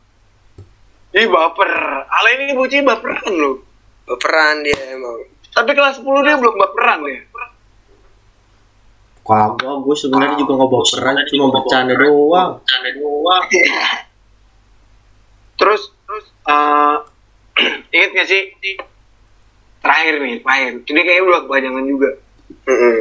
Ih 1.11 1.27
baper. 1.27 1.71
Ale 2.05 2.29
ini 2.37 2.53
bocah 2.53 2.79
baperan 2.85 3.33
loh. 3.33 3.65
Baperan 4.05 4.61
dia 4.61 4.77
emang. 4.93 5.25
Tapi 5.49 5.73
kelas 5.73 5.99
10 5.99 6.25
dia 6.25 6.37
belum 6.37 6.55
baperan 6.55 7.01
ya. 7.09 7.19
kagak 9.29 9.77
gue 9.85 9.93
sebenarnya 9.93 10.41
juga 10.41 10.57
nggak 10.57 10.69
bawa 10.73 10.85
peran 10.89 11.15
cuma 11.29 11.45
bercanda 11.53 11.93
doang 12.01 12.51
Terus 15.53 15.93
terus 15.93 16.25
eh 16.49 16.97
inget 17.93 18.09
gak 18.17 18.25
sih 18.25 18.41
terakhir 19.89 20.13
nih 20.19 20.35
terakhir. 20.39 20.71
Ini 20.83 20.99
kayaknya 21.01 21.23
udah 21.25 21.39
kepanjangan 21.43 21.83
juga. 21.83 22.09
Mm-mm. 22.63 22.97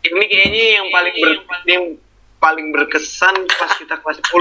Ini 0.00 0.24
kayaknya 0.24 0.64
yang 0.72 0.86
paling 0.88 1.14
ber, 1.16 1.30
yang 1.66 1.84
paling 2.38 2.66
berkesan 2.70 3.34
pas 3.48 3.72
kita 3.74 3.94
kelas 3.96 4.22
10 4.22 4.38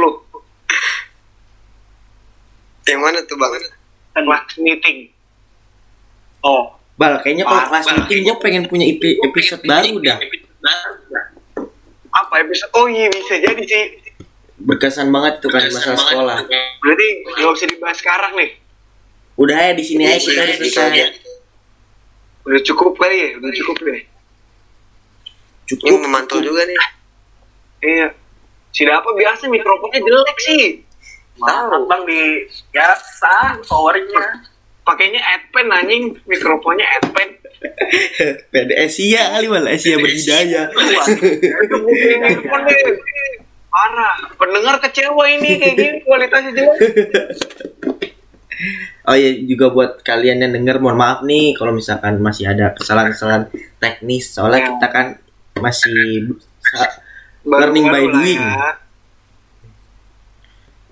Yang 2.86 3.02
mana 3.02 3.20
tuh 3.22 3.36
bang? 3.36 3.52
kelas 4.14 4.46
meeting. 4.58 5.10
Oh, 6.40 6.74
bal 6.96 7.18
kayaknya 7.20 7.44
kalau 7.44 7.66
kelas 7.68 7.86
meeting 7.92 8.20
gue 8.24 8.38
pengen 8.38 8.64
punya 8.66 8.86
epi- 8.88 9.18
episode 9.20 9.62
baru 9.62 9.98
dah 10.00 10.18
apa 12.10 12.34
episode? 12.40 12.72
Oh 12.74 12.86
iya 12.86 13.06
bisa 13.08 13.36
jadi 13.36 13.62
sih. 13.62 13.86
berkesan 14.58 15.10
banget 15.10 15.38
tuh 15.38 15.50
kan 15.50 15.62
masalah 15.64 16.00
sekolah 16.00 16.38
Berarti 16.80 17.08
nggak 17.28 17.52
usah 17.52 17.68
dibahas 17.68 17.94
sekarang 17.96 18.34
nih. 18.34 18.50
udah 19.36 19.54
ya 19.56 19.72
di 19.72 19.84
sini 19.84 20.02
aja 20.04 20.18
kita 20.18 20.34
udah 20.34 20.46
Iya, 20.48 20.56
selesai 20.58 20.88
iya. 20.90 21.08
Udah 22.48 22.62
cukup 22.64 22.96
kali 22.96 23.16
ya, 23.20 23.30
udah 23.44 23.52
cukup 23.52 23.76
deh. 23.84 24.02
Ini 25.68 25.76
cukup 25.84 26.00
memantau 26.00 26.40
juga 26.40 26.64
nih. 26.64 26.80
Iya. 27.84 28.08
Si 28.72 28.88
Dapa 28.88 29.12
biasa 29.12 29.52
mikrofonnya 29.52 30.00
jelek 30.00 30.38
sih. 30.40 30.64
maaf 31.38 31.70
bang 31.86 32.02
di 32.10 32.50
ya 32.74 32.98
sah 32.98 33.62
powernya 33.62 34.42
Pakainya 34.82 35.20
Adpen 35.20 35.68
anjing, 35.68 36.16
mikrofonnya 36.26 36.88
Adpen. 36.98 37.36
PD 38.56 38.72
Asia 38.80 39.36
kali 39.36 39.52
malah 39.52 39.76
Asia 39.76 40.00
berbudaya. 40.00 40.72
Parah. 43.68 44.16
Pendengar 44.40 44.80
kecewa 44.80 45.28
ini 45.28 45.60
kayak 45.60 45.76
gini 45.76 45.98
kualitasnya 46.08 46.52
jelek. 46.56 46.78
oh 49.04 49.14
iya 49.14 49.38
juga 49.40 49.70
buat 49.70 49.92
kalian 50.02 50.40
yang 50.40 50.52
denger 50.52 50.78
mohon 50.78 50.96
maaf 50.96 51.22
nih 51.22 51.54
kalau 51.54 51.72
misalkan 51.72 52.18
masih 52.18 52.48
ada 52.48 52.74
kesalahan-kesalahan 52.74 53.48
teknis 53.78 54.30
soalnya 54.30 54.60
Ya. 54.60 54.68
kita 54.74 54.88
kan 54.88 55.06
masih 55.56 56.34
sa- 56.60 57.06
Learning 57.44 57.88
by 57.88 58.04
lah 58.04 58.14
doing. 58.14 58.42
ya. 58.44 58.70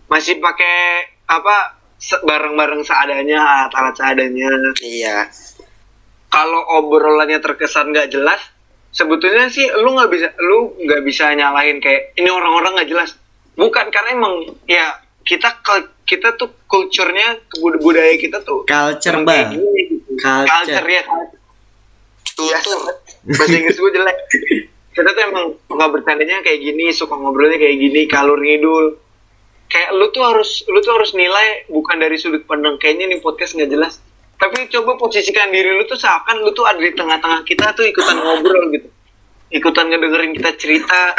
Masih 0.06 0.38
pakai 0.38 0.78
apa 1.26 1.76
barang-barang 2.22 2.80
seadanya, 2.80 3.40
alat-alat 3.42 3.92
seadanya. 3.92 4.48
Iya. 4.80 5.28
Kalau 6.30 6.62
obrolannya 6.80 7.40
terkesan 7.40 7.92
nggak 7.92 8.08
jelas, 8.10 8.40
sebetulnya 8.92 9.48
sih 9.48 9.68
lu 9.74 9.96
nggak 9.96 10.08
bisa 10.08 10.28
lu 10.38 10.80
nggak 10.80 11.02
bisa 11.04 11.32
nyalahin 11.34 11.80
kayak 11.80 12.16
ini 12.16 12.30
orang-orang 12.30 12.80
nggak 12.80 12.90
jelas. 12.90 13.20
Bukan 13.56 13.88
karena 13.88 14.10
emang 14.14 14.34
ya 14.64 14.96
kita 15.26 15.50
kita 16.06 16.38
tuh 16.38 16.54
kulturnya 16.70 17.42
bud- 17.58 17.82
budaya 17.82 18.14
kita 18.16 18.46
tuh 18.46 18.62
culture 18.70 19.26
bang 19.26 19.26
kayak 19.26 19.58
gini 19.58 19.82
gitu. 19.90 20.12
Culture. 20.22 20.54
culture 20.54 20.88
ya. 20.88 21.04
Tutur. 22.36 22.80
bahasa 23.26 23.56
Inggris 23.58 23.78
gue 23.82 23.92
jelek. 23.92 24.18
Kita 24.96 25.10
tuh 25.12 25.24
emang 25.26 25.46
nggak 25.66 25.90
bercandanya 25.92 26.46
kayak 26.46 26.62
gini 26.62 26.94
suka 26.94 27.18
ngobrolnya 27.18 27.58
kayak 27.58 27.78
gini 27.82 28.02
kalur 28.06 28.38
ngidul. 28.38 29.02
Kayak 29.66 29.98
lu 29.98 30.14
tuh 30.14 30.24
harus 30.24 30.62
lu 30.70 30.78
tuh 30.86 30.94
harus 30.94 31.12
nilai 31.18 31.66
bukan 31.74 31.98
dari 31.98 32.16
sudut 32.22 32.46
pandang 32.46 32.78
kayaknya 32.78 33.10
nih 33.10 33.20
podcast 33.20 33.58
nggak 33.58 33.72
jelas. 33.74 33.98
Tapi 34.38 34.70
coba 34.70 35.00
posisikan 35.00 35.50
diri 35.50 35.74
lu 35.74 35.90
tuh 35.90 35.98
seakan 35.98 36.46
lu 36.46 36.54
tuh 36.54 36.70
ada 36.70 36.78
di 36.78 36.94
tengah-tengah 36.94 37.42
kita 37.50 37.74
tuh 37.74 37.88
ikutan 37.90 38.20
ngobrol 38.22 38.70
gitu. 38.78 38.88
Ikutan 39.50 39.90
ngedengerin 39.90 40.38
kita 40.38 40.54
cerita 40.54 41.18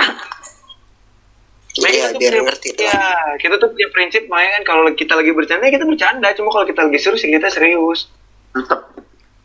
Nah, 1.76 1.90
Iya, 1.92 2.08
kita 2.08 2.16
biar 2.16 2.32
punya- 2.32 2.44
ngerti 2.48 2.68
ya, 2.78 3.00
kita 3.36 3.54
tuh 3.60 3.68
punya 3.68 3.88
prinsip 3.92 4.22
makanya 4.26 4.50
kan 4.56 4.62
kalau 4.64 4.88
kita 4.92 5.12
lagi 5.12 5.30
bercanda 5.30 5.68
ya 5.68 5.72
kita 5.76 5.84
bercanda. 5.84 6.28
Cuma 6.32 6.48
kalau 6.48 6.64
kita 6.64 6.80
lagi 6.88 6.96
serius 6.96 7.20
ya 7.20 7.30
kita 7.36 7.48
serius. 7.52 8.08
Tetap 8.56 8.80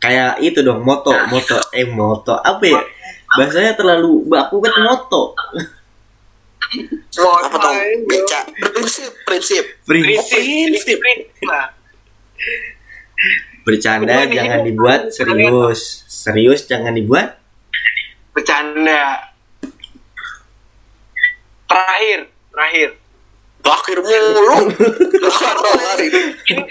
kayak 0.00 0.40
itu 0.40 0.64
dong 0.64 0.80
moto 0.80 1.12
moto. 1.28 1.60
Eh 1.70 1.84
moto. 1.84 2.34
Apa 2.34 2.64
ya? 2.64 2.80
Bahasanya 3.32 3.76
terlalu 3.76 4.24
baku 4.26 4.60
kan 4.60 4.72
moto. 4.80 5.36
Apa 7.12 7.56
tuh? 7.58 7.72
Beca. 8.08 8.40
Prinsip, 8.72 9.12
prinsip. 9.28 9.64
prinsip. 9.84 10.40
Prinsip. 10.40 10.98
Bercanda 13.62 14.26
jangan 14.26 14.58
sini- 14.64 14.66
dibuat 14.72 15.00
serius. 15.12 15.80
Serius 16.08 16.66
jangan 16.66 16.96
dibuat. 16.96 17.38
Bercanda 18.32 19.31
terakhir 21.72 22.20
terakhir. 22.52 22.90
Akhir 23.62 23.98
mulu. 24.04 24.58
ini 26.02 26.22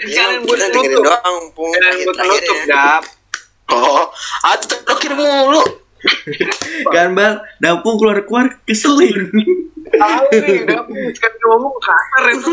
kalian 0.06 0.44
buat 0.44 0.60
penutup. 0.60 1.02
doang, 1.02 1.38
kalian 1.56 1.96
buat 2.04 2.16
penutup 2.20 2.56
ya. 2.62 2.68
dap 2.68 3.04
Oh, 3.72 4.04
ada 4.44 4.76
terakhir 4.84 5.12
mulu. 5.16 5.64
kan 6.90 7.14
bal 7.14 7.46
dampung 7.62 7.96
keluar 7.96 8.22
keluar 8.26 8.46
keselin. 8.68 9.30
Tahu 9.92 10.24
nih 10.30 10.58
dap 10.68 10.86
sekarang 11.16 11.42
ngomong 11.48 11.74
kasar 11.80 12.24
itu. 12.36 12.52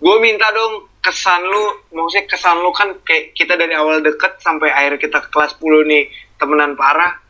Gue 0.00 0.16
minta 0.20 0.48
dong 0.52 0.88
kesan 1.04 1.42
lu 1.44 1.64
maksudnya 1.94 2.24
kesan 2.28 2.56
lu 2.60 2.70
kan 2.74 2.98
kayak 3.06 3.36
kita 3.36 3.54
dari 3.54 3.74
awal 3.76 4.02
deket 4.02 4.42
sampai 4.42 4.72
akhir 4.72 4.98
kita 5.00 5.22
ke 5.22 5.28
kelas 5.30 5.58
10 5.60 5.90
nih 5.92 6.04
temenan 6.40 6.72
parah. 6.74 7.20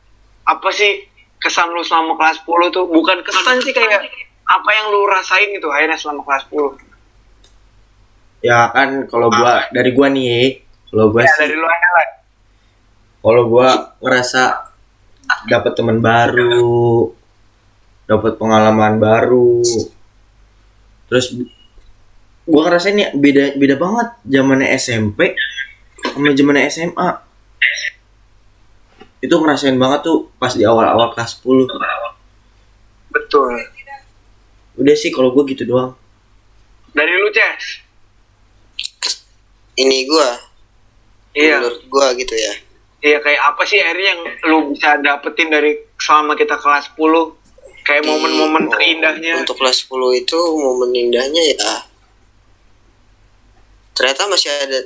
Apa 0.46 0.70
sih 0.70 1.15
kesan 1.40 1.68
lu 1.70 1.82
selama 1.84 2.16
kelas 2.16 2.42
10 2.44 2.74
tuh 2.74 2.84
bukan 2.88 3.18
kesan 3.22 3.60
sih 3.62 3.72
kayak 3.76 4.02
apa 4.46 4.70
yang 4.72 4.86
lu 4.94 5.04
rasain 5.10 5.50
gitu 5.52 5.68
akhirnya 5.68 5.98
selama 5.98 6.22
kelas 6.24 6.44
10 6.48 6.96
ya 8.46 8.70
kan 8.70 9.04
kalau 9.10 9.28
gua 9.32 9.66
dari 9.74 9.90
gua 9.90 10.08
nih 10.12 10.62
kalau 10.88 11.10
gua 11.10 11.22
ya 11.26 11.30
sih 11.34 11.40
dari 11.42 11.54
lu 11.58 11.66
aja 11.66 11.88
lah. 11.92 12.08
kalau 13.20 13.42
gua 13.50 13.68
ngerasa 13.98 14.42
dapat 15.50 15.72
teman 15.74 15.98
baru 15.98 17.10
dapat 18.06 18.38
pengalaman 18.38 19.02
baru 19.02 19.60
terus 21.10 21.34
gua 22.46 22.70
ngerasa 22.70 22.94
ini 22.94 23.10
beda 23.18 23.58
beda 23.58 23.74
banget 23.74 24.08
zamannya 24.30 24.68
SMP 24.78 25.34
sama 26.06 26.30
zaman 26.32 26.56
SMA 26.70 27.08
itu 29.24 29.32
ngerasain 29.32 29.76
banget 29.80 30.04
tuh 30.04 30.28
pas 30.36 30.52
di 30.52 30.62
awal-awal 30.62 31.12
kelas 31.16 31.40
10 31.40 31.66
betul. 33.16 33.48
Udah 34.76 34.94
sih 34.94 35.08
kalau 35.08 35.32
gue 35.32 35.56
gitu 35.56 35.64
doang. 35.64 35.96
Dari 36.92 37.12
lu 37.16 37.28
Ces? 37.32 37.84
Ini 39.76 40.08
gua. 40.08 40.30
Iya. 41.36 41.60
Menurut 41.60 41.84
gua 41.92 42.06
gitu 42.16 42.32
ya. 42.32 42.54
Iya 43.04 43.20
kayak 43.20 43.40
apa 43.52 43.62
sih 43.68 43.76
akhirnya 43.76 44.08
yang 44.16 44.22
lu 44.48 44.58
bisa 44.72 44.96
dapetin 45.04 45.52
dari 45.52 45.76
selama 46.00 46.32
kita 46.32 46.56
kelas 46.56 46.96
10 46.96 47.04
kayak 47.84 48.02
momen-momen 48.02 48.66
oh, 48.66 48.70
terindahnya. 48.72 49.44
untuk 49.44 49.60
kelas 49.60 49.84
10 49.84 50.24
itu 50.24 50.38
momen 50.56 50.90
indahnya 50.96 51.42
ya. 51.54 51.72
Ternyata 53.92 54.28
masih 54.28 54.48
ada 54.48 54.80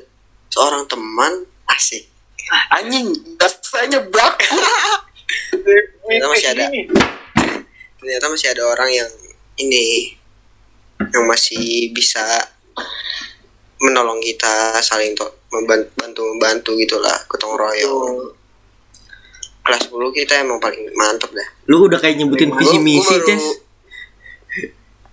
seorang 0.50 0.84
teman 0.90 1.46
asik 1.70 2.10
Anjing, 2.50 3.14
rasanya 3.38 4.02
baku. 4.10 4.58
Ternyata 6.02 6.26
masih 6.26 6.48
ada. 6.50 6.66
Ternyata 8.00 8.26
masih 8.26 8.48
ada 8.50 8.62
orang 8.66 8.90
yang 8.90 9.10
ini 9.60 10.16
yang 11.14 11.24
masih 11.30 11.94
bisa 11.94 12.22
menolong 13.80 14.18
kita 14.20 14.76
saling 14.82 15.14
to- 15.14 15.46
membantu 15.54 16.22
membantu 16.26 16.70
gitulah 16.76 17.14
gotong 17.30 17.54
royong. 17.54 18.34
Kelas 19.60 19.86
10 19.86 20.18
kita 20.18 20.42
emang 20.42 20.58
paling 20.58 20.90
mantep 20.98 21.30
dah. 21.30 21.48
Lu 21.70 21.86
udah 21.86 22.02
kayak 22.02 22.18
nyebutin 22.18 22.50
visi 22.58 22.78
misi 22.82 23.14
Ces? 23.22 23.44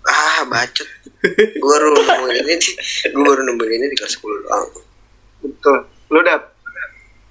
ah 0.08 0.42
bacot. 0.48 0.88
Gue 1.60 1.68
baru 1.68 1.94
nemuin 1.94 2.48
ini 2.48 2.56
gue 3.12 3.24
baru 3.28 3.42
nemuin 3.44 3.72
ini 3.76 3.86
di 3.92 3.96
kelas 4.00 4.18
10 4.18 4.44
doang. 4.48 4.68
Betul. 5.46 5.78
Lu 6.10 6.20
dap 6.24 6.57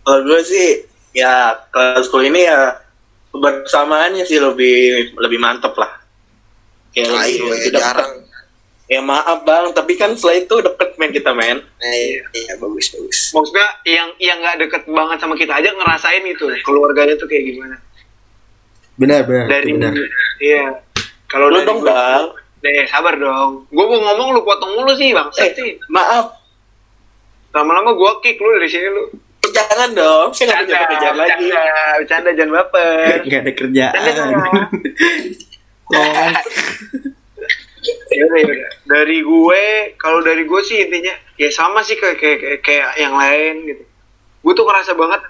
Kalau 0.07 0.23
gue 0.23 0.41
sih 0.41 0.69
ya 1.11 1.35
kelas 1.69 2.07
sekolah 2.07 2.25
ini 2.25 2.41
ya 2.41 2.79
kebersamaannya 3.29 4.23
sih 4.23 4.39
lebih 4.39 4.77
lebih 5.17 5.37
mantep 5.37 5.75
lah. 5.75 5.99
Kayak 6.89 7.07
Nah, 7.07 7.15
lebih, 7.19 7.35
itu 7.35 7.45
lebih 7.45 7.59
ya, 7.59 7.67
deket. 7.67 7.83
jarang. 7.83 8.13
Ya 8.87 9.01
maaf 9.03 9.43
bang, 9.43 9.75
tapi 9.75 9.99
kan 9.99 10.15
setelah 10.15 10.39
itu 10.39 10.55
deket 10.63 10.95
main 10.95 11.11
kita 11.11 11.35
men. 11.35 11.59
eh, 11.83 12.23
iya 12.33 12.55
bagus 12.55 12.87
bagus. 12.89 13.35
Maksudnya 13.35 13.67
yang 13.85 14.09
yang 14.17 14.39
nggak 14.39 14.63
deket 14.63 14.83
banget 14.87 15.19
sama 15.19 15.35
kita 15.35 15.53
aja 15.53 15.75
ngerasain 15.75 16.23
itu 16.23 16.47
keluarganya 16.63 17.19
tuh 17.19 17.27
kayak 17.27 17.51
gimana. 17.51 17.77
Benar 18.95 19.27
benar 19.27 19.47
dari 19.51 19.75
benar. 19.75 19.91
iya. 20.39 20.87
Kalau 21.27 21.51
Lu 21.51 21.59
dong 21.61 21.83
bang. 21.83 22.31
deh 22.57 22.87
sabar 22.87 23.13
dong. 23.13 23.67
Gue 23.69 23.85
mau 23.85 23.99
ngomong 24.01 24.33
lu 24.33 24.41
potong 24.41 24.71
mulu 24.73 24.95
sih 24.95 25.11
bang. 25.11 25.29
Eh 25.35 25.51
sih 25.53 25.83
maaf, 25.89 26.39
lama-lama 27.51 27.91
gue 27.91 28.11
kick 28.23 28.39
lu 28.39 28.55
dari 28.55 28.67
sini 28.67 28.87
lu 28.87 29.03
jangan 29.57 29.91
dong, 29.97 30.29
saya 30.37 30.45
nggak 30.53 30.61
punya 30.69 30.77
pekerjaan 30.85 31.17
lagi. 31.17 31.47
bercanda, 31.49 31.85
bercanda 31.97 32.31
jangan 32.37 32.53
baper. 32.61 33.17
Nggak 33.25 33.41
ada 33.41 33.53
kerjaan. 33.57 33.95
Yaudah. 38.11 38.71
dari 38.87 39.23
gue 39.23 39.65
kalau 39.95 40.19
dari 40.19 40.43
gue 40.43 40.61
sih 40.67 40.83
intinya 40.83 41.15
ya 41.39 41.47
sama 41.55 41.87
sih 41.87 41.95
kayak 41.95 42.19
kayak 42.19 42.39
kayak, 42.63 42.89
yang 42.99 43.15
lain 43.15 43.55
gitu. 43.71 43.83
Gue 44.43 44.53
tuh 44.55 44.67
ngerasa 44.67 44.99
banget 44.99 45.23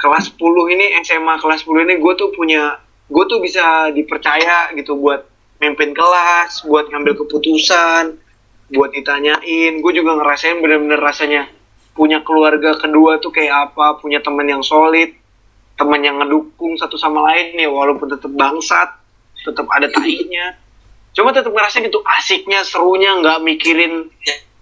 kelas 0.00 0.32
10 0.36 0.74
ini 0.76 0.86
SMA 1.04 1.34
kelas 1.40 1.64
10 1.64 1.84
ini 1.88 1.94
gue 2.00 2.12
tuh 2.16 2.32
punya 2.32 2.80
gue 3.08 3.24
tuh 3.28 3.40
bisa 3.40 3.92
dipercaya 3.92 4.72
gitu 4.76 4.96
buat 4.96 5.28
mimpin 5.60 5.92
kelas 5.92 6.64
buat 6.64 6.88
ngambil 6.88 7.24
keputusan 7.24 8.16
buat 8.72 8.90
ditanyain. 8.92 9.80
Gue 9.80 9.92
juga 9.96 10.16
ngerasain 10.20 10.60
bener-bener 10.60 11.00
rasanya 11.00 11.48
punya 12.00 12.24
keluarga 12.24 12.80
kedua 12.80 13.20
tuh 13.20 13.28
kayak 13.28 13.68
apa 13.68 14.00
punya 14.00 14.24
teman 14.24 14.48
yang 14.48 14.64
solid 14.64 15.12
teman 15.76 16.00
yang 16.00 16.16
ngedukung 16.16 16.80
satu 16.80 16.96
sama 16.96 17.28
lain 17.28 17.60
ya 17.60 17.68
walaupun 17.68 18.08
tetap 18.08 18.32
bangsat 18.32 18.88
tetap 19.44 19.68
ada 19.68 19.92
tainya 19.92 20.56
cuma 21.12 21.36
tetap 21.36 21.52
ngerasain 21.52 21.84
itu 21.84 22.00
asiknya 22.16 22.64
serunya 22.64 23.20
nggak 23.20 23.44
mikirin 23.44 24.08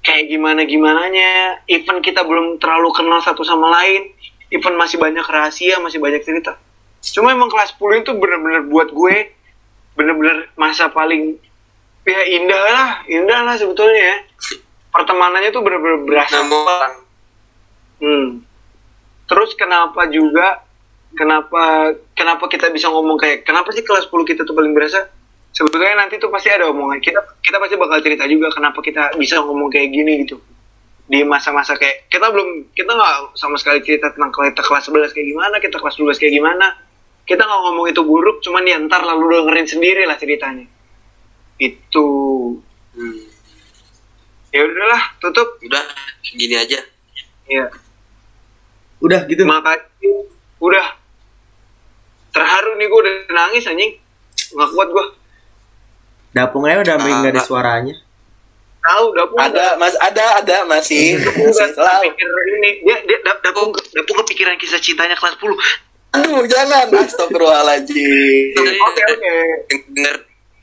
kayak 0.02 0.26
gimana 0.26 0.66
gimananya 0.66 1.62
even 1.70 2.02
kita 2.02 2.26
belum 2.26 2.58
terlalu 2.58 2.90
kenal 2.90 3.22
satu 3.22 3.46
sama 3.46 3.70
lain 3.70 4.10
even 4.48 4.74
masih 4.80 4.96
banyak 4.96 5.24
rahasia 5.24 5.76
masih 5.80 6.00
banyak 6.00 6.24
cerita. 6.24 6.56
Cuma 7.14 7.30
emang 7.30 7.52
kelas 7.52 7.76
10 7.76 8.02
itu 8.02 8.12
bener-bener 8.16 8.66
buat 8.66 8.90
gue 8.90 9.36
bener-bener 9.98 10.46
masa 10.54 10.88
paling 10.94 11.34
ya 12.06 12.20
indah 12.38 12.62
lah 12.72 12.90
indah 13.04 13.40
lah 13.44 13.54
sebetulnya 13.60 14.00
ya. 14.00 14.16
Pertemanannya 14.88 15.52
tuh 15.52 15.60
bener-bener 15.60 16.00
berasa. 16.08 16.40
Namun 16.40 17.07
Hmm. 17.98 18.42
Terus 19.28 19.50
kenapa 19.58 20.08
juga 20.08 20.64
kenapa 21.12 21.94
kenapa 22.14 22.44
kita 22.48 22.70
bisa 22.72 22.88
ngomong 22.88 23.18
kayak 23.18 23.44
kenapa 23.44 23.72
sih 23.74 23.84
kelas 23.84 24.08
10 24.08 24.24
kita 24.28 24.42
tuh 24.46 24.54
paling 24.56 24.72
berasa? 24.72 25.10
Sebetulnya 25.52 25.98
nanti 25.98 26.20
tuh 26.20 26.30
pasti 26.30 26.52
ada 26.52 26.70
omongan 26.70 27.00
kita 27.02 27.18
kita 27.42 27.56
pasti 27.58 27.74
bakal 27.74 27.98
cerita 28.04 28.24
juga 28.28 28.52
kenapa 28.52 28.78
kita 28.78 29.18
bisa 29.18 29.42
ngomong 29.42 29.68
kayak 29.72 29.90
gini 29.90 30.24
gitu. 30.24 30.38
Di 31.08 31.24
masa-masa 31.24 31.74
kayak 31.74 32.12
kita 32.12 32.28
belum 32.28 32.72
kita 32.76 32.90
nggak 32.92 33.36
sama 33.36 33.56
sekali 33.56 33.80
cerita 33.80 34.12
tentang 34.12 34.30
kita 34.30 34.60
kelas 34.60 34.92
11 34.92 35.16
kayak 35.16 35.28
gimana, 35.32 35.56
kita 35.58 35.76
kelas 35.80 35.96
12 35.96 36.20
kayak 36.20 36.34
gimana. 36.36 36.66
Kita 37.28 37.44
nggak 37.44 37.60
ngomong 37.60 37.86
itu 37.92 38.00
buruk, 38.04 38.40
cuman 38.40 38.64
ya 38.64 38.76
ntar 38.88 39.04
lalu 39.04 39.44
dengerin 39.44 39.68
sendiri 39.68 40.02
lah 40.08 40.16
ceritanya. 40.16 40.64
Itu 41.60 42.06
hmm, 42.96 43.20
ya 44.52 44.64
udahlah 44.64 45.02
tutup 45.20 45.60
udah 45.60 45.84
gini 46.24 46.56
aja 46.56 46.80
ya 47.48 47.66
udah 48.98 49.20
gitu. 49.24 49.42
Makasih. 49.42 50.26
Udah. 50.58 50.86
Terharu 52.28 52.76
nih 52.76 52.86
gue 52.86 52.98
udah 52.98 53.14
nangis 53.30 53.64
anjing. 53.64 53.92
Nggak 54.50 54.70
kuat 54.70 54.88
gue 54.88 55.06
dapung 56.28 56.62
aja 56.62 56.78
udah 56.78 56.94
sampai 56.94 57.08
Ah, 57.08 57.18
nggak 57.18 57.32
ada 57.34 57.42
suaranya. 57.42 57.94
Tahu 58.78 59.04
dapung 59.10 59.38
Ada, 59.40 59.74
mas, 59.74 59.96
ada, 59.98 60.38
ada 60.38 60.56
masih. 60.64 61.18
Masih 61.18 61.50
nggak 61.50 61.70
selalu. 61.72 62.14
ini. 62.54 62.70
Dia 62.80 62.96
dia 63.02 63.18
dap- 63.20 63.42
dapung 63.42 63.72
dapung 63.72 64.16
kepikiran 64.22 64.54
kisah 64.54 64.78
cintanya 64.78 65.14
kelas 65.14 65.34
10 65.34 65.56
Aduh, 66.10 66.40
jangan. 66.46 66.88
Astagfirullahaladzim. 66.88 68.54
oke 68.56 69.02
oke. 69.08 69.34
Denger 69.88 70.16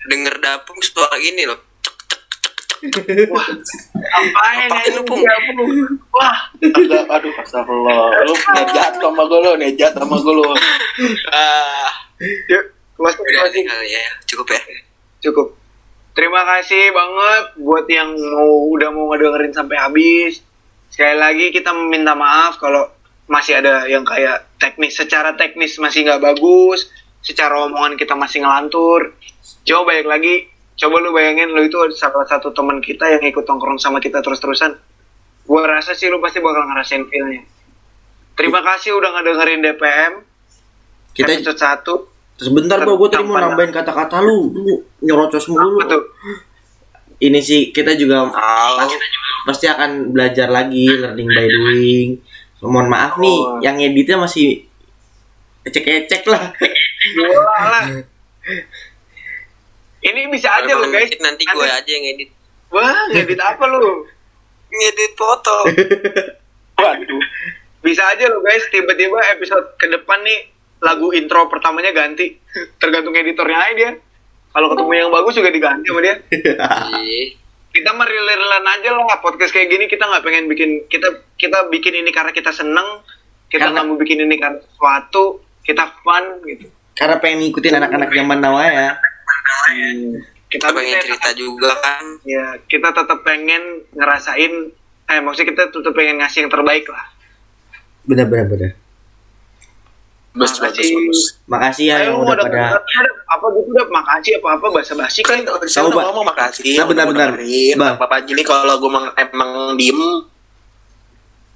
denger 0.06 0.36
dapung 0.38 0.78
suara 0.80 1.18
gini 1.18 1.44
loh 1.44 1.60
apain 2.84 3.30
Apain 3.96 4.70
ya 4.70 4.84
lu, 4.96 5.02
dapung 5.04 5.72
wah. 6.12 6.38
Aduh, 6.60 7.04
aduh, 7.08 7.34
astagfirullah. 7.40 7.98
Lu 8.28 8.34
nejat 8.36 8.94
sama 9.00 9.24
gue 9.26 9.40
lu, 9.40 9.52
nejat 9.60 9.94
sama 9.96 10.16
gue 10.20 10.34
lu. 10.36 10.44
ah. 11.32 11.90
Yuk 12.52 12.64
kelas 12.96 13.16
nih 13.20 13.64
kali 13.68 13.88
ya. 13.92 14.04
Cukup 14.28 14.48
ya? 14.52 14.62
Cukup. 15.24 15.48
Terima 16.16 16.48
kasih 16.48 16.96
banget 16.96 17.44
buat 17.60 17.86
yang 17.92 18.16
mau 18.16 18.72
udah 18.72 18.90
mau 18.96 19.12
ngedengerin 19.12 19.52
sampai 19.52 19.76
habis. 19.76 20.40
Sekali 20.88 21.20
lagi 21.20 21.46
kita 21.52 21.76
meminta 21.76 22.16
maaf 22.16 22.56
kalau 22.56 22.88
masih 23.28 23.60
ada 23.60 23.84
yang 23.90 24.08
kayak 24.08 24.48
teknis 24.62 24.96
secara 24.96 25.36
teknis 25.36 25.76
masih 25.82 26.06
nggak 26.08 26.24
bagus 26.24 26.88
secara 27.20 27.68
omongan 27.68 28.00
kita 28.00 28.16
masih 28.16 28.46
ngelantur. 28.46 29.12
Coba 29.68 29.92
balik 29.92 30.08
lagi 30.08 30.36
coba 30.76 30.96
lu 31.00 31.10
bayangin 31.12 31.52
lu 31.52 31.64
itu 31.64 31.78
salah 31.96 32.28
satu 32.28 32.52
teman 32.52 32.84
kita 32.84 33.08
yang 33.08 33.24
ikut 33.24 33.44
tongkrong 33.44 33.80
sama 33.80 34.00
kita 34.00 34.20
terus-terusan. 34.20 34.76
Gua 35.46 35.62
rasa 35.64 35.94
sih 35.94 36.10
lu 36.10 36.20
pasti 36.20 36.42
bakal 36.42 36.66
ngerasain 36.66 37.06
feelnya. 37.08 37.44
Terima 38.36 38.60
kasih 38.60 38.98
udah 39.00 39.10
ngedengerin 39.16 39.64
DPM 39.64 40.14
kita 41.16 41.40
episode 41.40 41.56
1 41.56 42.44
sebentar 42.44 42.84
bro 42.84 43.00
gue 43.00 43.08
tadi 43.08 43.24
mau 43.24 43.40
nambahin 43.40 43.72
kata-kata 43.72 44.20
lu. 44.20 44.52
Lu 44.52 44.74
nyerocos 45.00 45.48
mulu. 45.48 45.80
Tuh? 45.88 46.04
Ini 47.24 47.40
sih 47.40 47.72
kita 47.72 47.96
juga 47.96 48.28
pasti 49.48 49.72
akan 49.72 50.12
belajar 50.12 50.52
lagi 50.52 50.92
learning 50.92 51.30
by 51.32 51.48
doing. 51.48 52.10
Mohon 52.60 52.88
maaf 52.92 53.14
nih 53.22 53.38
Oh. 53.40 53.62
yang 53.62 53.78
editnya 53.78 54.18
masih 54.18 54.66
ecek-ecek 55.64 56.26
lah 56.26 56.50
ini 60.06 60.30
bisa 60.30 60.53
aja 60.62 60.72
loh 60.78 60.89
guys 60.93 61.10
ngedit 61.10 61.22
nanti 61.22 61.43
gue 61.49 61.66
aja 61.66 61.91
yang 61.91 62.06
edit 62.14 62.30
Wah, 62.74 63.08
ngedit 63.14 63.39
apa 63.39 63.64
lu? 63.66 64.06
ngedit 64.70 65.12
foto 65.18 65.58
Waduh. 66.76 67.24
Bisa 67.86 68.01
aja 68.01 68.26
lo 68.28 68.41
guys, 68.41 68.66
tiba-tiba 68.74 69.22
episode 69.38 69.78
ke 69.80 69.88
depan 69.88 70.20
nih 70.26 70.49
lagu 70.84 71.14
intro 71.16 71.47
pertamanya 71.47 71.95
ganti. 71.95 72.36
Tergantung 72.82 73.16
editornya 73.16 73.58
aja 73.62 73.74
dia. 73.74 73.91
Kalau 74.56 74.72
ketemu 74.72 74.91
yang 74.95 75.12
bagus 75.12 75.36
juga 75.36 75.51
diganti 75.51 75.88
sama 75.91 76.01
dia. 76.03 76.16
Ih, 77.03 77.36
Kita 77.76 77.91
real-realan 77.91 78.66
aja 78.72 78.95
lah 78.95 79.20
podcast 79.20 79.51
kayak 79.51 79.68
gini 79.68 79.86
kita 79.91 80.08
nggak 80.08 80.24
pengen 80.24 80.47
bikin 80.47 80.88
kita 80.88 81.28
kita 81.36 81.68
bikin 81.68 81.91
ini 82.03 82.12
karena 82.16 82.32
kita 82.32 82.56
seneng. 82.56 83.03
Kita 83.51 83.68
nggak 83.72 83.84
mau 83.84 83.99
bikin 83.99 84.24
ini 84.24 84.36
karena 84.39 84.64
sesuatu. 84.64 85.43
Kita 85.66 85.91
fun 86.06 86.45
gitu. 86.45 86.70
karena 86.95 87.20
pengen 87.20 87.43
ngikutin 87.43 87.76
anak-anak 87.76 88.08
zaman 88.14 88.39
now 88.39 88.56
ya 88.56 88.95
Kita 89.46 90.22
kita 90.46 90.68
pengen 90.72 90.98
cerita 91.00 91.30
juga 91.32 91.72
kan? 91.76 92.04
Ya 92.22 92.58
kita 92.66 92.89
tetap 92.89 93.20
pengen 93.22 93.62
ngerasain 93.91 94.54
eh 95.06 95.20
maksudnya 95.20 95.48
kita 95.48 95.64
tetap 95.70 95.93
pengen 95.93 96.18
ngasih 96.18 96.46
yang 96.46 96.52
terbaik 96.52 96.86
lah. 96.88 97.06
Bener 98.04 98.26
bener 98.26 98.48
bener 98.48 98.72
bagus 100.36 100.60
bagus 100.60 100.76
Makasih. 100.76 100.91
bagus 101.00 101.22
makasih 101.48 101.86
ya 101.86 101.96
Ayo, 101.96 102.06
yang 102.12 102.16
udah 102.20 102.36
ada 102.36 102.43
pada 102.43 102.64
apa 103.08 103.46
gitu 103.56 103.70
udah 103.72 103.88
makasih 103.88 104.32
apa 104.36 104.48
apa 104.52 104.66
bahasa 104.68 104.91
basi 104.93 105.24
kan 105.24 105.39
saya 105.64 105.80
Tahu, 105.80 105.96
udah 105.96 106.04
ngomong 106.12 106.28
makasih 106.28 106.76
Nah, 106.76 106.86
benar-benar. 106.91 107.30
dengerin. 107.39 107.76
Bang. 107.80 107.96
apa 107.96 108.16
jadi 108.20 108.41
kalau 108.43 108.76
gue 108.76 108.89
emang, 108.91 109.06
emang 109.16 109.52
diem. 109.80 109.96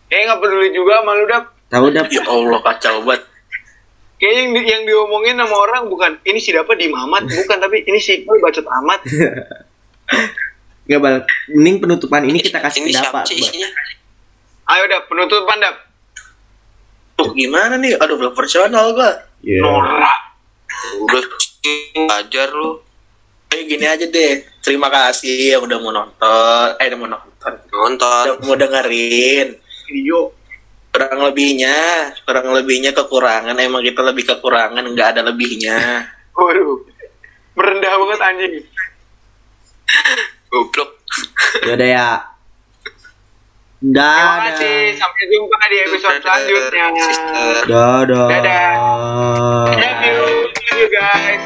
Eh 0.08 0.20
nggak 0.24 0.40
peduli 0.40 0.72
juga 0.72 1.04
sama 1.04 1.12
lu 1.12 1.28
dah 1.28 1.44
tahu 1.68 1.84
udah 1.92 2.04
ya 2.08 2.24
Allah 2.24 2.60
kacau 2.64 2.96
banget 3.04 3.22
kayaknya 4.20 4.40
yang, 4.40 4.52
di- 4.52 4.68
yang 4.68 4.84
diomongin 4.84 5.36
sama 5.36 5.56
orang 5.58 5.88
bukan 5.88 6.12
ini 6.22 6.38
si 6.38 6.52
dapat 6.52 6.76
di 6.76 6.88
Mamat 6.88 7.24
bukan 7.26 7.58
tapi 7.58 7.82
ini 7.82 7.98
si 7.98 8.22
Iqbal 8.22 8.38
bacot 8.38 8.68
amat 8.68 9.00
nggak 10.90 11.00
bal. 11.00 11.16
Mending 11.54 11.78
penutupan 11.80 12.26
ini 12.26 12.42
kita 12.42 12.58
kasih 12.60 12.82
ini 12.82 12.92
isinya? 12.92 13.70
Ayo 14.66 14.84
dah 14.86 15.06
penutupan 15.06 15.58
dah 15.58 15.74
tuh 17.14 17.30
gimana 17.34 17.78
nih? 17.78 17.94
Aduh 17.96 18.18
belum 18.18 18.34
profesional 18.34 18.94
gue 18.94 19.12
Iya. 19.40 19.64
Norak 19.64 20.20
udah 21.00 21.24
ajar 22.20 22.50
lu. 22.52 22.82
Kayak 23.50 23.66
gini 23.66 23.86
aja 23.86 24.06
deh. 24.06 24.32
Terima 24.60 24.90
kasih 24.90 25.58
yang 25.58 25.64
udah 25.64 25.78
mau 25.78 25.90
nonton. 25.90 26.68
Eh 26.78 26.86
udah 26.86 27.00
mau 27.00 27.10
nonton. 27.10 27.54
Nonton. 27.70 28.24
Udah 28.30 28.46
mau 28.46 28.56
dengerin. 28.56 29.48
Video 29.90 30.34
kurang 31.00 31.32
lebihnya 31.32 31.76
kurang 32.28 32.52
lebihnya 32.52 32.91
kekurangan 32.91 33.56
emang 33.56 33.80
kita 33.80 34.04
lebih 34.04 34.28
kekurangan 34.28 34.84
nggak 34.84 35.16
ada 35.16 35.22
lebihnya. 35.24 36.04
Waduh 36.36 36.84
merendah 37.56 37.91
banget 37.95 38.20
anjing. 38.20 38.54
Goblok. 40.52 40.89
Yaudah 41.68 41.88
ya. 41.88 42.10
Terima 43.80 43.95
dadah. 43.95 44.43
kasih 44.52 44.91
sampai 45.00 45.24
jumpa 45.32 45.60
di 45.72 45.78
episode 45.88 46.20
selanjutnya. 46.20 46.86
dadah. 47.64 48.28
Dadah. 48.28 48.76
love 49.72 50.04
you 50.04 50.20
love 50.52 50.80
you 50.84 50.88
guys 50.91 51.43